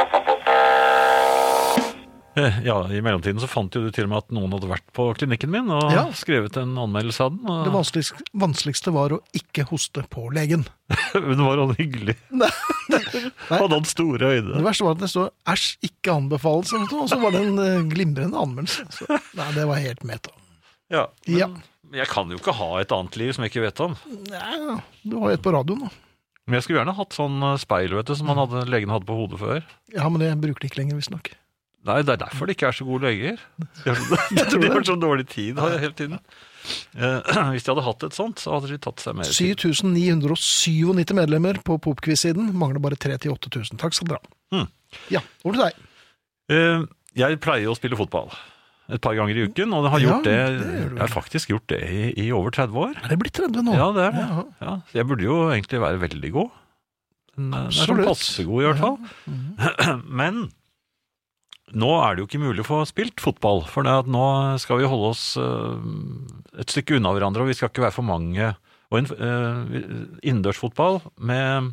Ja, 2.68 2.76
I 2.88 3.00
mellomtiden 3.04 3.40
så 3.42 3.48
fant 3.50 3.74
jo 3.76 3.82
du 3.84 3.90
til 3.92 4.06
og 4.06 4.12
med 4.12 4.22
at 4.22 4.34
noen 4.34 4.52
hadde 4.54 4.70
vært 4.70 4.86
på 4.96 5.08
klinikken 5.18 5.52
min 5.52 5.70
og 5.72 5.92
Ja. 5.92 6.04
skrevet 6.16 6.56
en 6.60 6.74
anmeldelse 6.80 7.26
av 7.26 7.34
den. 7.34 7.48
Og 7.50 7.64
Det 7.66 7.74
vanskeligste, 7.74 8.26
vanskeligste 8.44 8.94
var 8.94 9.16
å 9.16 9.20
ikke 9.36 9.66
hoste 9.68 10.04
på 10.12 10.28
legen. 10.34 10.64
Men 11.14 11.36
det 11.36 11.46
var 11.48 11.62
han 11.64 11.74
hyggelig. 11.78 12.16
Nei. 12.42 12.52
Hadde 13.50 13.74
han 13.74 13.88
store 13.88 14.30
Det 14.40 14.64
verste 14.64 14.86
var 14.86 14.96
at 14.96 15.02
det 15.02 15.10
stod 15.12 15.32
'æsj, 15.48 15.66
ikke 15.88 16.14
anbefales', 16.16 16.72
og 16.76 17.08
så 17.10 17.20
var 17.20 17.34
det 17.36 17.42
en 17.46 17.58
eh, 17.58 17.82
glimrende 17.92 18.38
anmeldelse. 18.38 18.86
Så, 18.92 19.08
nei, 19.36 19.50
det 19.56 19.66
var 19.68 19.82
helt 19.82 20.04
meta. 20.04 20.32
Ja. 20.92 21.08
Ja. 21.28 21.48
Men 21.48 22.00
jeg 22.00 22.08
kan 22.08 22.30
jo 22.32 22.38
ikke 22.40 22.56
ha 22.56 22.70
et 22.80 22.92
annet 22.92 23.16
liv 23.20 23.32
som 23.32 23.44
jeg 23.44 23.52
ikke 23.52 23.66
vet 23.66 23.80
om. 23.84 23.96
Nei, 24.30 24.78
du 25.04 25.18
har 25.20 25.32
jo 25.32 25.36
et 25.36 25.44
på 25.44 25.52
radioen, 25.52 25.84
da. 25.84 25.92
Men 26.46 26.56
jeg 26.58 26.64
skulle 26.64 26.80
gjerne 26.80 26.96
hatt 26.96 27.14
sånn 27.14 27.36
eh, 27.52 27.60
speil 27.60 27.92
vet 27.94 28.08
du, 28.08 28.16
som 28.18 28.32
hadde, 28.32 28.64
legen 28.72 28.90
hadde 28.92 29.08
på 29.08 29.16
hodet 29.16 29.38
før. 29.40 29.62
Ja, 29.94 30.08
men 30.08 30.24
det 30.24 30.32
bruker 30.40 30.64
de 30.64 30.70
ikke 30.72 30.80
lenger, 30.80 30.98
visstnok. 30.98 31.34
Nei, 31.82 31.96
det 32.06 32.12
er 32.14 32.20
derfor 32.22 32.46
det 32.46 32.54
ikke 32.56 32.68
er 32.70 32.76
så 32.78 32.84
gode 32.86 33.08
leger. 33.08 33.40
De 33.84 33.90
har 33.90 34.50
de 34.54 34.68
har 34.70 34.84
så 34.86 34.94
dårlig 35.02 35.24
tid 35.32 35.56
da, 35.58 35.66
hele 35.82 35.94
tiden. 35.98 36.20
Eh, 36.94 37.32
hvis 37.56 37.64
de 37.66 37.72
hadde 37.72 37.82
hatt 37.88 38.04
et 38.06 38.14
sånt, 38.14 38.38
så 38.38 38.52
hadde 38.54 38.70
de 38.70 38.78
tatt 38.84 39.02
seg 39.02 39.16
mer 39.18 39.26
tid. 39.26 39.58
7997 39.64 41.16
medlemmer 41.18 41.58
på 41.66 41.78
Popquiz-siden. 41.82 42.52
Mangler 42.54 42.78
bare 42.84 42.98
3 43.02 43.18
8000. 43.32 43.80
Takk 43.82 43.96
skal 43.98 44.12
dere 44.12 44.22
ha. 44.22 44.32
Hmm. 44.54 44.70
Ja, 45.10 45.22
over 45.42 45.56
til 45.58 45.64
deg. 45.66 45.82
Eh, 46.54 46.86
Jeg 47.18 47.40
pleier 47.44 47.68
å 47.72 47.76
spille 47.76 47.98
fotball 47.98 48.30
et 48.92 49.00
par 49.04 49.14
ganger 49.16 49.36
i 49.38 49.44
uken, 49.48 49.72
og 49.74 49.86
har, 49.90 50.00
Ja, 50.02 50.16
det, 50.24 50.32
det 50.60 50.70
jeg 50.76 50.96
har 51.00 51.10
faktisk 51.12 51.52
gjort 51.52 51.66
det 51.72 51.78
i, 51.86 52.00
i 52.26 52.30
over 52.34 52.52
30 52.52 52.78
år. 52.82 52.96
Er 53.02 53.12
det 53.12 53.18
blitt 53.22 53.36
30 53.38 53.62
nå? 53.64 53.74
Ja, 53.78 53.86
det 53.96 54.06
er 54.08 54.16
det. 54.16 54.24
Ja. 54.28 54.42
Ja, 54.66 54.72
jeg 54.98 55.06
burde 55.08 55.24
jo 55.26 55.36
egentlig 55.54 55.80
være 55.82 56.00
veldig 56.02 56.32
god. 56.34 56.50
Er 57.32 57.42
sånn 57.42 57.54
Absolutt. 57.62 58.08
passe 58.10 58.44
god 58.44 58.62
i 58.62 58.66
hvert 58.68 58.82
fall. 58.82 58.98
Mhm. 59.32 60.02
Men 60.22 60.42
nå 61.72 61.90
er 62.02 62.14
det 62.14 62.22
jo 62.22 62.28
ikke 62.28 62.42
mulig 62.42 62.64
å 62.64 62.68
få 62.68 62.80
spilt 62.88 63.22
fotball, 63.22 63.62
for 63.68 63.86
nå 63.86 64.26
skal 64.62 64.80
vi 64.80 64.88
holde 64.90 65.12
oss 65.14 65.24
eh, 65.40 66.60
et 66.62 66.72
stykke 66.72 66.98
unna 66.98 67.14
hverandre, 67.16 67.44
og 67.44 67.50
vi 67.50 67.56
skal 67.58 67.72
ikke 67.72 67.86
være 67.86 67.96
for 67.96 68.08
mange. 68.08 68.52
Og 68.92 68.98
en 68.98 69.08
uh, 69.08 69.62
innendørsfotball 70.20 70.98
med 71.24 71.70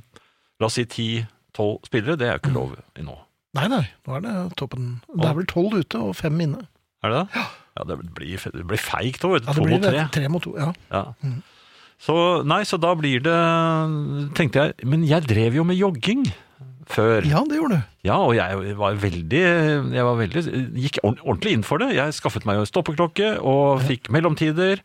la 0.60 0.68
oss 0.70 0.78
si 0.80 0.86
10-12 0.88 1.89
spillere, 1.89 2.16
det 2.16 2.30
er 2.30 2.38
jo 2.38 2.43
ikke 2.45 2.56
lov 2.56 2.78
i 2.95 3.04
nå. 3.04 3.18
Nei, 3.58 3.66
nei, 3.68 3.82
nå 4.08 4.16
er 4.16 4.24
det 4.24 4.36
toppen. 4.60 4.91
Det 5.10 5.28
er 5.28 5.36
vel 5.36 5.50
12 5.50 5.82
ute 5.82 6.04
og 6.06 6.14
5 6.16 6.43
inne. 6.45 6.64
Er 7.04 7.12
det 7.12 7.20
det? 7.20 7.43
Ja, 7.80 7.86
det 7.89 7.97
blir, 8.16 8.45
det 8.56 8.66
blir 8.68 8.82
feigt 8.82 9.24
òg. 9.28 9.39
Ja, 9.41 9.56
To 9.56 9.68
mot 9.68 9.84
tre. 9.84 10.06
Tre 10.16 10.32
mot 10.32 10.43
to, 10.43 10.56
ja. 10.60 10.72
Ja. 10.91 11.04
Mm. 11.24 11.41
Så, 12.00 12.16
nei, 12.47 12.62
så 12.64 12.80
da 12.80 12.93
blir 12.95 13.20
det 13.20 13.36
Tenkte 14.38 14.62
jeg 14.62 14.88
Men 14.88 15.02
jeg 15.04 15.26
drev 15.28 15.58
jo 15.58 15.66
med 15.68 15.76
jogging 15.76 16.22
før. 16.90 17.28
Ja, 17.28 17.44
det 17.48 17.60
gjorde 17.60 17.80
du. 17.80 17.96
Ja, 18.08 18.18
og 18.24 18.34
jeg 18.38 18.78
var 18.80 18.96
veldig 19.02 19.42
Jeg 19.42 20.06
var 20.08 20.18
veldig, 20.20 20.44
gikk 20.80 21.02
ordentlig 21.04 21.54
inn 21.58 21.66
for 21.68 21.82
det. 21.82 21.92
Jeg 21.98 22.16
skaffet 22.18 22.48
meg 22.50 22.60
jo 22.62 22.68
stoppeklokke 22.70 23.36
og 23.42 23.84
fikk 23.90 24.10
mellomtider. 24.14 24.82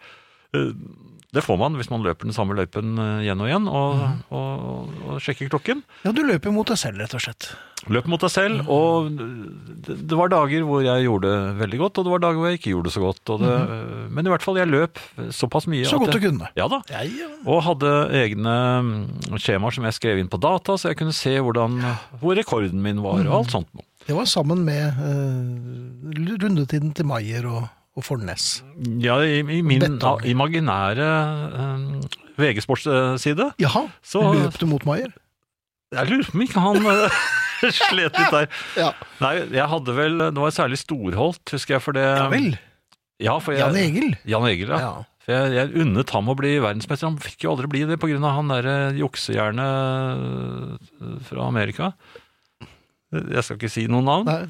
Eh, 1.35 1.41
Det 1.41 1.43
får 1.45 1.59
man 1.59 1.74
hvis 1.78 1.91
man 1.91 2.05
løper 2.07 2.28
den 2.30 2.37
samme 2.37 2.55
løypen 2.55 2.95
eh, 2.95 3.24
igjen 3.26 3.43
og 3.43 3.49
igjen 3.51 3.66
og, 3.68 4.01
mm. 4.01 4.18
og, 4.30 4.99
og 5.11 5.22
sjekker 5.24 5.51
klokken. 5.51 5.82
Ja, 6.07 6.12
du 6.14 6.22
løper 6.22 6.55
mot 6.55 6.68
deg 6.70 6.78
selv, 6.78 7.03
rett 7.03 7.14
og 7.18 7.24
slett. 7.24 7.51
Løp 7.93 8.07
mot 8.09 8.22
deg 8.22 8.30
selv, 8.32 8.62
og 8.72 9.11
det, 9.85 9.99
det 10.09 10.16
var 10.16 10.30
dager 10.32 10.62
hvor 10.64 10.80
jeg 10.87 11.05
gjorde 11.05 11.28
det 11.28 11.59
veldig 11.59 11.80
godt, 11.82 11.99
og 12.01 12.07
det 12.07 12.12
var 12.14 12.22
dager 12.22 12.41
hvor 12.41 12.49
jeg 12.49 12.61
ikke 12.61 12.70
gjorde 12.72 12.89
det 12.89 12.95
så 12.95 13.03
godt. 13.03 13.32
Og 13.35 13.43
det, 13.45 13.57
Men 14.16 14.24
i 14.24 14.32
hvert 14.32 14.47
fall, 14.47 14.57
jeg 14.62 14.70
løp 14.72 15.03
såpass 15.37 15.66
mye. 15.68 15.82
Mhm. 15.85 15.91
Så 15.91 15.99
godt 16.01 16.16
du 16.16 16.22
kunne. 16.22 16.49
Ja 16.57 16.68
da. 16.72 16.80
Ja, 16.89 17.03
ja. 17.05 17.28
Og 17.45 17.61
hadde 17.66 17.93
egne 18.22 18.55
mm, 18.87 19.37
skjemaer 19.37 19.76
som 19.76 19.85
jeg 19.91 19.99
skrev 19.99 20.22
inn 20.22 20.32
på 20.32 20.41
data, 20.41 20.78
så 20.80 20.95
jeg 20.95 21.01
kunne 21.03 21.12
se 21.12 21.35
hvordan, 21.45 21.76
hvor 22.22 22.39
rekorden 22.41 22.80
min 22.80 23.03
var, 23.05 23.20
og 23.26 23.43
alt 23.43 23.53
sånt. 23.53 23.68
noe. 23.76 23.85
Det 24.05 24.12
var 24.16 24.26
sammen 24.28 24.64
med 24.64 24.97
eh, 25.01 26.35
rundetiden 26.43 26.93
til 26.97 27.07
Maier 27.09 27.47
og, 27.49 27.68
og 27.95 28.03
Fornes. 28.07 28.47
Ja, 29.03 29.20
i, 29.22 29.38
i 29.42 29.61
min 29.62 29.80
Betong. 29.84 30.24
imaginære 30.26 31.09
um, 31.55 31.84
VG-sportside. 32.40 33.53
Jaha, 33.62 33.84
Så- 34.03 34.24
løp 34.34 34.59
du 34.59 34.66
mot 34.66 34.84
Maier? 34.88 35.12
Jeg 35.95 36.09
lurer 36.11 36.26
på 36.26 36.34
om 36.34 36.42
ikke 36.42 36.59
han 36.64 36.86
eh, 36.90 37.18
slet 37.78 38.16
litt 38.18 38.32
der. 38.34 38.49
Ja. 38.82 38.88
Nei, 39.22 39.34
jeg 39.55 39.66
hadde 39.70 39.95
vel 39.95 40.16
Det 40.34 40.42
var 40.42 40.51
særlig 40.57 40.80
Storholt, 40.80 41.45
husker 41.55 41.76
jeg, 41.76 41.84
for 41.84 41.95
det 41.95 42.03
Ja 42.09 42.24
vel. 42.32 42.49
Ja, 43.22 43.36
jeg, 43.47 43.61
Jan 43.61 43.76
Egil. 43.78 44.09
Jan 44.26 44.47
Egil, 44.49 44.72
ja. 44.74 44.80
Ja. 44.82 44.95
For 45.24 45.32
jeg, 45.36 45.53
jeg 45.55 45.84
unnet 45.84 46.11
ham 46.12 46.26
å 46.28 46.34
bli 46.36 46.57
verdensmester. 46.61 47.07
Han 47.07 47.20
fikk 47.22 47.47
jo 47.47 47.53
aldri 47.55 47.70
bli 47.70 47.84
det 47.88 47.97
pga. 48.03 48.18
han 48.34 48.51
derre 48.51 48.74
juksejernet 48.99 50.82
eh, 50.99 51.14
fra 51.30 51.47
Amerika. 51.47 51.92
Jeg 53.14 53.45
skal 53.47 53.57
ikke 53.61 53.70
si 53.70 53.86
noen 53.86 54.09
navn, 54.11 54.26
Nei. 54.26 54.42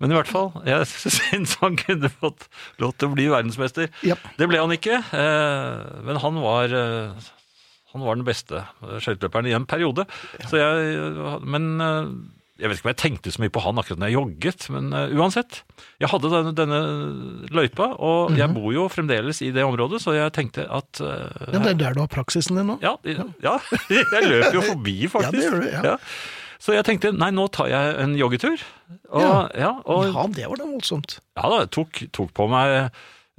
Men 0.00 0.12
i 0.12 0.16
hvert 0.16 0.30
fall. 0.30 0.50
Jeg 0.66 0.88
syns 1.18 1.58
han 1.60 1.76
kunne 1.80 2.10
fått 2.12 2.48
lov 2.80 2.96
til 2.96 3.10
å 3.10 3.14
bli 3.14 3.28
verdensmester. 3.32 3.92
Ja. 4.06 4.16
Det 4.40 4.48
ble 4.50 4.62
han 4.62 4.74
ikke, 4.74 5.02
eh, 5.16 6.02
men 6.06 6.20
han 6.24 6.40
var 6.42 6.74
eh, 6.74 7.30
han 7.90 8.04
var 8.06 8.18
den 8.18 8.26
beste 8.26 8.64
skøyteløperen 8.80 9.48
i 9.50 9.56
en 9.56 9.66
periode. 9.68 10.04
Så 10.46 10.60
jeg, 10.60 11.00
men 11.42 11.72
eh, 11.82 12.12
jeg 12.62 12.70
vet 12.70 12.78
ikke 12.78 12.86
om 12.86 12.92
jeg 12.92 13.00
tenkte 13.02 13.32
så 13.34 13.42
mye 13.42 13.52
på 13.52 13.62
han 13.64 13.80
akkurat 13.82 14.00
når 14.00 14.10
jeg 14.10 14.16
jogget, 14.16 14.66
men 14.72 14.90
uansett. 15.18 15.62
Jeg 16.00 16.10
hadde 16.12 16.32
denne, 16.32 16.52
denne 16.56 16.80
løypa, 17.52 17.90
og 18.00 18.36
jeg 18.38 18.52
bor 18.52 18.68
jo 18.72 18.84
fremdeles 18.92 19.40
i 19.44 19.48
det 19.56 19.64
området, 19.66 20.00
så 20.04 20.14
jeg 20.16 20.32
tenkte 20.36 20.66
at 20.68 21.00
uh, 21.00 21.24
Ja, 21.50 21.56
det 21.56 21.72
er 21.72 21.80
der 21.80 21.96
du 21.96 22.02
har 22.04 22.12
praksisen 22.12 22.60
din 22.60 22.68
nå? 22.68 22.76
ja, 22.84 22.94
ja, 23.04 23.56
jeg 23.96 24.28
løper 24.28 24.60
jo 24.60 24.66
forbi, 24.74 24.98
faktisk. 25.08 25.40
Ja, 25.40 25.40
det 25.40 25.48
gjør 25.48 25.64
du, 25.64 25.88
ja. 25.88 25.96
Så 26.60 26.74
jeg 26.76 26.84
tenkte 26.84 27.14
nei, 27.16 27.30
nå 27.32 27.46
tar 27.48 27.70
jeg 27.72 27.94
en 28.02 28.12
joggetur. 28.20 28.60
Og, 29.08 29.22
Ja. 29.22 29.48
ja. 29.56 29.70
og 29.88 30.10
Ja, 30.12 30.26
det 30.36 30.48
var 30.50 30.60
da 30.60 30.66
voldsomt. 30.68 31.18
ja 31.40 31.48
da, 31.54 31.64
tok, 31.72 32.02
tok 32.12 32.34
på 32.36 32.46
meg 32.52 32.90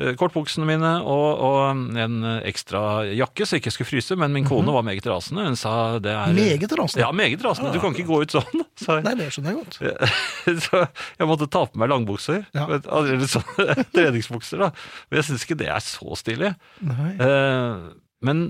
eh, 0.01 0.15
kortbuksene 0.17 0.65
mine 0.65 0.89
og, 1.05 1.27
og 1.45 1.97
en 2.01 2.15
ekstra 2.49 3.03
jakke 3.13 3.45
så 3.45 3.53
jeg 3.59 3.61
ikke 3.61 3.73
skulle 3.75 3.89
fryse, 3.91 4.15
men 4.17 4.33
min 4.33 4.47
kone 4.49 4.73
var 4.73 4.81
meget 4.87 5.05
rasende. 5.05 5.43
Hun 5.45 5.59
sa 5.59 5.99
det 6.01 6.09
er. 6.15 6.33
Meget 6.33 6.73
rasende. 6.73 7.03
Ja, 7.03 7.11
meget 7.13 7.43
rasende. 7.45 7.69
Du 7.75 7.79
kan 7.83 7.93
ikke 7.93 8.07
gå 8.09 8.21
ut 8.23 8.33
sånn. 8.33 8.63
Så 8.81 8.97
jeg. 8.97 9.05
Nei, 9.05 9.13
det 9.19 9.27
skjønner 9.35 9.53
jeg 9.53 9.61
godt. 9.61 9.77
Så 10.65 10.81
jeg 11.21 11.29
måtte 11.29 11.45
ta 11.53 11.61
på 11.69 11.77
meg 11.83 11.91
langbukser. 11.93 12.41
Ja. 12.57 12.65
Eller 12.73 13.27
sånne 13.29 13.77
treningsbukser, 13.93 14.65
da. 14.65 14.71
Men 15.11 15.21
jeg 15.21 15.29
syns 15.29 15.45
ikke 15.45 15.59
det 15.61 15.69
er 15.69 15.85
så 15.85 16.17
stilig. 16.17 16.55
Nei. 16.81 17.11
Eh, 17.21 17.91
men 18.25 18.47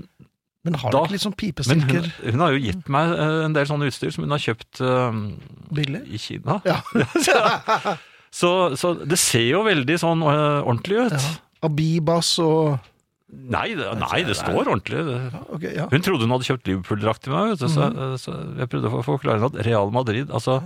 Men 0.62 0.76
har 0.78 0.92
du 0.94 0.98
ikke 1.00 1.16
litt 1.16 1.24
sånn 1.24 1.34
men 1.72 1.80
hun, 1.88 2.04
hun 2.22 2.42
har 2.44 2.52
jo 2.54 2.60
gitt 2.62 2.88
meg 2.92 3.10
eh, 3.16 3.38
en 3.48 3.54
del 3.56 3.66
sånne 3.66 3.88
utstyr 3.90 4.12
som 4.14 4.22
hun 4.22 4.30
har 4.34 4.42
kjøpt 4.44 4.78
eh, 4.86 5.16
billig? 5.74 6.02
i 6.06 6.20
Kina. 6.22 6.60
Ja. 6.68 6.78
Så, 8.32 8.48
så 8.80 8.94
det 9.04 9.18
ser 9.20 9.44
jo 9.44 9.58
veldig 9.66 9.98
sånn 10.00 10.22
uh, 10.24 10.62
ordentlig 10.64 11.02
ut. 11.04 11.12
ja. 11.18 11.32
Abibas 11.62 12.30
og 12.42 12.78
Nei, 13.32 13.74
det, 13.76 13.86
nei, 14.00 14.22
det 14.28 14.34
står 14.36 14.66
ordentlig. 14.66 14.98
Ja, 15.08 15.40
okay, 15.56 15.70
ja. 15.76 15.84
Hun 15.88 16.02
trodde 16.04 16.26
hun 16.26 16.32
hadde 16.34 16.44
kjøpt 16.48 16.66
Liverpool-drakt 16.68 17.22
til 17.24 17.32
meg, 17.32 17.54
du, 17.56 17.64
så, 17.64 17.86
Mhm. 17.88 18.16
så 18.20 18.34
jeg 18.58 18.68
prøvde 18.72 18.90
å 18.92 19.04
forklare 19.06 19.38
henne 19.40 19.48
at 19.52 19.64
Real 19.64 19.92
Madrid 19.94 20.28
Altså, 20.32 20.58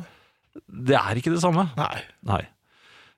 det 0.67 0.97
er 0.99 1.21
ikke 1.21 1.31
det 1.35 1.43
samme. 1.45 1.69
Nei. 1.79 2.01
Nei. 2.27 2.41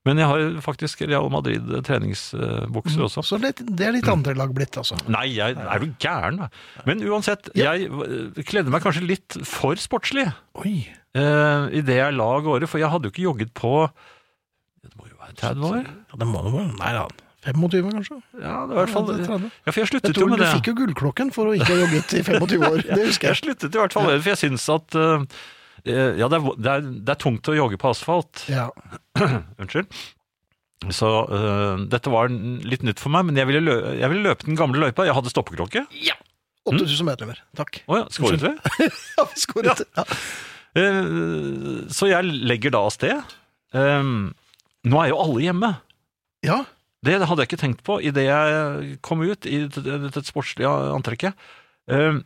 Men 0.06 0.20
jeg 0.22 0.28
har 0.30 0.42
faktisk 0.64 1.02
Real 1.08 1.26
Madrid 1.32 1.66
treningsbukser 1.84 3.02
også. 3.08 3.24
Så 3.26 3.38
det, 3.42 3.54
det 3.66 3.86
er 3.88 3.92
litt 3.96 4.08
andre 4.08 4.32
lag 4.38 4.52
blitt, 4.56 4.76
altså. 4.80 4.96
Nei, 5.10 5.26
jeg, 5.34 5.56
er 5.58 5.82
du 5.82 5.88
gæren? 6.00 6.38
da? 6.44 6.48
Men 6.86 7.02
uansett, 7.04 7.50
Ja. 7.58 7.74
jeg 7.74 7.90
eh, 7.90 8.42
kledde 8.48 8.70
meg 8.72 8.84
kanskje 8.86 9.04
litt 9.04 9.36
for 9.44 9.74
sportslig 9.80 10.28
Oi. 10.62 10.76
uh, 11.18 11.66
i 11.74 11.82
det 11.84 11.98
jeg 11.98 12.14
la 12.16 12.28
av 12.38 12.44
gårde, 12.46 12.68
for 12.70 12.80
jeg 12.80 12.88
hadde 12.94 13.10
jo 13.10 13.14
ikke 13.14 13.26
jogget 13.26 13.52
på 13.58 13.72
Det 14.86 14.94
må 14.96 15.10
jo 15.10 15.18
være 15.18 15.34
30 15.42 15.66
år? 15.72 15.82
Ja, 15.84 16.20
det 16.22 16.30
må 16.30 16.44
det 16.46 16.54
være. 16.56 16.70
Nei 16.78 16.94
da. 16.96 17.06
25, 17.48 17.90
kanskje? 17.94 18.16
Ja, 18.42 18.54
det 18.66 18.74
var 18.74 18.80
i 18.80 18.80
hvert 18.82 18.94
fall 18.94 19.06
Ja, 19.08 19.18
det 19.18 19.26
30. 19.28 19.50
Ja, 19.66 19.70
for 19.70 19.78
jeg 19.78 19.84
Jeg 19.84 19.90
sluttet 19.92 20.08
jo 20.10 20.16
tror 20.22 20.28
med 20.32 20.38
du 20.40 20.44
det. 20.44 20.48
fikk 20.56 20.70
jo 20.72 20.74
gullklokken 20.80 21.28
for 21.34 21.50
å 21.50 21.54
ikke 21.58 21.68
ha 21.74 21.78
jogget 21.84 22.16
i 22.18 22.22
25 22.26 22.64
år. 22.70 22.82
Det 22.96 23.04
husker 23.10 23.28
Jeg 23.28 23.34
jeg. 23.34 23.42
sluttet 23.44 23.74
i 23.76 23.80
hvert 23.82 23.94
fall 23.98 24.08
med 24.08 24.16
det, 24.18 24.22
for 24.24 24.32
jeg 24.34 24.40
syns 24.46 24.66
at 24.74 24.96
eh, 24.98 25.14
eh, 25.14 25.38
Ja, 25.86 26.26
det 26.28 26.38
er, 26.38 26.46
det, 26.58 26.72
er, 26.72 26.86
det 27.06 27.12
er 27.14 27.20
tungt 27.22 27.48
å 27.50 27.56
jogge 27.56 27.78
på 27.80 27.90
asfalt. 27.92 28.46
Ja. 28.50 28.68
Unnskyld. 29.60 29.92
Så 30.94 31.08
uh, 31.26 31.80
dette 31.90 32.10
var 32.12 32.30
litt 32.30 32.84
nytt 32.86 33.02
for 33.02 33.10
meg, 33.10 33.26
men 33.28 33.38
jeg 33.38 33.48
ville, 33.50 33.62
lø 33.66 33.76
jeg 33.98 34.10
ville 34.12 34.30
løpe 34.30 34.46
den 34.46 34.58
gamle 34.58 34.82
løypa. 34.84 35.06
Jeg 35.08 35.16
hadde 35.16 35.32
stoppeklokke. 35.32 35.84
8000 36.68 37.08
medlemmer. 37.08 37.40
Takk. 37.58 37.82
Å 37.88 38.02
ja, 38.02 38.06
skåret 38.12 38.44
vi? 38.44 38.54
Ja, 39.16 39.26
vi 39.26 39.42
skåret. 39.42 39.82
Ja. 39.96 40.04
Eh, 40.78 41.04
så 41.94 42.10
jeg 42.10 42.28
legger 42.46 42.74
da 42.74 42.82
av 42.86 42.92
sted. 42.94 43.36
Um, 43.74 44.34
nå 44.88 45.00
er 45.02 45.12
jo 45.12 45.22
alle 45.22 45.46
hjemme. 45.48 45.76
ja. 46.46 46.64
Det 47.06 47.14
hadde 47.14 47.44
jeg 47.44 47.46
ikke 47.46 47.60
tenkt 47.60 47.82
på 47.86 48.00
idet 48.02 48.24
jeg 48.24 48.96
kom 49.06 49.20
ut 49.22 49.46
i 49.46 49.60
dette 49.70 50.22
sportslige 50.26 50.66
antrekket. 50.90 51.36
Um, 51.86 52.24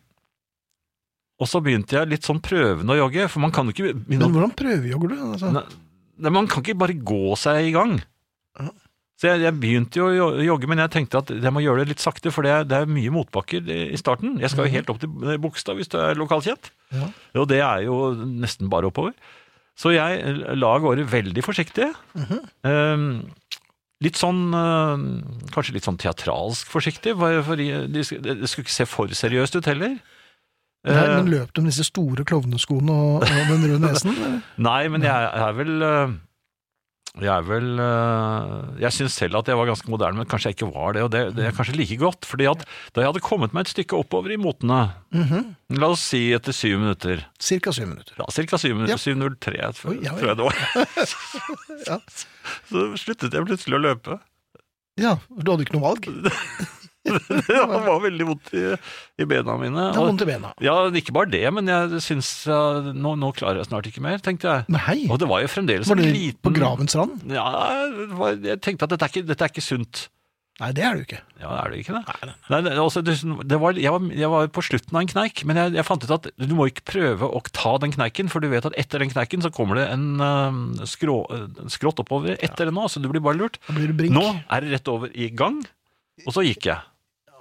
og 1.41 1.49
så 1.49 1.61
begynte 1.64 1.97
jeg 1.99 2.09
litt 2.12 2.26
sånn 2.28 2.41
prøvende 2.45 2.93
å 2.95 3.01
jogge, 3.07 3.28
for 3.33 3.41
man 3.41 3.51
kan 3.55 3.66
jo 3.66 3.72
ikke 3.74 3.95
begynne 3.97 4.26
Men 4.26 4.30
å 4.30 4.37
hvordan 4.37 4.53
prøvejogger 4.59 5.09
du? 5.09 5.16
Altså? 5.33 5.51
Nei, 5.57 5.64
nei, 6.22 6.30
Man 6.30 6.47
kan 6.47 6.62
ikke 6.62 6.78
bare 6.78 6.95
gå 6.95 7.37
seg 7.41 7.66
i 7.70 7.72
gang. 7.74 7.97
Ja. 8.61 8.68
Så 9.22 9.28
jeg, 9.30 9.41
jeg 9.45 9.55
begynte 9.62 9.99
jo 10.01 10.07
å 10.09 10.14
jo- 10.16 10.45
jogge, 10.47 10.66
men 10.70 10.78
jeg 10.83 10.91
tenkte 10.91 11.18
at 11.22 11.28
jeg 11.30 11.53
må 11.55 11.61
gjøre 11.62 11.83
det 11.85 11.93
litt 11.95 12.03
sakte, 12.03 12.30
for 12.35 12.43
det 12.43 12.51
er, 12.53 12.64
det 12.66 12.78
er 12.83 12.87
mye 12.91 13.11
motbakker 13.14 13.68
i 13.70 13.99
starten. 14.01 14.37
Jeg 14.43 14.51
skal 14.51 14.66
jo 14.66 14.72
helt 14.74 14.91
opp 14.91 14.99
til 15.03 15.39
Bogstad 15.39 15.78
hvis 15.78 15.91
du 15.93 15.99
er 16.03 16.18
lokalkjent. 16.18 16.70
Ja. 16.91 17.07
Og 17.39 17.47
det 17.53 17.61
er 17.62 17.85
jo 17.87 18.01
nesten 18.18 18.70
bare 18.72 18.91
oppover. 18.91 19.14
Så 19.78 19.95
jeg 19.95 20.43
la 20.59 20.72
av 20.74 20.83
gårde 20.85 21.07
veldig 21.09 21.43
forsiktig. 21.47 21.87
Eh, 22.66 23.05
litt 24.03 24.18
sånn 24.18 24.43
eh, 24.59 25.05
Kanskje 25.55 25.76
litt 25.78 25.87
sånn 25.87 25.99
teatralsk 26.03 26.66
forsiktig, 26.72 27.14
de- 27.14 28.18
det 28.26 28.41
det 28.43 28.51
skulle 28.51 28.66
ikke 28.66 28.74
se 28.74 28.87
for 28.91 29.07
seriøst 29.07 29.57
ut 29.57 29.70
heller. 29.70 29.97
Nei, 30.83 30.99
Eh, 30.99 31.14
men 31.22 31.28
løp 31.30 31.53
du 31.55 31.61
med 31.62 31.70
disse 31.70 31.85
store 31.87 32.24
klovneskoene 32.26 32.91
og, 32.91 33.22
og 33.22 33.49
den 33.53 33.64
røde 33.70 33.78
nesen? 33.85 34.16
Nei, 34.68 34.80
men 34.91 35.05
jeg 35.07 35.28
er 35.47 35.53
vel 35.55 35.76
øh, 35.87 36.14
Jeg 37.22 37.28
er 37.30 37.45
vel 37.47 37.68
Jeg 38.83 38.91
syns 38.97 39.14
selv 39.20 39.37
at 39.39 39.47
jeg 39.53 39.59
var 39.61 39.68
ganske 39.68 39.91
moderne, 39.93 40.16
men 40.18 40.26
kanskje 40.26 40.51
jeg 40.51 40.57
ikke 40.59 40.70
var 40.74 40.97
det. 40.97 41.03
Og 41.07 41.11
det, 41.12 41.20
det 41.37 41.45
er 41.47 41.55
kanskje 41.55 41.76
like 41.78 41.99
godt. 42.01 42.26
fordi 42.26 42.49
at 42.51 42.64
da 42.97 43.05
jeg 43.05 43.12
hadde 43.12 43.22
kommet 43.22 43.55
meg 43.55 43.66
et 43.68 43.72
stykke 43.76 43.95
oppover 44.01 44.33
i 44.35 44.41
motene, 44.43 44.80
Mhm. 45.14 45.55
la 45.78 45.93
oss 45.93 46.03
si 46.09 46.24
etter 46.35 46.57
syv 46.57 46.78
minutter 46.83 47.22
Cirka 47.39 47.70
syv 47.76 47.87
minutter. 47.93 48.14
Ja, 48.18 48.26
cirka 48.35 48.59
syv 48.59 48.74
minutter. 48.74 48.97
Ja. 48.97 48.99
7.03, 48.99 49.72
tror 49.78 49.93
Oi, 49.95 49.99
ja, 50.03 50.16
tror 50.18 50.33
jeg 50.33 50.37
det 50.41 50.51
var. 50.51 50.57
Ja. 51.87 51.99
Så 52.72 52.87
sluttet 52.99 53.37
jeg 53.39 53.47
plutselig 53.47 53.78
å 53.78 53.85
løpe. 53.87 54.18
Ja, 54.99 55.14
du 55.30 55.47
hadde 55.53 55.62
ikke 55.68 55.78
noe 55.78 55.93
valg? 55.93 56.09
Det 57.12 57.42
Det 57.48 57.59
var 57.66 57.98
veldig 58.05 58.26
vondt 58.28 58.53
i, 58.55 58.62
i 59.18 59.26
bena 59.26 59.57
mine. 59.59 59.88
er 59.90 59.98
var 59.98 60.07
vondt 60.12 60.22
i 60.22 60.28
bena. 60.28 60.53
ja, 60.62 60.76
ikke 61.03 61.14
bare 61.16 61.32
det, 61.32 61.42
men 61.55 61.66
jeg 61.70 62.00
syns 62.05 62.30
ja, 62.46 62.61
nå, 62.94 63.16
nå 63.18 63.32
klarer 63.36 63.59
jeg 63.62 63.70
snart 63.72 63.88
ikke 63.90 64.05
mer, 64.05 64.22
tenkte 64.22 64.48
jeg. 64.53 64.66
Nei, 64.72 64.98
Og 65.11 65.18
det 65.22 65.28
var 65.30 65.42
jo 65.42 65.50
fremdeles 65.50 65.90
var 65.90 65.98
en 65.98 66.07
det 66.07 66.14
liten 66.14 66.42
på 66.46 66.55
gravens 66.55 66.94
rand? 66.98 67.22
Ja, 67.32 67.46
var- 68.18 68.38
jeg 68.38 68.61
tenkte 68.62 68.86
at 68.86 68.94
dette 68.94 69.09
er 69.09 69.14
ikke, 69.16 69.26
dette 69.32 69.48
er 69.48 69.55
ikke 69.55 69.64
sunt. 69.66 70.07
Nei, 70.61 70.68
det 70.76 70.82
er 70.84 70.94
det 70.94 71.00
jo 71.00 71.07
ikke. 71.09 71.20
Ja, 71.40 71.50
er 71.64 71.72
det 71.72 71.78
ikke 71.80 71.94
det? 71.96 72.32
Nei, 72.53 72.59
det, 72.62 72.72
altså, 72.78 73.00
det, 73.03 73.14
det 73.50 73.59
var, 73.59 73.78
jeg, 73.80 73.90
var, 73.90 74.05
jeg 74.20 74.28
var 74.30 74.50
på 74.53 74.62
slutten 74.62 74.94
av 74.94 75.00
en 75.03 75.09
kneik, 75.11 75.42
men 75.48 75.59
jeg, 75.59 75.72
jeg 75.80 75.86
fant 75.88 76.05
ut 76.05 76.12
at 76.14 76.28
du 76.38 76.53
må 76.55 76.68
ikke 76.70 76.84
prøve 76.92 77.26
å 77.34 77.40
ta 77.57 77.72
den 77.82 77.94
kneiken, 77.96 78.28
for 78.30 78.44
du 78.44 78.50
vet 78.53 78.68
at 78.68 78.76
etter 78.78 79.03
den 79.03 79.11
kneiken 79.11 79.42
så 79.42 79.50
kommer 79.50 79.80
det 79.80 79.88
en 79.90 80.05
uh, 80.22 80.84
skrå, 80.86 81.16
uh, 81.32 81.66
skrått 81.72 82.05
oppover 82.05 82.36
etter 82.38 82.68
det 82.70 82.76
nå, 82.76 82.84
så 82.92 83.03
du 83.03 83.09
blir 83.11 83.24
bare 83.24 83.40
lurt. 83.40 83.59
Nå 83.72 84.26
er 84.44 84.62
det 84.68 84.76
rett 84.76 84.92
over 84.92 85.11
i 85.16 85.32
gang, 85.34 85.59
og 86.28 86.36
så 86.36 86.44
gikk 86.46 86.68
jeg. 86.68 86.78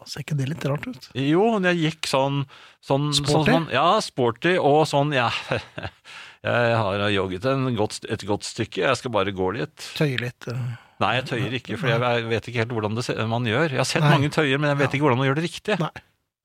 Ser 0.10 0.24
ikke 0.24 0.38
det 0.38 0.48
litt 0.50 0.66
rart 0.66 0.88
ut? 0.88 1.10
Jo, 1.14 1.60
jeg 1.62 1.78
gikk 1.82 2.08
sånn, 2.10 2.46
sånn 2.84 3.12
Sporty? 3.14 3.52
Sånn, 3.52 3.68
ja, 3.72 4.00
sporty, 4.02 4.56
og 4.58 4.86
sånn, 4.90 5.14
ja 5.14 5.30
Jeg 6.42 6.76
har 6.78 7.04
jogget 7.14 7.46
en 7.52 7.68
godt, 7.78 8.00
et 8.10 8.24
godt 8.26 8.46
stykke, 8.48 8.82
jeg 8.88 8.98
skal 8.98 9.12
bare 9.14 9.34
gå 9.36 9.52
litt. 9.60 9.76
Tøye 9.98 10.18
litt. 10.18 10.48
eh. 10.50 10.64
Nei, 11.02 11.12
jeg 11.20 11.26
tøyer 11.30 11.54
ikke, 11.58 11.78
for 11.78 11.90
jeg 11.92 12.26
vet 12.30 12.48
ikke 12.50 12.62
helt 12.64 12.74
hvordan 12.74 12.96
det, 12.98 13.04
se- 13.06 13.16
man 13.30 13.46
gjør. 13.46 13.70
Jeg 13.76 13.78
har 13.82 13.86
sett 13.90 14.02
Nei. 14.06 14.10
mange 14.16 14.30
tøyer, 14.34 14.58
men 14.62 14.70
jeg 14.72 14.78
vet 14.80 14.88
Ja. 14.90 14.94
ikke 14.98 15.06
hvordan 15.06 15.18
man 15.22 15.28
gjør 15.30 15.38
det 15.38 15.46
riktig. 15.46 15.78
Nei. 15.80 15.92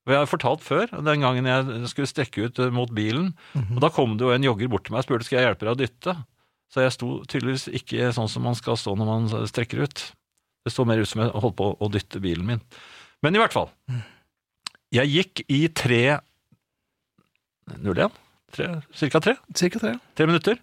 Og 0.07 0.13
jeg 0.13 0.19
har 0.21 0.29
fortalt 0.29 0.61
før, 0.63 0.85
den 1.03 1.19
gangen 1.25 1.45
jeg 1.49 1.89
skulle 1.89 2.07
strekke 2.07 2.45
ut 2.45 2.59
eh, 2.59 2.69
mot 2.69 2.89
bilen, 2.93 3.33
Mhm. 3.57 3.75
og 3.75 3.81
da 3.81 3.89
kom 3.89 4.17
det 4.17 4.25
jo 4.25 4.31
en 4.31 4.43
jogger 4.45 4.69
bort 4.69 4.85
til 4.85 4.93
meg 4.93 4.99
og 5.01 5.05
spurte 5.09 5.25
skal 5.25 5.39
jeg 5.41 5.47
hjelpe 5.49 5.65
deg 5.65 5.73
å 5.73 5.81
dytte. 5.81 6.15
Så 6.69 6.81
jeg 6.85 6.91
sto 6.93 7.23
tydeligvis 7.25 7.67
ikke 7.73 8.13
sånn 8.13 8.29
som 8.29 8.43
man 8.43 8.55
skal 8.55 8.75
stå 8.77 8.93
når 8.97 9.05
man 9.05 9.47
strekker 9.47 9.81
ut. 9.81 10.11
Det 10.65 10.73
så 10.73 10.85
mer 10.85 10.99
ut 11.01 11.07
som 11.07 11.21
jeg 11.23 11.31
holdt 11.31 11.55
på 11.57 11.73
å 11.79 11.89
dytte 11.91 12.19
bilen 12.21 12.45
min. 12.45 12.61
Men 13.25 13.35
i 13.35 13.41
hvert 13.41 13.55
fall. 13.55 13.69
Jeg 14.93 15.09
gikk 15.11 15.41
i 15.51 15.61
tre 15.75 16.01
01? 17.83 18.11
Tre, 18.55 18.67
cirka 18.95 19.19
tre? 19.23 19.33
Cirka 19.57 19.79
tre. 19.81 19.95
tre 20.15 20.25
minutter. 20.29 20.59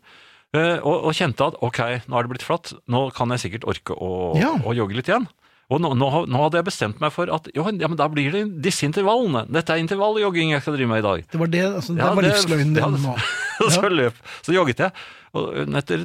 eh, 0.55 0.79
Og, 0.81 1.05
og 1.11 1.13
kjente 1.17 1.45
at 1.51 1.59
ok, 1.61 1.81
nå 2.09 2.17
er 2.19 2.25
det 2.25 2.31
blitt 2.33 2.47
flatt, 2.47 2.73
nå 2.89 3.11
kan 3.15 3.29
jeg 3.35 3.43
sikkert 3.45 3.67
orke 3.69 3.97
å, 3.99 4.13
Ja. 4.41 4.55
å 4.57 4.73
jogge 4.75 4.97
litt 4.97 5.11
igjen. 5.11 5.27
Og 5.73 5.81
nå, 5.81 5.95
nå, 5.97 6.09
nå 6.29 6.41
hadde 6.43 6.59
jeg 6.61 6.67
bestemt 6.69 6.99
meg 7.01 7.13
for 7.13 7.29
at 7.33 7.47
jo, 7.57 7.65
ja, 7.65 7.89
men 7.89 7.97
da 7.97 8.07
blir 8.13 8.31
det 8.33 8.43
disse 8.63 8.85
intervallene. 8.87 9.47
Dette 9.51 9.73
er 9.73 9.81
intervalljogging 9.81 10.53
jeg 10.53 10.61
skal 10.65 10.77
drive 10.77 10.89
med 10.91 11.01
i 11.01 11.07
dag. 11.07 11.25
Det 11.33 11.41
var 11.41 11.47
det, 11.53 11.63
altså, 11.65 11.95
det 11.97 12.05
Ja, 12.05 12.11
var 12.15 12.27
livsløgnen 12.29 12.75
din 12.77 13.01
nå. 13.05 13.15
Ja. 13.55 13.69
så 13.71 13.87
løp, 13.89 14.17
så 14.43 14.51
jogget 14.53 14.81
jeg. 14.83 14.93
Og 15.39 15.75
etter 15.79 16.01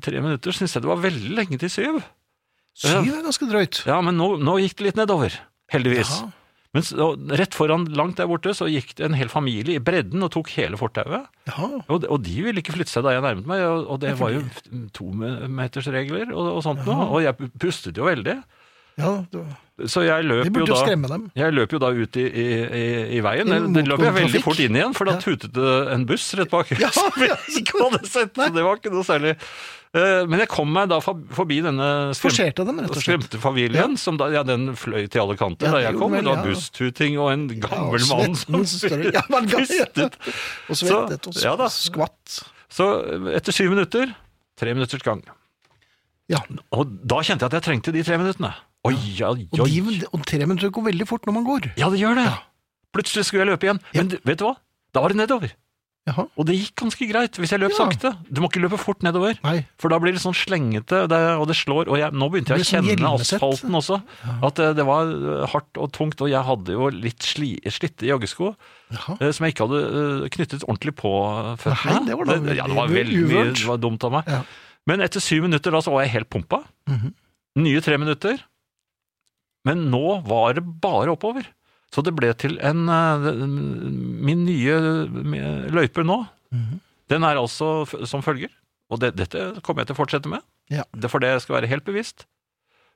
tre 0.00 0.20
minutter 0.22 0.54
syntes 0.54 0.76
jeg 0.76 0.84
det 0.84 0.88
var 0.90 1.00
veldig 1.02 1.32
lenge 1.34 1.58
til 1.58 1.70
syv. 1.72 1.96
Syv 2.78 3.08
er 3.10 3.24
ganske 3.26 3.48
drøyt. 3.50 3.80
Ja, 3.90 3.98
men 4.06 4.16
nå, 4.16 4.36
nå 4.38 4.54
gikk 4.62 4.76
det 4.78 4.86
litt 4.86 5.00
nedover. 5.00 5.34
Heldigvis. 5.72 6.12
Jaha. 6.20 6.36
Men 6.70 6.84
så, 6.86 7.06
rett 7.34 7.56
foran, 7.58 7.88
langt 7.98 8.20
der 8.20 8.28
borte, 8.30 8.52
så 8.54 8.68
gikk 8.70 8.92
det 8.98 9.08
en 9.08 9.16
hel 9.18 9.30
familie 9.32 9.80
i 9.80 9.82
bredden 9.82 10.22
og 10.22 10.30
tok 10.36 10.52
hele 10.54 10.78
fortauet. 10.78 11.26
Og, 11.90 12.06
og 12.06 12.20
de 12.22 12.36
ville 12.44 12.62
ikke 12.62 12.76
flytte 12.76 12.92
seg 12.92 13.02
da 13.06 13.16
jeg 13.16 13.24
nærmet 13.24 13.48
meg, 13.50 13.64
og, 13.66 13.88
og 13.90 13.98
det 14.04 14.12
var 14.20 14.30
jo 14.36 14.44
tometersregler 14.94 16.30
og, 16.30 16.52
og 16.52 16.62
sånt 16.66 16.84
noe, 16.86 17.08
og 17.08 17.24
jeg 17.24 17.50
pustet 17.58 17.98
jo 17.98 18.06
veldig. 18.06 18.36
Ja, 19.00 19.12
du, 19.32 19.40
Så 19.88 20.02
jeg 20.04 20.26
løp 20.28 20.44
jo 20.52 20.66
da 20.68 20.78
jeg 21.40 21.54
løp 21.56 21.72
jo 21.72 21.78
da 21.80 21.88
ut 21.96 22.16
i, 22.20 22.26
i, 22.28 22.46
i, 22.80 22.86
i 23.16 23.20
veien. 23.24 23.48
Det 23.74 23.86
løp 23.88 24.02
jeg 24.04 24.12
veldig 24.18 24.42
fort 24.44 24.60
inn 24.60 24.76
igjen, 24.76 24.94
for 24.96 25.08
da 25.08 25.16
Ja. 25.16 25.20
tutet 25.24 25.52
det 25.56 25.74
en 25.94 26.04
buss 26.08 26.26
rett 26.36 26.50
bak. 26.52 26.70
Ja, 26.84 26.90
ja. 27.24 27.36
ikke 27.56 27.80
hadde 27.80 28.04
sett, 28.06 28.34
så 28.36 28.50
det 28.52 28.64
var 28.66 28.76
ikke 28.80 28.92
noe 28.92 29.06
særlig. 29.08 29.36
Eh, 29.90 30.22
Men 30.30 30.38
jeg 30.44 30.48
kom 30.52 30.68
meg 30.70 30.86
da 30.92 31.00
forbi 31.00 31.56
denne 31.64 32.12
skremte, 32.14 32.62
dem, 32.68 32.78
skremte 32.94 33.40
familien, 33.42 33.96
som 33.98 34.20
da, 34.20 34.28
ja, 34.30 34.44
den 34.46 34.68
fløy 34.78 35.08
til 35.10 35.24
alle 35.24 35.34
kanter 35.40 35.66
Ja, 35.66 35.72
da 35.72 35.80
jeg 35.88 35.96
kom. 35.98 36.12
vel, 36.14 36.22
Det 36.22 36.30
var 36.36 36.44
ja. 36.44 36.52
busstuting 36.52 37.16
og 37.18 37.32
en 37.32 37.48
Ja, 37.48 37.66
gammel 37.66 38.06
mann 38.12 38.36
som. 38.38 38.60
Ja, 38.60 39.24
ja. 39.32 39.42
pustet. 39.50 40.20
Og 40.70 40.76
svettet 40.78 41.26
og 41.26 41.34
Så- 41.34 41.42
ja 41.48 41.68
skvatt. 41.74 42.40
Så 42.70 42.86
etter 43.34 43.50
syv 43.56 43.72
minutter, 43.74 44.12
tre 44.60 44.74
minutters 44.76 45.02
gang. 45.02 45.24
Ja, 46.30 46.38
Og 46.70 46.86
da 47.02 47.16
kjente 47.26 47.42
jeg 47.42 47.50
at 47.50 47.56
jeg 47.58 47.64
trengte 47.66 47.90
de 47.96 48.04
tre 48.06 48.16
minuttene. 48.20 48.52
Oi, 48.88 48.94
oi, 48.96 49.48
og, 49.52 49.60
oi. 49.66 49.70
de, 50.00 50.06
og 50.08 50.22
tre 50.24 50.40
minutter 50.46 50.70
går 50.72 50.86
veldig 50.88 51.06
fort 51.08 51.26
når 51.28 51.34
man 51.36 51.44
går. 51.44 51.72
Ja, 51.76 51.90
det 51.92 52.00
gjør 52.00 52.16
det. 52.16 52.28
Ja. 52.30 52.38
Plutselig 52.96 53.26
skulle 53.28 53.44
jeg 53.44 53.52
løpe 53.52 53.66
igjen. 53.68 53.80
Men 53.94 54.14
vet 54.24 54.38
du 54.40 54.46
hva? 54.48 54.54
Da 54.96 55.02
var 55.04 55.12
det 55.12 55.20
nedover. 55.20 55.52
Jaha. 56.08 56.24
Og 56.40 56.46
det 56.48 56.54
gikk 56.56 56.72
ganske 56.80 57.06
greit 57.10 57.36
hvis 57.36 57.50
jeg 57.52 57.60
løp 57.60 57.74
Ja. 57.74 57.76
sakte. 57.84 58.10
Du 58.32 58.40
må 58.40 58.48
ikke 58.48 58.62
løpe 58.64 58.78
fort 58.80 59.04
nedover, 59.04 59.36
Nei. 59.44 59.66
for 59.78 59.92
da 59.92 59.98
blir 60.00 60.16
det 60.16 60.22
sånn 60.24 60.32
slengete, 60.34 61.02
det, 61.12 61.18
og 61.36 61.44
det 61.46 61.54
slår. 61.60 61.90
Og 61.92 61.98
jeg, 62.00 62.08
nå 62.16 62.28
begynte 62.32 62.56
jeg 62.56 62.64
å 62.64 62.64
sånn 62.64 62.88
kjenne 62.88 62.94
hjelmesett. 62.96 63.36
asfalten 63.36 63.76
også. 63.78 63.98
At 64.48 64.54
det, 64.56 64.70
det 64.80 64.86
var 64.88 65.12
eh, 65.12 65.44
hardt 65.52 65.76
og 65.84 65.92
tungt, 65.92 66.24
og 66.24 66.32
jeg 66.32 66.40
hadde 66.48 66.72
jo 66.72 66.88
litt 66.88 67.20
sli, 67.28 67.50
slitte 67.68 68.08
joggesko 68.08 68.54
Jaha. 68.96 69.18
eh, 69.20 69.30
som 69.36 69.44
jeg 69.44 69.54
ikke 69.54 69.68
hadde 69.68 69.82
eh, 70.24 70.28
knyttet 70.38 70.64
ordentlig 70.64 70.96
på 70.96 71.12
føttene. 71.60 72.00
Nei, 72.00 72.04
det 72.08 72.16
var 72.16 72.32
da 72.32 72.38
ja, 72.56 72.66
det 72.66 72.80
var 72.80 72.88
veldig 72.96 73.22
mye, 73.28 73.44
det 73.60 73.68
var 73.68 73.84
dumt 73.84 74.08
av 74.08 74.16
meg. 74.16 74.32
Ja. 74.40 74.40
Men 74.88 75.04
etter 75.04 75.20
syv 75.22 75.44
minutter 75.46 75.70
da 75.76 75.84
så 75.84 75.92
var 75.92 76.08
jeg 76.08 76.16
helt 76.16 76.30
pumpa. 76.32 76.64
Mhm. 76.88 77.12
Nye 77.60 77.80
tre 77.84 77.96
minutter. 78.00 78.40
Men 79.68 79.90
nå 79.92 80.20
var 80.26 80.54
det 80.56 80.64
bare 80.80 81.12
oppover. 81.12 81.46
Så 81.92 82.04
det 82.06 82.14
ble 82.14 82.30
til 82.38 82.54
en 82.64 82.84
eh, 82.88 83.24
Min 84.28 84.44
nye 84.46 84.76
løype 85.74 86.04
nå, 86.06 86.20
Mhm. 86.50 86.80
den 87.10 87.22
er 87.24 87.36
altså 87.38 87.86
som 88.06 88.22
følger. 88.22 88.50
Og 88.90 88.98
det, 89.00 89.12
dette 89.16 89.60
kommer 89.62 89.82
jeg 89.82 89.90
til 89.90 89.94
å 89.94 90.00
fortsette 90.00 90.28
med. 90.30 90.42
Ja. 90.70 90.82
Det, 90.94 91.10
for 91.10 91.20
det 91.22 91.40
skal 91.42 91.60
være 91.60 91.68
helt 91.70 91.84
bevisst. 91.84 92.24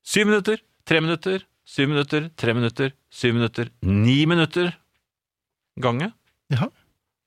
Syv 0.03 0.27
minutter, 0.27 0.59
tre 0.87 1.01
minutter, 1.01 1.45
syv 1.67 1.89
minutter, 1.89 2.31
tre 2.37 2.53
minutter, 2.55 2.93
syv 3.11 3.35
minutter, 3.35 3.71
ni 3.83 4.25
minutter 4.27 4.75
gange. 5.81 6.13
Ja. 6.51 6.67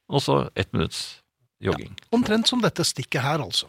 Og 0.10 0.22
så 0.24 0.50
ett 0.56 0.72
minutts 0.74 1.22
jogging. 1.64 1.96
Omtrent 2.16 2.48
som 2.48 2.62
dette 2.64 2.84
stikket 2.88 3.22
her, 3.24 3.40
altså. 3.44 3.68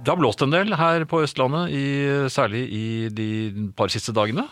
Det 0.00 0.08
har 0.08 0.16
blåst 0.16 0.40
en 0.42 0.52
del 0.54 0.72
her 0.80 1.04
på 1.08 1.20
Østlandet, 1.26 1.70
i, 1.76 1.84
særlig 2.32 2.62
i 2.72 2.84
de 3.12 3.28
par 3.76 3.92
siste 3.92 4.14
dagene. 4.16 4.46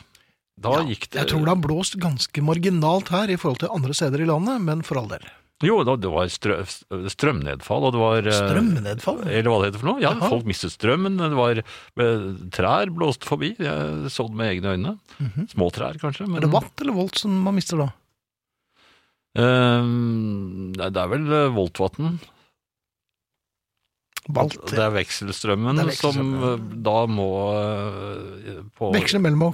Da 0.59 0.75
Ja, 0.75 0.85
gikk 0.91 1.07
det 1.09 1.21
Jeg 1.23 1.31
tror 1.31 1.45
det 1.47 1.53
har 1.55 1.63
blåst 1.63 1.97
ganske 2.03 2.43
marginalt 2.45 3.09
her 3.15 3.31
i 3.31 3.37
forhold 3.39 3.61
til 3.63 3.71
andre 3.73 3.95
steder 3.95 4.21
i 4.25 4.29
landet, 4.29 4.61
men 4.61 4.83
for 4.85 4.99
all 5.01 5.09
del. 5.09 5.25
Jo, 5.65 5.81
det 5.83 6.07
var 6.07 6.29
strø, 6.31 6.61
strømnedfall, 7.11 7.89
og 7.89 7.95
det 7.97 7.99
var 8.03 8.29
eh, 8.31 8.37
Strømnedfall? 8.37 9.25
Eller 9.27 9.51
hva 9.51 9.57
det 9.63 9.71
heter 9.73 9.81
for 9.83 9.89
noe. 9.91 10.03
Ja, 10.05 10.13
Aha. 10.15 10.29
folk 10.31 10.47
mistet 10.47 10.71
strømmen. 10.71 11.17
Det 11.19 11.35
var 11.35 11.59
eh, 11.59 12.27
Trær 12.55 12.93
blåste 12.95 13.27
forbi. 13.27 13.55
Jeg 13.59 14.13
så 14.15 14.29
det 14.29 14.39
med 14.39 14.53
egne 14.53 14.75
øyne. 14.77 14.93
Mhm. 15.19 15.49
Små 15.51 15.71
trær, 15.75 15.99
kanskje. 15.99 16.29
Men, 16.29 16.39
Er 16.39 16.47
det 16.47 16.53
watt 16.55 16.85
eller 16.85 16.95
volt 16.95 17.19
som 17.19 17.35
man 17.43 17.59
mister 17.59 17.81
da? 17.81 17.89
Um, 19.39 20.73
det 20.79 20.95
er 20.95 21.11
vel 21.11 21.27
eh, 21.27 21.51
voltvatn. 21.55 22.19
Volt. 24.29 24.59
Det 24.69 24.81
er 24.85 24.93
vekselstrømmen, 24.93 25.79
Det 25.79 25.85
er 25.87 25.91
vekselstrømmen, 25.91 26.33
som 26.37 26.49
eh, 26.51 26.81
da 26.85 26.97
må 27.09 27.29
eh, 27.57 28.59
på 28.77 28.91
Veksle 28.93 29.23
mellom 29.25 29.47
å 29.47 29.51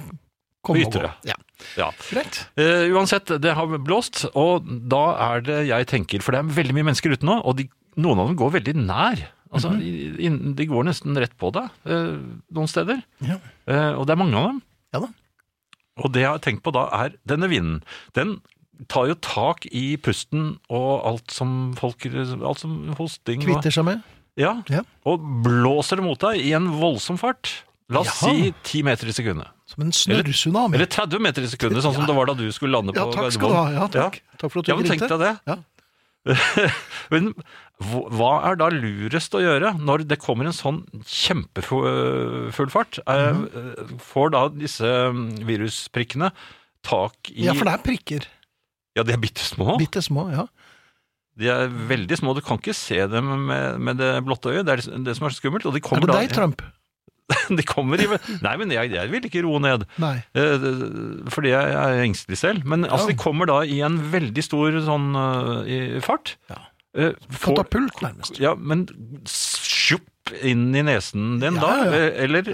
komme 0.65 0.83
og 0.83 0.97
gå. 0.97 1.11
Ja. 1.29 1.37
Ja. 1.79 1.87
Greit. 2.09 2.41
Uh, 2.59 2.91
uansett, 2.97 3.31
det 3.39 3.53
har 3.55 3.77
blåst, 3.79 4.25
og 4.35 4.67
da 4.91 5.05
er 5.29 5.45
det 5.45 5.59
jeg 5.69 5.87
tenker 5.87 6.23
For 6.25 6.35
det 6.35 6.41
er 6.41 6.57
veldig 6.57 6.75
mye 6.75 6.89
mennesker 6.89 7.15
ute 7.15 7.27
nå, 7.27 7.37
og 7.47 7.55
de, 7.61 7.69
noen 7.95 8.19
av 8.19 8.31
dem 8.31 8.39
går 8.41 8.57
veldig 8.57 8.75
nær. 8.81 9.23
Altså, 9.55 9.69
mm 9.71 9.79
-hmm. 9.79 10.19
inn- 10.19 10.55
De 10.55 10.65
går 10.65 10.83
nesten 10.83 11.17
rett 11.17 11.37
på 11.37 11.51
deg 11.53 11.69
uh, 11.87 12.19
noen 12.51 12.67
steder. 12.67 13.01
Ja. 13.21 13.39
Uh, 13.69 13.99
og 13.99 14.07
det 14.07 14.13
er 14.13 14.23
mange 14.23 14.35
av 14.35 14.47
dem. 14.49 14.61
Ja 14.93 14.99
da. 14.99 15.07
Og 16.03 16.11
det 16.11 16.21
jeg 16.21 16.29
har 16.29 16.39
tenkt 16.39 16.63
på 16.63 16.73
da, 16.75 16.89
er 16.91 17.15
denne 17.23 17.47
vinden. 17.47 17.83
Den 18.15 18.41
tar 18.91 19.07
jo 19.07 19.15
tak 19.15 19.65
i 19.71 19.95
pusten 19.95 20.57
og 20.67 21.05
alt 21.07 21.31
som 21.31 21.73
folk 21.79 22.05
Alt 22.05 22.59
som 22.59 22.93
hosting 22.97 23.41
Kvitter 23.41 23.71
seg 23.71 23.85
med. 23.85 24.01
Ja, 24.37 24.61
Ja. 24.69 24.81
og 25.05 25.19
blåser 25.45 25.97
det 25.97 26.03
mot 26.03 26.19
deg 26.19 26.41
i 26.43 26.51
en 26.57 26.67
voldsom 26.79 27.17
fart. 27.17 27.63
La 27.89 27.99
oss 28.01 28.07
Jaha. 28.21 28.31
si 28.33 28.53
10 28.81 28.83
meter 28.83 29.07
i 29.07 29.13
sekundet. 29.13 29.47
Som 29.69 29.83
en 29.85 29.91
snørrtsunami. 29.91 30.75
Eller 30.75 30.85
30 30.89 31.19
meter 31.21 31.43
i 31.45 31.47
sekundet, 31.47 31.81
sånn 31.85 31.93
som 31.93 32.05
det 32.05 32.15
var 32.15 32.25
da 32.25 32.33
du 32.33 32.47
skulle 32.51 32.73
lande 32.73 32.93
på 32.93 32.97
Ja, 32.97 33.11
takk 33.13 33.31
skal 33.31 33.49
du 33.49 33.55
ha. 33.55 33.65
Ja, 33.71 33.87
takk. 33.87 34.21
Takk 34.37 34.51
for 34.51 34.59
at 34.59 34.65
du 34.65 34.71
Ja, 34.71 34.75
men 34.77 34.85
tenk 34.89 35.01
ringte. 35.01 35.17
deg 35.17 35.19
det. 35.19 35.39
Ja. 35.47 35.57
Men 37.11 37.33
hva 37.85 37.99
hva 38.09 38.29
er 38.49 38.55
da 38.57 38.69
lurest 38.73 39.35
å 39.37 39.41
gjøre 39.43 39.75
når 39.77 40.07
det 40.09 40.17
kommer 40.23 40.47
en 40.49 40.55
sånn 40.57 40.79
kjempefull 41.05 42.69
fart? 42.73 42.99
Eh, 43.05 43.33
Mhm. 43.33 43.99
Får 44.01 44.31
da 44.31 44.47
disse 44.49 44.81
mm, 45.13 45.37
virusprikkene 45.45 46.31
tak 46.83 47.29
i 47.31 47.45
Ja, 47.45 47.53
for 47.53 47.65
det 47.65 47.73
er 47.73 47.83
prikker. 47.85 48.25
Ja, 48.95 49.03
de 49.03 49.13
er 49.13 49.17
bitte 49.21 49.43
små. 49.43 49.77
Bitte 49.77 50.01
små, 50.01 50.31
ja. 50.31 50.47
De 51.37 51.49
er 51.51 51.67
veldig 51.67 52.17
små. 52.17 52.33
Du 52.35 52.41
kan 52.41 52.57
ikke 52.61 52.73
se 52.73 52.95
dem 53.11 53.27
med, 53.47 53.79
med 53.83 53.97
det 53.99 54.13
blotte 54.23 54.53
øyet. 54.53 54.65
Det 54.65 54.73
er 54.73 54.81
det- 55.03 55.15
som 55.17 55.25
er 55.27 55.33
så 55.35 55.41
skummelt. 55.41 55.65
Og 55.65 55.73
de 55.75 55.81
Er 55.83 55.99
det 55.99 56.07
det 56.07 56.13
da 56.13 56.19
deg, 56.21 56.31
Trump? 56.33 56.61
De 57.57 57.63
kommer 57.65 57.97
i 57.97 58.05
Nei, 58.41 58.55
men 58.61 58.69
jeg, 58.69 58.91
jeg 58.93 59.09
vil 59.09 59.23
ikke 59.25 59.41
roe 59.43 59.59
ned. 59.59 59.83
Nei. 59.97 60.23
Eh, 60.37 61.25
Fordi 61.33 61.49
jeg 61.49 61.73
er 61.73 62.03
engstelig 62.05 62.37
selv. 62.37 62.63
Men 62.65 62.85
altså, 62.85 63.09
Ja. 63.09 63.13
de 63.13 63.17
kommer 63.17 63.45
da 63.49 63.59
i 63.65 63.79
en 63.81 63.97
veldig 64.13 64.43
stor 64.45 64.71
sånn 64.85 65.07
eh, 65.17 65.97
i 65.97 65.99
fart. 66.05 66.35
Ja. 66.49 66.59
Eh, 66.95 67.13
Katapult, 67.41 67.97
nærmest. 68.05 68.37
Ja, 68.39 68.53
men 68.55 68.85
sjupp 69.27 70.31
inn 70.41 70.69
i 70.75 70.81
nesen 70.85 71.39
din 71.41 71.57
Ja, 71.57 71.61
da? 71.61 71.73
Eh, 71.97 72.23
Eller. 72.23 72.53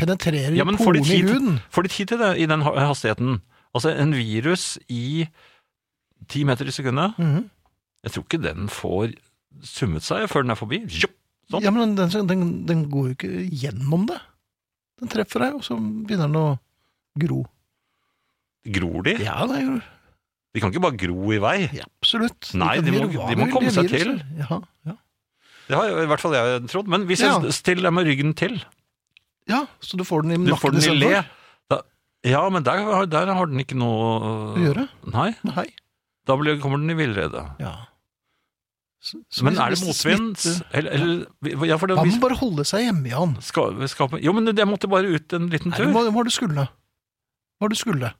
Penetrerer 0.00 0.56
Ja, 0.56 0.64
men 0.66 0.76
får 0.80 0.96
de 0.96 1.00
porene 1.04 1.14
i 1.14 1.22
huden. 1.22 1.60
får 1.70 1.82
de 1.86 1.88
tid 1.94 2.08
til 2.10 2.18
det 2.18 2.32
i 2.42 2.46
den 2.50 2.62
hastigheten? 2.66 3.42
Altså, 3.74 3.92
en 3.94 4.12
virus 4.16 4.78
i 4.88 5.28
ti 6.28 6.42
meter 6.44 6.64
i 6.66 6.72
sekundet 6.74 7.14
Mhm. 7.18 7.50
Jeg 8.04 8.12
tror 8.14 8.24
ikke 8.26 8.42
den 8.44 8.68
får 8.72 9.14
summet 9.64 10.04
seg 10.04 10.26
før 10.30 10.44
den 10.44 10.52
er 10.54 10.60
forbi. 10.60 10.82
Sjupp! 10.92 11.14
Sånn. 11.52 11.60
Ja, 11.64 11.70
men 11.74 11.92
den, 11.98 12.08
den, 12.28 12.44
den 12.68 12.84
går 12.92 13.10
jo 13.10 13.14
ikke 13.18 13.32
gjennom 13.52 14.06
det. 14.08 14.16
Den 15.02 15.10
treffer 15.12 15.42
deg, 15.44 15.58
og 15.58 15.64
så 15.66 15.76
begynner 15.76 16.30
den 16.30 16.38
å 16.40 16.46
gro. 17.20 17.42
Gror 18.64 19.04
de? 19.04 19.18
Ja, 19.20 19.42
det 19.50 19.58
gjør 19.60 19.82
De 20.54 20.62
kan 20.62 20.70
ikke 20.72 20.82
bare 20.86 20.96
gro 21.02 21.32
i 21.34 21.40
vei. 21.42 21.56
ja, 21.74 21.84
absolutt. 22.00 22.52
Nei, 22.56 22.76
de, 22.80 22.92
de 22.94 23.00
må- 23.02 23.28
de 23.28 23.36
må 23.40 23.48
komme 23.52 23.72
seg 23.74 23.90
til. 23.90 24.14
Ja, 24.38 24.60
ja. 24.88 24.94
Det 25.68 25.76
har 25.80 25.90
i 26.04 26.06
hvert 26.06 26.20
fall 26.22 26.36
jeg 26.36 26.62
trodd. 26.70 26.88
Men 26.92 27.04
hvis 27.08 27.24
jeg 27.24 27.52
stiller 27.56 27.88
deg 27.88 27.94
med 27.96 28.06
ryggen 28.08 28.34
til 28.38 28.60
ja, 29.50 29.66
så 29.84 29.98
du 30.00 30.04
får 30.08 30.22
den 30.24 30.32
i 30.32 30.46
Du 30.48 30.54
får 30.56 30.72
nakken 30.72 30.80
den 30.80 30.94
i 30.94 31.00
le. 31.02 31.24
Da, 31.68 31.80
ja, 32.24 32.40
men 32.48 32.64
der, 32.64 32.80
der 33.12 33.32
har 33.36 33.46
den 33.50 33.60
ikke 33.60 33.76
noe 33.76 34.54
Å 34.56 34.62
gjøre? 34.62 34.86
Nei, 35.12 35.34
Nei. 35.44 35.66
da 36.24 36.36
kommer 36.62 36.80
den 36.80 36.94
i 36.94 36.96
villrede. 36.96 37.42
Ja. 37.60 37.74
Så- 39.04 39.18
så 39.28 39.44
Men 39.44 39.58
er 39.60 39.74
det 39.74 39.80
motvind? 39.84 40.38
Ja, 41.68 41.76
for 41.76 41.86
det, 41.90 41.96
Man 41.98 42.08
må 42.08 42.20
bare 42.22 42.38
holde 42.40 42.64
seg 42.64 42.86
hjemme, 42.86 43.10
Jan. 43.12 43.34
skal, 43.44 43.76
skal, 43.92 44.08
Jo, 44.24 44.32
men 44.32 44.48
jeg 44.48 44.66
måtte 44.70 44.88
bare 44.88 45.04
ut 45.12 45.32
en 45.36 45.50
liten 45.52 45.72
tur. 45.76 45.90
hva, 45.92 46.06
hva 46.06 46.12
var 46.14 46.24
det 46.24 46.32
du 46.32 46.36
skulle? 46.38 46.64
Hva 46.64 47.60
var 47.60 47.68
det 47.68 47.76
du 47.76 47.82
skulle? 47.82 48.12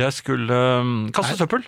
Jeg 0.00 0.12
skulle 0.16 0.50
um, 0.80 1.10
kaste 1.14 1.36
Nei. 1.36 1.38
søppel. 1.44 1.66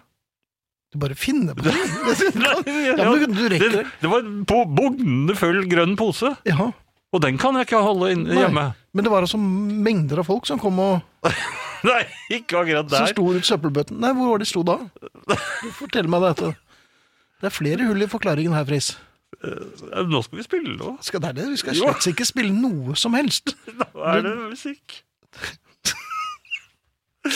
Du 0.92 0.98
bare 0.98 1.14
finner 1.14 1.54
på 1.54 1.62
det. 1.66 1.74
ja, 1.74 3.10
men 3.12 3.34
du, 3.34 3.48
rekker 3.54 3.70
det, 3.70 3.86
det. 4.02 4.10
var 4.10 4.22
bugnende 4.66 5.36
full 5.38 5.62
grønn 5.70 5.94
pose, 5.96 6.34
Ja. 6.46 6.72
og 7.12 7.20
den 7.22 7.38
kan 7.38 7.54
jeg 7.54 7.68
ikke 7.68 7.82
holde 7.86 8.10
inn, 8.14 8.26
hjemme. 8.26 8.74
Men 8.94 9.04
det 9.04 9.10
var 9.12 9.22
altså 9.22 9.38
mengder 9.38 10.18
av 10.22 10.26
folk 10.26 10.46
som 10.46 10.58
kom 10.58 10.78
og 10.82 11.02
Nei, 11.84 12.02
ikke 12.32 12.62
akkurat 12.62 12.88
der. 12.88 12.96
som 12.96 13.06
sto 13.12 13.24
rundt 13.28 13.44
søppelbøtten. 13.44 13.98
Nei, 14.00 14.10
hvor 14.16 14.30
var 14.32 14.38
de 14.40 14.46
sto 14.48 14.62
da? 14.64 14.78
Fortell 15.76 16.08
meg 16.08 16.22
dette. 16.24 16.54
Det 17.44 17.50
er 17.50 17.56
flere 17.58 17.84
hull 17.90 18.00
i 18.00 18.08
forklaringen 18.08 18.54
her, 18.56 18.64
Friis. 18.64 18.94
Ja, 19.44 20.04
Nå 20.08 20.22
skal 20.24 20.38
vi 20.40 20.44
spille 20.46 20.72
nå. 20.78 20.94
Skal 21.04 21.20
det 21.20 21.34
er 21.34 21.36
det? 21.42 21.50
Vi 21.52 21.58
skal 21.60 21.76
Jo. 21.76 21.90
slett 21.90 22.06
ikke 22.14 22.24
spille 22.24 22.54
noe 22.56 22.94
som 22.96 23.12
helst. 23.18 23.52
Nå 23.80 23.90
er 24.14 24.24
det 24.24 24.32
musikk. 24.54 25.02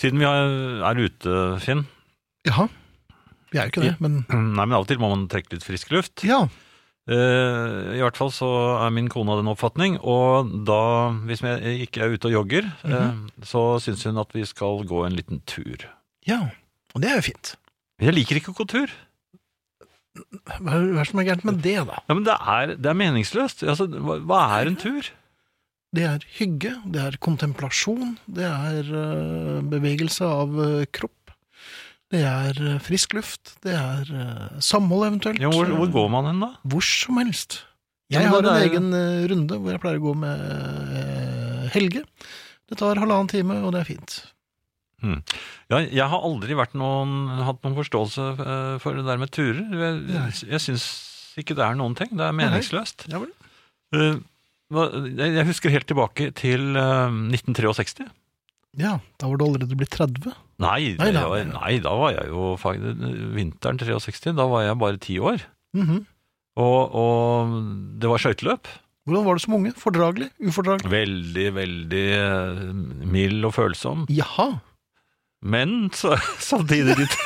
Siden 0.00 0.20
vi 0.20 0.26
er, 0.28 0.82
er 0.84 1.00
ute, 1.00 1.34
Finn 1.64 1.86
Jaha. 2.44 2.66
Vi 3.54 3.60
er 3.60 3.68
jo 3.68 3.72
ikke 3.72 3.84
det, 3.86 3.94
men 4.02 4.18
Nei, 4.58 4.66
men 4.66 4.74
av 4.76 4.84
og 4.84 4.88
til 4.90 5.00
må 5.00 5.08
man 5.14 5.26
trekke 5.32 5.54
litt 5.56 5.64
frisk 5.66 5.92
luft. 5.94 6.24
ja. 6.28 6.42
Eh, 7.04 7.98
I 7.98 8.00
hvert 8.00 8.16
fall 8.16 8.30
så 8.32 8.46
er 8.80 8.88
min 8.96 9.10
kone 9.12 9.34
av 9.34 9.42
den 9.42 9.50
oppfatning, 9.52 9.98
og 10.00 10.48
da, 10.64 10.78
hvis 11.28 11.42
jeg 11.44 11.82
ikke 11.84 12.00
er 12.00 12.14
ute 12.16 12.30
og 12.30 12.36
jogger, 12.38 12.64
eh, 12.88 13.18
så 13.44 13.60
syns 13.84 14.06
hun 14.08 14.16
at 14.22 14.32
vi 14.32 14.40
skal 14.48 14.80
gå 14.88 15.02
en 15.04 15.12
liten 15.18 15.42
tur. 15.44 15.84
Ja. 16.28 16.40
Og 16.94 17.02
det 17.02 17.10
er 17.10 17.18
jo 17.20 17.26
fint. 17.32 17.54
Men 17.98 18.10
jeg 18.10 18.18
liker 18.20 18.40
ikke 18.40 18.54
å 18.54 18.58
gå 18.60 18.66
tur. 18.70 18.92
Hva 20.14 20.76
er 20.78 20.86
det 20.94 21.04
som 21.10 21.20
er 21.20 21.26
gærent 21.26 21.46
med 21.48 21.60
det, 21.64 21.76
da? 21.88 21.98
Ja, 22.06 22.14
men 22.14 22.24
det 22.26 22.34
er, 22.38 22.74
det 22.78 22.90
er 22.90 22.98
meningsløst. 22.98 23.64
Altså, 23.66 23.88
hva, 23.90 24.20
hva 24.22 24.40
er 24.60 24.70
en 24.70 24.78
tur? 24.78 25.10
Det 25.94 26.06
er 26.06 26.24
hygge, 26.38 26.72
det 26.90 27.02
er 27.02 27.18
kontemplasjon, 27.22 28.16
det 28.26 28.46
er 28.46 28.88
uh, 28.90 29.60
bevegelse 29.70 30.26
av 30.26 30.56
uh, 30.58 30.86
kropp. 30.94 31.34
Det 32.10 32.22
er 32.26 32.58
uh, 32.58 32.80
frisk 32.82 33.14
luft, 33.14 33.54
det 33.66 33.74
er 33.78 34.10
samhold 34.62 35.06
eventuelt. 35.06 35.42
Ja, 35.42 35.50
hvor, 35.54 35.70
hvor 35.70 35.92
går 35.94 36.10
man 36.14 36.30
hen, 36.30 36.42
da? 36.42 36.50
Hvor 36.66 36.82
som 36.86 37.18
helst. 37.22 37.60
Jeg 38.10 38.26
har 38.30 38.42
en 38.42 38.50
er- 38.50 38.66
egen 38.66 38.90
runde 39.30 39.58
hvor 39.58 39.74
jeg 39.74 39.82
pleier 39.82 40.02
å 40.02 40.06
gå 40.08 40.14
med 40.18 41.70
Helge. 41.74 42.04
Det 42.70 42.78
tar 42.78 42.98
halvannen 43.00 43.30
time, 43.30 43.62
og 43.64 43.74
det 43.74 43.82
er 43.82 43.90
fint. 43.94 44.18
Ja, 45.02 45.78
jeg 45.80 46.06
har 46.08 46.22
aldri 46.24 46.54
noen, 46.76 47.14
hatt 47.44 47.62
noen 47.64 47.74
forståelse 47.76 48.28
eh, 48.40 48.76
for 48.82 48.94
det 48.96 49.04
der 49.08 49.18
med 49.20 49.32
turer. 49.34 49.64
Jeg, 49.74 50.32
jeg 50.48 50.60
syns 50.62 50.84
ikke 51.40 51.56
det 51.58 51.64
er 51.66 51.74
noen 51.78 51.96
ting. 51.98 52.12
Det 52.16 52.24
er 52.28 52.32
meningsløst. 52.36 53.08
Ja. 53.12 53.20
Eh, 53.94 54.20
jeg 54.74 55.46
husker 55.50 55.70
helt 55.74 55.86
tilbake 55.90 56.30
til 56.38 56.76
eh, 56.78 57.10
1963. 57.34 58.06
Ja, 58.80 58.96
da 59.20 59.28
var 59.30 59.38
du 59.38 59.44
allerede 59.46 59.76
blitt 59.78 59.92
30. 59.94 60.32
Nei, 60.62 60.94
Nei, 60.98 61.10
da- 61.14 61.28
var, 61.30 61.44
nei, 61.46 61.74
da 61.82 61.92
var 61.98 62.14
jeg 62.16 62.30
jo 62.30 62.54
Vinteren 63.36 63.78
63, 63.78 64.32
da 64.34 64.46
var 64.50 64.64
jeg 64.66 64.78
bare 64.80 64.98
ti 65.02 65.18
år. 65.22 65.44
Mhm. 65.76 66.00
Og, 66.54 66.94
og 66.94 67.54
det 67.98 68.06
var 68.10 68.22
skøyteløp. 68.22 68.68
Hvordan 69.04 69.24
var 69.26 69.36
du 69.36 69.42
som 69.42 69.54
unge? 69.58 69.72
Fordragelig? 69.76 70.28
Ufordragelig? 70.40 70.90
Veldig, 70.90 71.46
veldig 71.56 72.04
eh, 72.16 72.60
mild 73.10 73.44
og 73.50 73.52
følsom. 73.56 74.06
Jaha. 74.08 74.46
Men 75.44 75.90
så, 75.92 76.14
samtidig 76.40 76.96
litt 77.02 77.16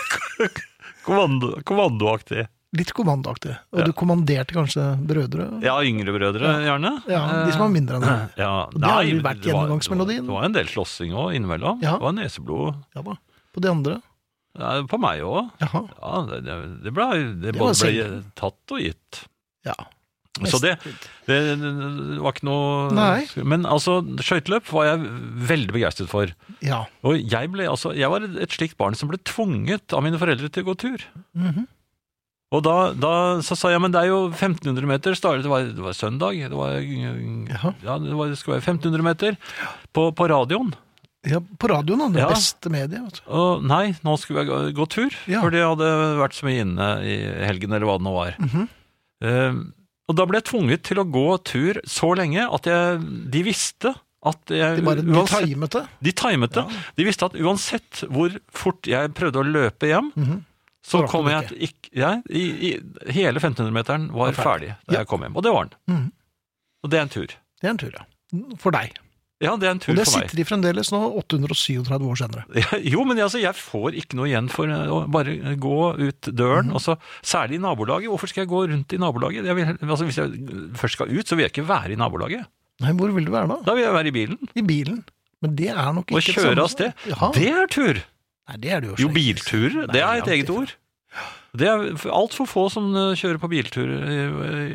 kommando, 1.07 1.55
kommandoaktig. 1.69 2.47
Litt 2.77 2.91
kommandoaktig. 2.93 3.55
Og 3.73 3.79
Ja. 3.81 3.85
du 3.89 3.93
kommanderte 3.97 4.53
kanskje 4.53 4.83
brødre? 5.09 5.47
Ja, 5.65 5.79
yngre 5.87 6.13
brødre, 6.13 6.51
gjerne. 6.67 6.91
Ja, 7.09 7.23
de 7.47 7.53
som 7.55 7.63
var 7.65 7.71
mindre 7.73 7.97
enn 7.97 8.05
deg. 8.05 8.35
Ja, 8.43 8.51
Og 8.67 8.75
det 8.77 8.91
har 8.91 9.07
jo 9.09 9.21
vært 9.25 9.47
gjennomgangsmelodien. 9.47 10.27
Det 10.29 10.35
var 10.35 10.45
en 10.45 10.53
del 10.59 10.69
slåssing 10.69 11.15
òg 11.17 11.33
innimellom. 11.39 11.81
Ja. 11.81 11.95
Det 11.97 12.05
var 12.05 12.13
neseblod 12.19 12.75
Ja 12.99 13.03
da. 13.07 13.17
På 13.55 13.63
de 13.65 13.71
andre? 13.73 14.01
ja, 14.59 14.75
på 14.91 14.99
meg 15.01 15.23
òg. 15.23 15.49
Ja, 15.63 16.21
det, 16.29 16.43
det, 16.45 16.57
det 16.85 16.93
ble, 16.93 17.07
det 17.41 17.53
Det 17.55 17.59
både 17.63 17.89
ble 17.89 18.23
tatt 18.37 18.75
og 18.77 18.83
gitt. 18.85 19.23
Ja. 19.65 19.75
Så 20.47 20.61
det, 20.63 20.77
det, 21.27 21.39
det 21.59 22.21
var 22.23 22.33
ikke 22.37 22.47
noe 22.47 22.91
Nei. 22.95 23.27
Men 23.43 23.67
altså, 23.67 23.99
skøyteløp 24.23 24.71
var 24.73 24.87
jeg 24.93 25.09
veldig 25.51 25.75
begeistret 25.75 26.09
for. 26.13 26.31
Ja. 26.65 26.85
Og 27.03 27.19
jeg 27.19 27.51
ble 27.51 27.67
altså 27.69 27.93
Jeg 27.97 28.11
var 28.11 28.23
et 28.29 28.55
slikt 28.55 28.77
barn 28.79 28.95
som 28.95 29.09
ble 29.11 29.19
tvunget 29.27 29.93
av 29.97 30.03
mine 30.07 30.19
foreldre 30.21 30.49
til 30.53 30.63
å 30.65 30.71
gå 30.71 30.79
tur. 30.79 31.05
Mhm. 31.35 31.67
Og 32.49 32.63
da, 32.65 32.95
da 32.97 33.09
så 33.45 33.53
sa 33.61 33.69
jeg 33.69 33.81
men 33.85 33.93
det 33.93 34.01
er 34.07 34.09
jo 34.09 34.31
1500 34.31 34.87
meter. 34.89 35.13
Startet, 35.19 35.43
det, 35.45 35.51
var, 35.53 35.67
det 35.69 35.83
var 35.85 35.93
søndag. 35.93 36.33
Det 36.49 36.57
var, 36.57 36.79
ja, 36.81 37.99
det, 38.01 38.15
var, 38.17 38.31
det 38.33 38.39
skulle 38.41 38.57
være 38.57 38.71
1500 38.73 39.05
meter 39.05 39.37
på, 39.93 40.07
på 40.17 40.29
radioen. 40.33 40.71
ja. 41.29 41.43
På 41.61 41.69
radioen, 41.69 42.01
da. 42.01 42.09
Det 42.15 42.23
Ja. 42.25 42.29
beste 42.33 42.71
mediet. 42.73 43.21
Og 43.29 43.61
nei, 43.69 43.91
nå 44.01 44.17
skulle 44.17 44.47
jeg 44.47 44.73
gå, 44.79 44.87
tur, 44.89 45.13
Ja. 45.29 45.43
fordi 45.45 45.61
jeg 45.61 45.69
hadde 45.75 45.91
vært 46.23 46.39
så 46.39 46.47
mye 46.49 46.63
inne 46.65 46.89
i 47.05 47.17
helgen, 47.51 47.73
eller 47.77 47.85
hva 47.91 47.99
det 48.01 48.07
nå 48.09 48.15
var. 48.17 48.33
Mhm. 48.41 48.69
Eh, 49.29 49.61
og 50.09 50.17
da 50.17 50.25
ble 50.27 50.39
jeg 50.41 50.45
tvunget 50.51 50.83
til 50.89 50.99
å 51.03 51.05
gå 51.13 51.27
tur 51.45 51.81
så 51.87 52.15
lenge 52.17 52.47
at 52.49 52.65
jeg, 52.67 53.01
de 53.31 53.43
visste 53.45 53.95
at 54.27 54.51
jeg 54.51 54.77
De 54.81 54.83
bare 54.83 55.03
de 55.03 55.13
uansett- 55.15 55.47
timet 55.47 55.71
det. 55.77 55.83
De 56.03 56.13
timet 56.13 56.51
det. 56.57 56.65
Ja. 56.67 56.83
De 56.97 57.05
visste 57.07 57.25
at 57.29 57.37
uansett 57.39 58.01
hvor 58.11 58.35
fort 58.51 58.83
jeg 58.91 59.13
prøvde 59.15 59.39
å 59.43 59.47
løpe 59.47 59.87
hjem, 59.93 60.13
Mhm. 60.17 60.45
så 60.83 61.03
så 61.05 61.09
kom 61.09 61.29
jeg 61.29 61.51
ikke 61.69 61.93
jeg, 61.93 62.23
i, 62.31 62.43
i, 62.71 63.13
Hele 63.13 63.39
1500-meteren 63.39 64.09
var 64.11 64.33
Var 64.33 64.45
ferdig 64.45 64.69
da 64.89 64.93
Ja. 64.95 64.99
jeg 65.01 65.07
kom 65.09 65.21
hjem. 65.23 65.37
Og 65.37 65.43
det 65.43 65.53
var 65.53 65.65
den. 65.69 65.79
Mhm. 65.95 66.13
Og 66.85 66.91
det 66.91 66.99
er 66.99 67.03
en 67.03 67.09
tur. 67.09 67.27
Det 67.27 67.65
er 67.65 67.71
en 67.71 67.79
tur, 67.79 67.91
ja. 67.93 68.05
For 68.59 68.71
deg. 68.71 68.93
Ja, 69.39 69.53
det 69.55 69.69
er 69.69 69.75
en 69.77 69.79
tur 69.79 69.93
for 69.93 69.95
meg. 69.95 70.03
Og 70.03 70.07
det 70.09 70.13
sitter 70.15 70.39
de 70.41 70.45
fremdeles 70.49 70.89
nå, 70.91 70.99
837 71.21 72.07
år 72.11 72.19
senere. 72.19 72.45
Jo, 72.93 73.05
men 73.07 73.21
altså, 73.23 73.39
jeg 73.39 73.55
får 73.55 73.95
ikke 74.01 74.19
noe 74.19 74.27
igjen 74.31 74.49
for 74.51 74.67
å 74.67 74.99
bare 75.15 75.37
gå 75.63 75.77
ut 76.01 76.31
døren. 76.35 76.73
Mhm. 76.73 76.75
og 76.75 76.83
så, 76.83 76.97
særlig 77.23 77.61
i 77.61 77.63
nabolaget. 77.63 78.11
Hvorfor 78.11 78.33
skal 78.33 78.43
jeg 78.45 78.51
gå 78.51 78.65
rundt 78.73 78.97
i 78.97 78.99
nabolaget? 78.99 79.47
Jeg 79.47 79.59
vil, 79.59 79.71
altså, 79.87 80.09
hvis 80.09 80.19
jeg 80.19 80.75
først 80.81 80.99
skal 80.99 81.13
ut, 81.15 81.23
så 81.31 81.39
vil 81.39 81.47
jeg 81.47 81.55
ikke 81.55 81.69
være 81.71 81.95
i 81.95 82.01
nabolaget. 82.01 82.51
Nei, 82.83 82.93
hvor 82.99 83.15
vil 83.15 83.27
du 83.27 83.33
være 83.35 83.51
da? 83.51 83.61
Da 83.67 83.75
vil 83.79 83.87
jeg 83.87 83.95
være 83.95 84.11
i 84.11 84.15
bilen 84.15 84.53
I 84.59 84.63
bilen. 84.67 85.01
Men 85.43 85.55
det 85.59 85.71
er 85.71 85.93
nok 85.95 86.11
ikke 86.11 86.35
ikke 86.35 86.43
kjøre 86.43 86.67
av 86.67 86.71
sted. 86.75 87.07
Det 87.39 87.49
er 87.51 87.71
tur! 87.71 88.03
Nei, 88.49 88.57
det 88.63 88.71
er 88.75 88.83
det 88.83 88.91
jo 88.91 88.95
Jo, 89.05 89.09
bilturer, 89.15 89.83
Nei, 89.85 89.93
det 89.95 90.03
er 90.03 90.23
et 90.23 90.31
eget 90.35 90.51
ord. 90.51 90.71
Det 91.59 91.69
er 91.69 92.11
altfor 92.15 92.49
få 92.49 92.67
som 92.73 92.91
eh, 92.97 93.15
kjører 93.19 93.41
på 93.43 93.51
biltur 93.53 93.89
i, 93.89 94.19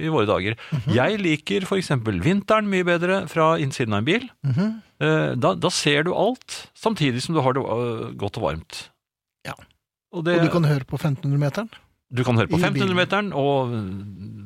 i 0.06 0.12
våre 0.14 0.28
dager. 0.30 0.58
Jeg 0.94 1.20
liker 1.22 1.68
f.eks. 1.68 1.92
vinteren 2.24 2.70
mye 2.72 2.86
bedre 2.88 3.24
fra 3.32 3.54
innsiden 3.62 3.96
av 3.96 4.04
en 4.04 4.10
bil. 4.10 4.28
Eh, 5.04 5.32
da, 5.40 5.54
da 5.56 5.72
ser 5.74 6.06
du 6.08 6.14
alt, 6.16 6.66
samtidig 6.78 7.24
som 7.26 7.36
du 7.38 7.42
har 7.46 7.56
det 7.58 7.64
øh, 7.64 8.10
godt 8.20 8.40
og 8.42 8.48
varmt. 8.50 8.84
Ja. 9.48 9.56
Og, 10.14 10.26
det, 10.28 10.38
Og 10.40 10.46
du 10.48 10.54
kan 10.54 10.68
høre 10.70 10.86
på 10.88 11.00
1500-meteren. 11.00 11.72
Du 12.14 12.24
kan 12.24 12.38
høre 12.38 12.48
på 12.52 12.58
1500-meteren 12.62 13.32
og 13.34 13.72
øh, 13.74 13.88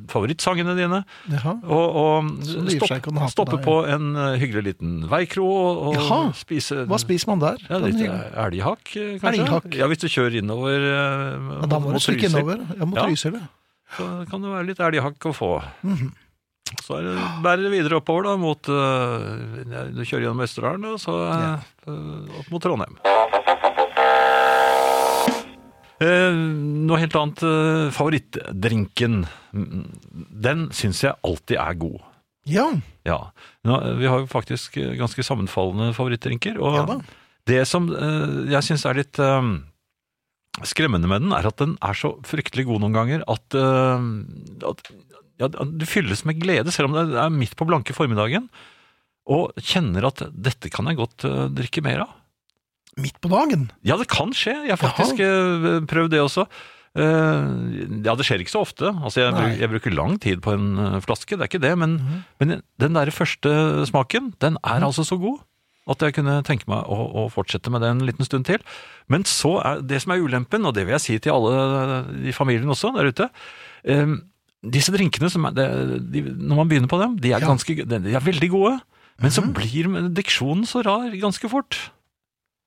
favorittsangene 0.08 0.72
dine. 0.78 1.02
Jaha. 1.28 1.52
Og, 1.68 1.96
og 2.00 2.30
stopp, 2.80 3.18
stoppe 3.30 3.58
på 3.64 3.74
en 3.92 4.06
øh, 4.16 4.38
hyggelig 4.40 4.62
liten 4.70 5.02
veikro 5.10 5.44
og, 5.44 5.98
og 6.00 6.30
spise 6.38 6.84
Hva 6.88 6.96
spiser 7.02 7.28
man 7.34 7.42
der? 7.44 7.60
ja, 7.68 7.78
litt 7.82 7.98
hyggelig- 8.00 8.38
elghakk, 8.46 8.94
øh, 8.96 9.18
kanskje? 9.20 9.42
Elghak. 9.44 9.68
Ja, 9.76 9.86
hvis 9.92 10.00
du 10.04 10.08
kjører 10.08 10.38
innover 10.40 10.78
ja, 10.88 11.66
da 11.68 11.78
må 11.84 11.92
du 11.92 12.00
stikke 12.00 12.30
innover. 12.30 12.64
Jeg 12.72 12.88
Ja. 12.88 13.04
Trysil, 13.04 13.36
ja. 13.36 13.46
Så 13.98 14.08
kan 14.30 14.42
det 14.44 14.50
være 14.52 14.66
litt 14.68 14.80
elghakk 14.80 15.28
å 15.28 15.34
få. 15.36 15.52
Mhm. 15.82 16.10
Så 16.84 16.98
er 16.98 17.02
det, 17.06 17.12
bærer 17.44 17.62
det 17.64 17.70
videre 17.72 17.96
oppover 17.96 18.26
da, 18.28 18.34
mot 18.36 18.60
Du 18.68 20.02
kjører 20.04 20.26
gjennom 20.26 20.42
Østerdalen, 20.44 20.84
og 20.84 20.98
så 21.00 21.14
Ja. 21.32 21.54
opp 21.88 22.50
mot 22.52 22.60
Trondheim. 22.62 22.96
Eh, 26.00 26.34
noe 26.88 26.98
helt 27.02 27.16
annet. 27.18 27.42
eh, 27.42 27.88
favorittdrinken. 27.94 29.24
Mm, 29.52 29.86
Den 30.40 30.68
syns 30.70 31.02
jeg 31.02 31.16
alltid 31.24 31.56
er 31.58 31.74
god. 31.74 32.00
Ja, 32.48 32.68
Ja. 33.04 33.30
Nå, 33.64 33.98
vi 33.98 34.06
har 34.06 34.20
jo 34.20 34.26
faktisk 34.30 34.76
eh, 34.78 34.94
ganske 34.96 35.24
sammenfallende 35.26 35.94
favorittdrinker. 35.96 36.60
Og 36.60 36.76
ja 36.78 37.00
det 37.48 37.62
som 37.66 37.86
jeg 37.88 38.60
syns 38.62 38.82
er 38.84 38.98
litt 38.98 39.16
skremmende 40.68 41.08
med 41.08 41.22
den, 41.22 41.32
er 41.32 41.46
at 41.48 41.56
den 41.56 41.78
er 41.80 41.94
så 41.96 42.10
fryktelig 42.28 42.66
god 42.68 42.82
noen 42.82 42.92
ganger 42.92 43.22
at, 43.24 43.54
at 44.68 44.90
ja, 45.40 45.48
du 45.48 45.86
fylles 45.88 46.26
med 46.28 46.42
glede, 46.42 46.68
selv 46.74 46.90
om 46.90 46.96
det 47.08 47.16
er 47.16 47.30
midt 47.32 47.56
på 47.56 47.64
blanke 47.64 47.94
formiddagen, 47.96 48.50
og 49.24 49.56
kjenner 49.64 50.04
at 50.10 50.20
dette 50.34 50.68
kan 50.68 50.90
jeg 50.92 50.98
godt 51.00 51.24
drikke 51.56 51.80
mer 51.88 52.04
av. 52.04 52.12
Midt 52.98 53.18
på 53.22 53.30
dagen. 53.32 53.68
Ja, 53.86 53.96
det 54.00 54.08
kan 54.10 54.32
skje. 54.36 54.56
Jeg 54.66 54.74
har 54.74 54.80
faktisk 54.82 55.20
Jaha. 55.22 55.78
prøvd 55.90 56.10
det 56.16 56.20
også. 56.24 56.46
Eh, 56.98 57.50
ja, 58.04 58.14
det 58.18 58.24
skjer 58.26 58.42
ikke 58.42 58.54
så 58.56 58.62
ofte. 58.64 58.90
Altså, 58.90 59.20
jeg, 59.22 59.32
Nei. 59.34 59.42
bruk, 59.44 59.58
jeg 59.62 59.70
bruker 59.74 59.94
lang 59.94 60.16
tid 60.22 60.40
på 60.42 60.54
en 60.56 60.70
eh, 60.82 60.96
flaske, 61.04 61.36
det 61.36 61.44
er 61.46 61.50
ikke 61.52 61.62
det. 61.62 61.74
Men, 61.78 61.98
mm. 62.02 62.24
men 62.42 62.54
den 62.82 62.96
der 62.98 63.12
første 63.14 63.52
smaken, 63.90 64.32
den 64.42 64.58
er 64.64 64.82
altså 64.88 65.04
så 65.06 65.18
god 65.20 65.38
at 65.88 66.02
jeg 66.04 66.18
kunne 66.18 66.34
tenke 66.44 66.66
meg 66.68 66.84
å, 66.84 66.96
å 67.16 67.22
fortsette 67.32 67.70
med 67.72 67.80
det 67.80 67.88
en 67.94 68.02
liten 68.04 68.26
stund 68.26 68.44
til. 68.44 68.60
Men 69.08 69.22
så 69.24 69.54
er 69.64 69.78
det 69.88 70.02
som 70.04 70.12
er 70.12 70.20
ulempen, 70.20 70.66
og 70.68 70.74
det 70.76 70.84
vil 70.84 70.92
jeg 70.98 71.04
si 71.06 71.16
til 71.24 71.32
alle 71.32 72.02
i 72.28 72.34
familien 72.36 72.68
også 72.68 72.90
der 72.98 73.08
ute 73.08 73.30
eh, 73.88 74.12
Disse 74.68 74.90
drinkene, 74.92 75.30
er, 75.30 75.54
de, 75.54 76.00
de, 76.12 76.20
når 76.34 76.56
man 76.58 76.68
begynner 76.68 76.90
på 76.90 76.98
dem, 77.00 77.12
de 77.22 77.30
er, 77.30 77.44
ganske, 77.46 77.76
de 77.88 77.98
er 78.10 78.24
veldig 78.26 78.48
gode. 78.50 78.72
Men 79.22 79.30
så 79.30 79.44
Mhm. 79.46 79.52
blir 79.54 80.08
diksjonen 80.16 80.66
så 80.66 80.82
rar 80.82 81.08
ganske 81.14 81.48
fort. 81.48 81.78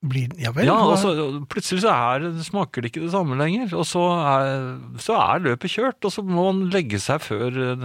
Blir, 0.02 0.32
ja 0.42 0.50
vel. 0.50 0.66
Ja, 0.66 0.74
og 0.82 0.96
så 0.98 1.12
plutselig 1.46 1.84
så 1.84 1.92
er, 1.94 2.24
smaker 2.42 2.82
det 2.82 2.90
ikke 2.90 3.04
det 3.04 3.12
samme 3.12 3.36
lenger, 3.38 3.70
og 3.78 3.84
så 3.86 4.02
er, 4.18 4.56
så 4.98 5.14
er 5.14 5.44
løpet 5.44 5.70
kjørt, 5.70 6.00
og 6.08 6.10
så 6.10 6.24
må 6.26 6.48
man 6.48 6.64
legge 6.74 6.98
seg 6.98 7.22
før 7.22 7.54
eh, 7.68 7.84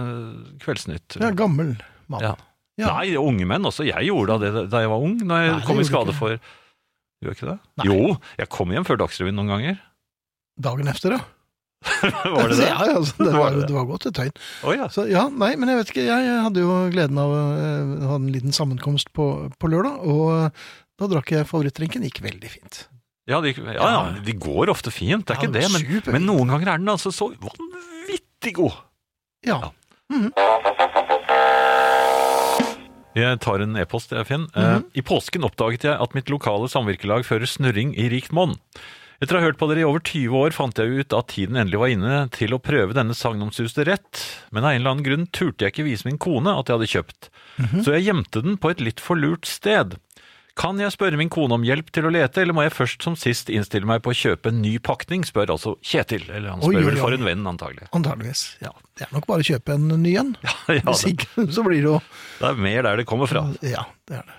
Kveldsnytt. 0.64 1.20
ja, 1.22 1.30
gammel 1.38 1.76
mann. 2.10 2.24
Ja. 2.26 2.34
Ja. 2.78 2.92
Nei, 2.96 3.14
unge 3.18 3.46
menn 3.46 3.66
også. 3.66 3.86
Jeg 3.86 4.06
gjorde 4.06 4.36
det 4.42 4.66
da 4.70 4.82
jeg 4.84 4.90
var 4.90 5.02
ung, 5.02 5.16
da 5.22 5.38
jeg 5.42 5.54
Nei, 5.56 5.62
kom 5.66 5.80
i 5.82 5.86
skade 5.86 6.12
ikke. 6.14 6.18
for 6.20 6.38
Gjør 7.18 7.34
ikke 7.34 7.48
det? 7.48 7.56
Nei. 7.80 7.86
Jo, 7.88 8.12
jeg 8.38 8.50
kom 8.54 8.70
hjem 8.70 8.84
før 8.86 9.00
Dagsrevyen 9.00 9.34
noen 9.34 9.50
ganger. 9.50 9.80
Dagen 10.62 10.90
efter, 10.90 11.16
ja. 11.16 11.24
var 12.34 12.50
det 12.50 12.58
det? 12.60 12.68
Ja, 12.68 12.78
ja, 12.86 12.94
altså, 12.98 13.14
det, 13.18 13.32
Var 13.34 13.56
det 13.62 13.74
var 13.74 13.86
godt 13.90 14.06
et 14.10 14.14
tegn. 14.18 14.34
Oh, 14.66 14.70
ja. 14.74 14.86
Så 14.94 15.06
ja, 15.10 15.24
nei, 15.30 15.52
men 15.58 15.70
jeg 15.70 15.80
vet 15.80 15.90
ikke. 15.94 16.04
Jeg 16.06 16.36
hadde 16.46 16.62
jo 16.62 16.76
gleden 16.94 17.18
av 17.22 17.34
å 17.34 17.42
ha 18.12 18.18
en 18.18 18.30
liten 18.34 18.54
sammenkomst 18.54 19.10
på, 19.14 19.26
på 19.58 19.70
lørdag, 19.74 19.98
og 20.06 20.30
eh, 20.36 20.68
da 20.98 21.08
drakk 21.10 21.30
jeg 21.30 21.46
favorittdrinken. 21.46 22.06
Gikk 22.08 22.22
veldig 22.24 22.50
fint. 22.50 22.84
Ja, 23.28 23.42
de, 23.44 23.52
ja, 23.52 23.74
ja, 23.76 24.04
de 24.24 24.34
går 24.40 24.70
ofte 24.72 24.90
fint, 24.90 25.26
det 25.28 25.34
er 25.34 25.42
ikke 25.42 25.52
det 25.52 25.66
men, 25.68 26.14
men 26.14 26.24
noen 26.24 26.48
ganger 26.48 26.70
er 26.72 26.78
den 26.80 26.88
altså 26.88 27.12
så 27.12 27.28
vanvittig 27.36 28.54
god. 28.56 28.78
Ja. 29.44 29.58
Jeg 33.18 33.40
tar 33.44 33.60
en 33.60 33.76
e-post, 33.76 34.14
Finn. 34.24 34.48
Mm 34.54 34.64
-hmm. 34.64 34.84
I 34.94 35.02
påsken 35.02 35.44
oppdaget 35.44 35.84
jeg 35.84 36.00
at 36.00 36.14
mitt 36.14 36.30
lokale 36.30 36.68
samvirkelag 36.68 37.26
fører 37.26 37.46
snurring 37.46 37.92
i 37.98 38.08
rikt 38.08 38.32
monn. 38.32 38.56
Etter 39.18 39.34
å 39.34 39.40
ha 39.40 39.48
hørt 39.48 39.58
på 39.58 39.66
dere 39.66 39.80
i 39.80 39.84
over 39.84 39.98
20 39.98 40.30
år 40.38 40.54
fant 40.54 40.78
jeg 40.78 41.00
ut 41.02 41.12
at 41.12 41.26
tiden 41.28 41.56
endelig 41.56 41.80
var 41.80 41.90
inne 41.90 42.18
til 42.30 42.54
å 42.54 42.60
prøve 42.62 42.94
denne 42.94 43.16
sagnomsuste 43.18 43.82
rett, 43.84 44.20
men 44.54 44.62
av 44.62 44.70
en 44.70 44.80
eller 44.80 44.90
annen 44.94 45.04
grunn 45.04 45.26
turte 45.26 45.66
jeg 45.66 45.74
ikke 45.74 45.88
vise 45.88 46.06
min 46.06 46.20
kone 46.22 46.54
at 46.54 46.70
jeg 46.70 46.78
hadde 46.78 46.92
kjøpt. 46.92 47.30
Mhm. 47.58 47.82
Så 47.82 47.96
jeg 47.96 48.06
gjemte 48.06 48.42
den 48.42 48.56
på 48.62 48.70
et 48.70 48.80
litt 48.80 49.00
for 49.00 49.18
lurt 49.18 49.44
sted. 49.44 49.98
Kan 50.58 50.80
jeg 50.82 50.90
spørre 50.90 51.18
min 51.20 51.30
kone 51.30 51.54
om 51.54 51.62
hjelp 51.66 51.92
til 51.94 52.08
å 52.08 52.10
lete, 52.10 52.42
eller 52.42 52.56
må 52.56 52.64
jeg 52.66 52.74
først 52.74 53.04
som 53.06 53.14
sist 53.18 53.50
innstille 53.52 53.86
meg 53.86 54.02
på 54.02 54.10
å 54.10 54.16
kjøpe 54.18 54.50
en 54.50 54.58
ny 54.62 54.74
pakning, 54.82 55.22
spør 55.26 55.52
altså 55.54 55.76
Kjetil. 55.86 56.24
Eller 56.26 56.50
han 56.50 56.64
spør 56.64 56.80
oi, 56.80 56.86
vel 56.88 56.98
for 56.98 57.14
en 57.14 57.26
venn, 57.28 57.44
antagelig. 57.46 57.86
Antageligvis. 57.94 58.42
Ja. 58.64 58.72
Det 58.98 59.06
er 59.06 59.14
nok 59.14 59.28
bare 59.30 59.44
å 59.44 59.48
kjøpe 59.48 59.76
en 59.78 59.86
ny 60.02 60.16
en. 60.18 60.34
Ja, 60.48 60.56
ja, 60.80 60.82
Hvis 60.90 61.04
ikke, 61.12 61.46
så 61.54 61.62
blir 61.66 61.78
det 61.78 61.86
jo 61.86 62.00
det 62.40 62.50
er 62.50 62.60
mer 62.66 62.82
der 62.86 63.00
det 63.00 63.06
kommer 63.10 63.30
fra. 63.30 63.44
Ja, 63.62 63.86
det 64.10 64.18
er 64.20 64.26
det. 64.26 64.34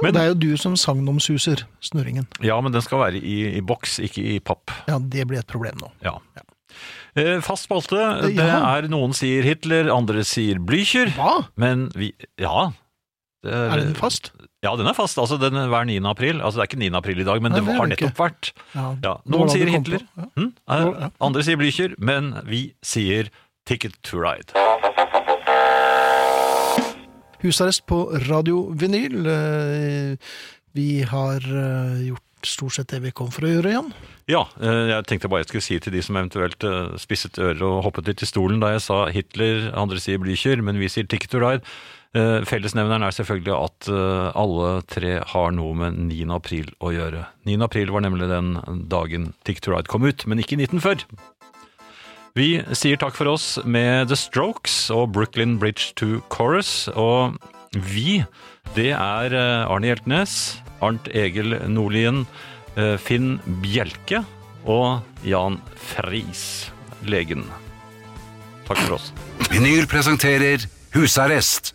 Men- 0.00 0.08
og 0.10 0.16
det 0.16 0.22
er 0.22 0.26
jo 0.32 0.38
du 0.40 0.50
som 0.60 0.74
sagnomsuser 0.76 1.62
snurringen. 1.84 2.26
Ja, 2.44 2.58
men 2.60 2.72
den 2.74 2.82
skal 2.84 3.00
være 3.00 3.20
i, 3.20 3.36
i 3.56 3.62
boks, 3.64 3.98
ikke 4.04 4.24
i 4.34 4.40
papp. 4.44 4.72
Ja, 4.88 4.98
det 5.00 5.24
blir 5.30 5.40
et 5.40 5.48
problem 5.48 5.78
nå. 5.80 5.88
Ja. 6.04 6.18
Eh, 7.16 7.38
Fast 7.44 7.68
spalte. 7.68 8.00
Det 8.24 8.36
ja. 8.40 8.60
er 8.76 8.88
noen 8.92 9.12
sier 9.16 9.44
Hitler, 9.44 9.88
andre 9.92 10.24
sier 10.28 10.60
Blücher. 10.60 11.12
Men 11.60 11.90
vi 11.96 12.12
Ja. 12.40 12.70
Det 13.42 13.52
Er 13.52 13.80
den 13.80 13.94
fast? 13.98 14.30
Ja, 14.62 14.76
den 14.78 14.86
er 14.86 14.94
fast. 14.94 15.18
Altså 15.18 15.34
den 15.42 15.56
er 15.58 15.66
hver 15.72 15.84
9. 15.88 15.96
april. 16.06 16.38
Altså 16.40 16.60
det 16.60 16.64
er 16.64 16.70
ikke 16.70 16.82
9. 16.84 16.90
april 17.00 17.20
i 17.20 17.24
dag, 17.26 17.42
men 17.42 17.50
Nei, 17.52 17.60
det 17.60 17.74
har 17.74 17.86
ikke. 17.90 18.06
nettopp 18.06 18.20
vært. 18.22 18.52
Ja, 18.76 18.84
Ja, 19.02 19.14
Noen 19.26 19.50
sier 19.50 19.66
Hitler. 19.72 20.04
Ja. 20.16 20.28
hm? 20.38 20.52
Ja. 20.68 21.10
andre 21.20 21.42
sier 21.42 21.58
Blücher, 21.58 21.96
men 21.98 22.36
vi 22.46 22.72
sier 22.86 23.30
Ticket 23.66 23.98
to 24.06 24.18
Ride. 24.22 24.54
Husarrest 27.42 27.82
på 27.90 28.04
Radio 28.28 28.68
Vinyl. 28.78 29.26
Eh, 29.26 30.16
Vi 30.74 31.02
har 31.04 31.42
eh, 31.42 32.06
gjort 32.08 32.46
stort 32.48 32.72
sett 32.78 32.88
det 32.94 33.00
vi 33.04 33.10
kom 33.14 33.28
for 33.30 33.44
å 33.44 33.50
gjøre, 33.50 33.70
igjen. 33.74 33.90
Ja, 34.30 34.44
eh, 34.62 34.88
jeg 34.94 35.04
tenkte 35.10 35.28
bare 35.28 35.42
jeg 35.42 35.50
skulle 35.50 35.66
si 35.66 35.76
til 35.82 35.92
de 35.92 36.00
som 36.02 36.16
eventuelt 36.16 36.64
spisset 37.02 37.36
ører 37.42 37.60
og 37.66 37.82
hoppet 37.84 38.08
litt 38.08 38.22
i 38.24 38.28
stolen 38.30 38.62
da 38.62 38.70
jeg 38.72 38.82
sa 38.86 39.02
Hitler, 39.12 39.68
andre 39.78 40.00
sier 40.00 40.18
Blücher, 40.22 40.62
men 40.64 40.78
vi 40.80 40.88
sier 40.90 41.04
Ticket 41.10 41.30
to 41.34 41.42
Ride. 41.42 41.66
Eh, 42.12 42.42
Fellesnevneren 42.44 43.06
er 43.06 43.14
selvfølgelig 43.16 43.54
at 43.56 43.86
eh, 43.88 44.26
alle 44.36 44.72
tre 44.84 45.14
har 45.30 45.54
noe 45.56 45.72
med 45.80 45.96
9. 46.10 46.26
april 46.36 46.68
å 46.84 46.90
gjøre. 46.92 47.24
9. 47.48 47.56
april 47.64 47.92
var 47.94 48.04
nemlig 48.04 48.28
den 48.28 48.58
dagen 48.92 49.30
Tick 49.48 49.62
to 49.64 49.72
Ride 49.72 49.88
kom 49.88 50.04
ut, 50.04 50.26
men 50.28 50.42
ikke 50.42 50.58
i 50.58 50.66
1940. 50.66 51.06
Vi 52.36 52.50
sier 52.76 53.00
takk 53.00 53.16
for 53.16 53.32
oss 53.32 53.56
med 53.64 54.12
The 54.12 54.16
Strokes 54.16 54.90
og 54.92 55.14
Brooklyn 55.16 55.56
Bridge 55.60 55.92
to 55.96 56.20
Chorus. 56.32 56.90
Og 56.92 57.38
vi, 57.72 58.20
det 58.76 58.90
er 58.92 59.32
eh, 59.32 59.64
Arne 59.64 59.88
Hjeltnes, 59.88 60.38
Arnt 60.84 61.08
Egil 61.16 61.56
Nordlien, 61.70 62.26
Finn 63.04 63.34
Bjelke 63.60 64.22
og 64.64 65.04
Jan 65.28 65.58
Friis, 65.76 66.72
legen. 67.04 67.44
Takk 68.64 68.80
for 68.80 68.96
oss. 68.96 69.10
Vinyl 69.52 69.84
presenterer 69.92 70.64
Husarrest 70.96 71.74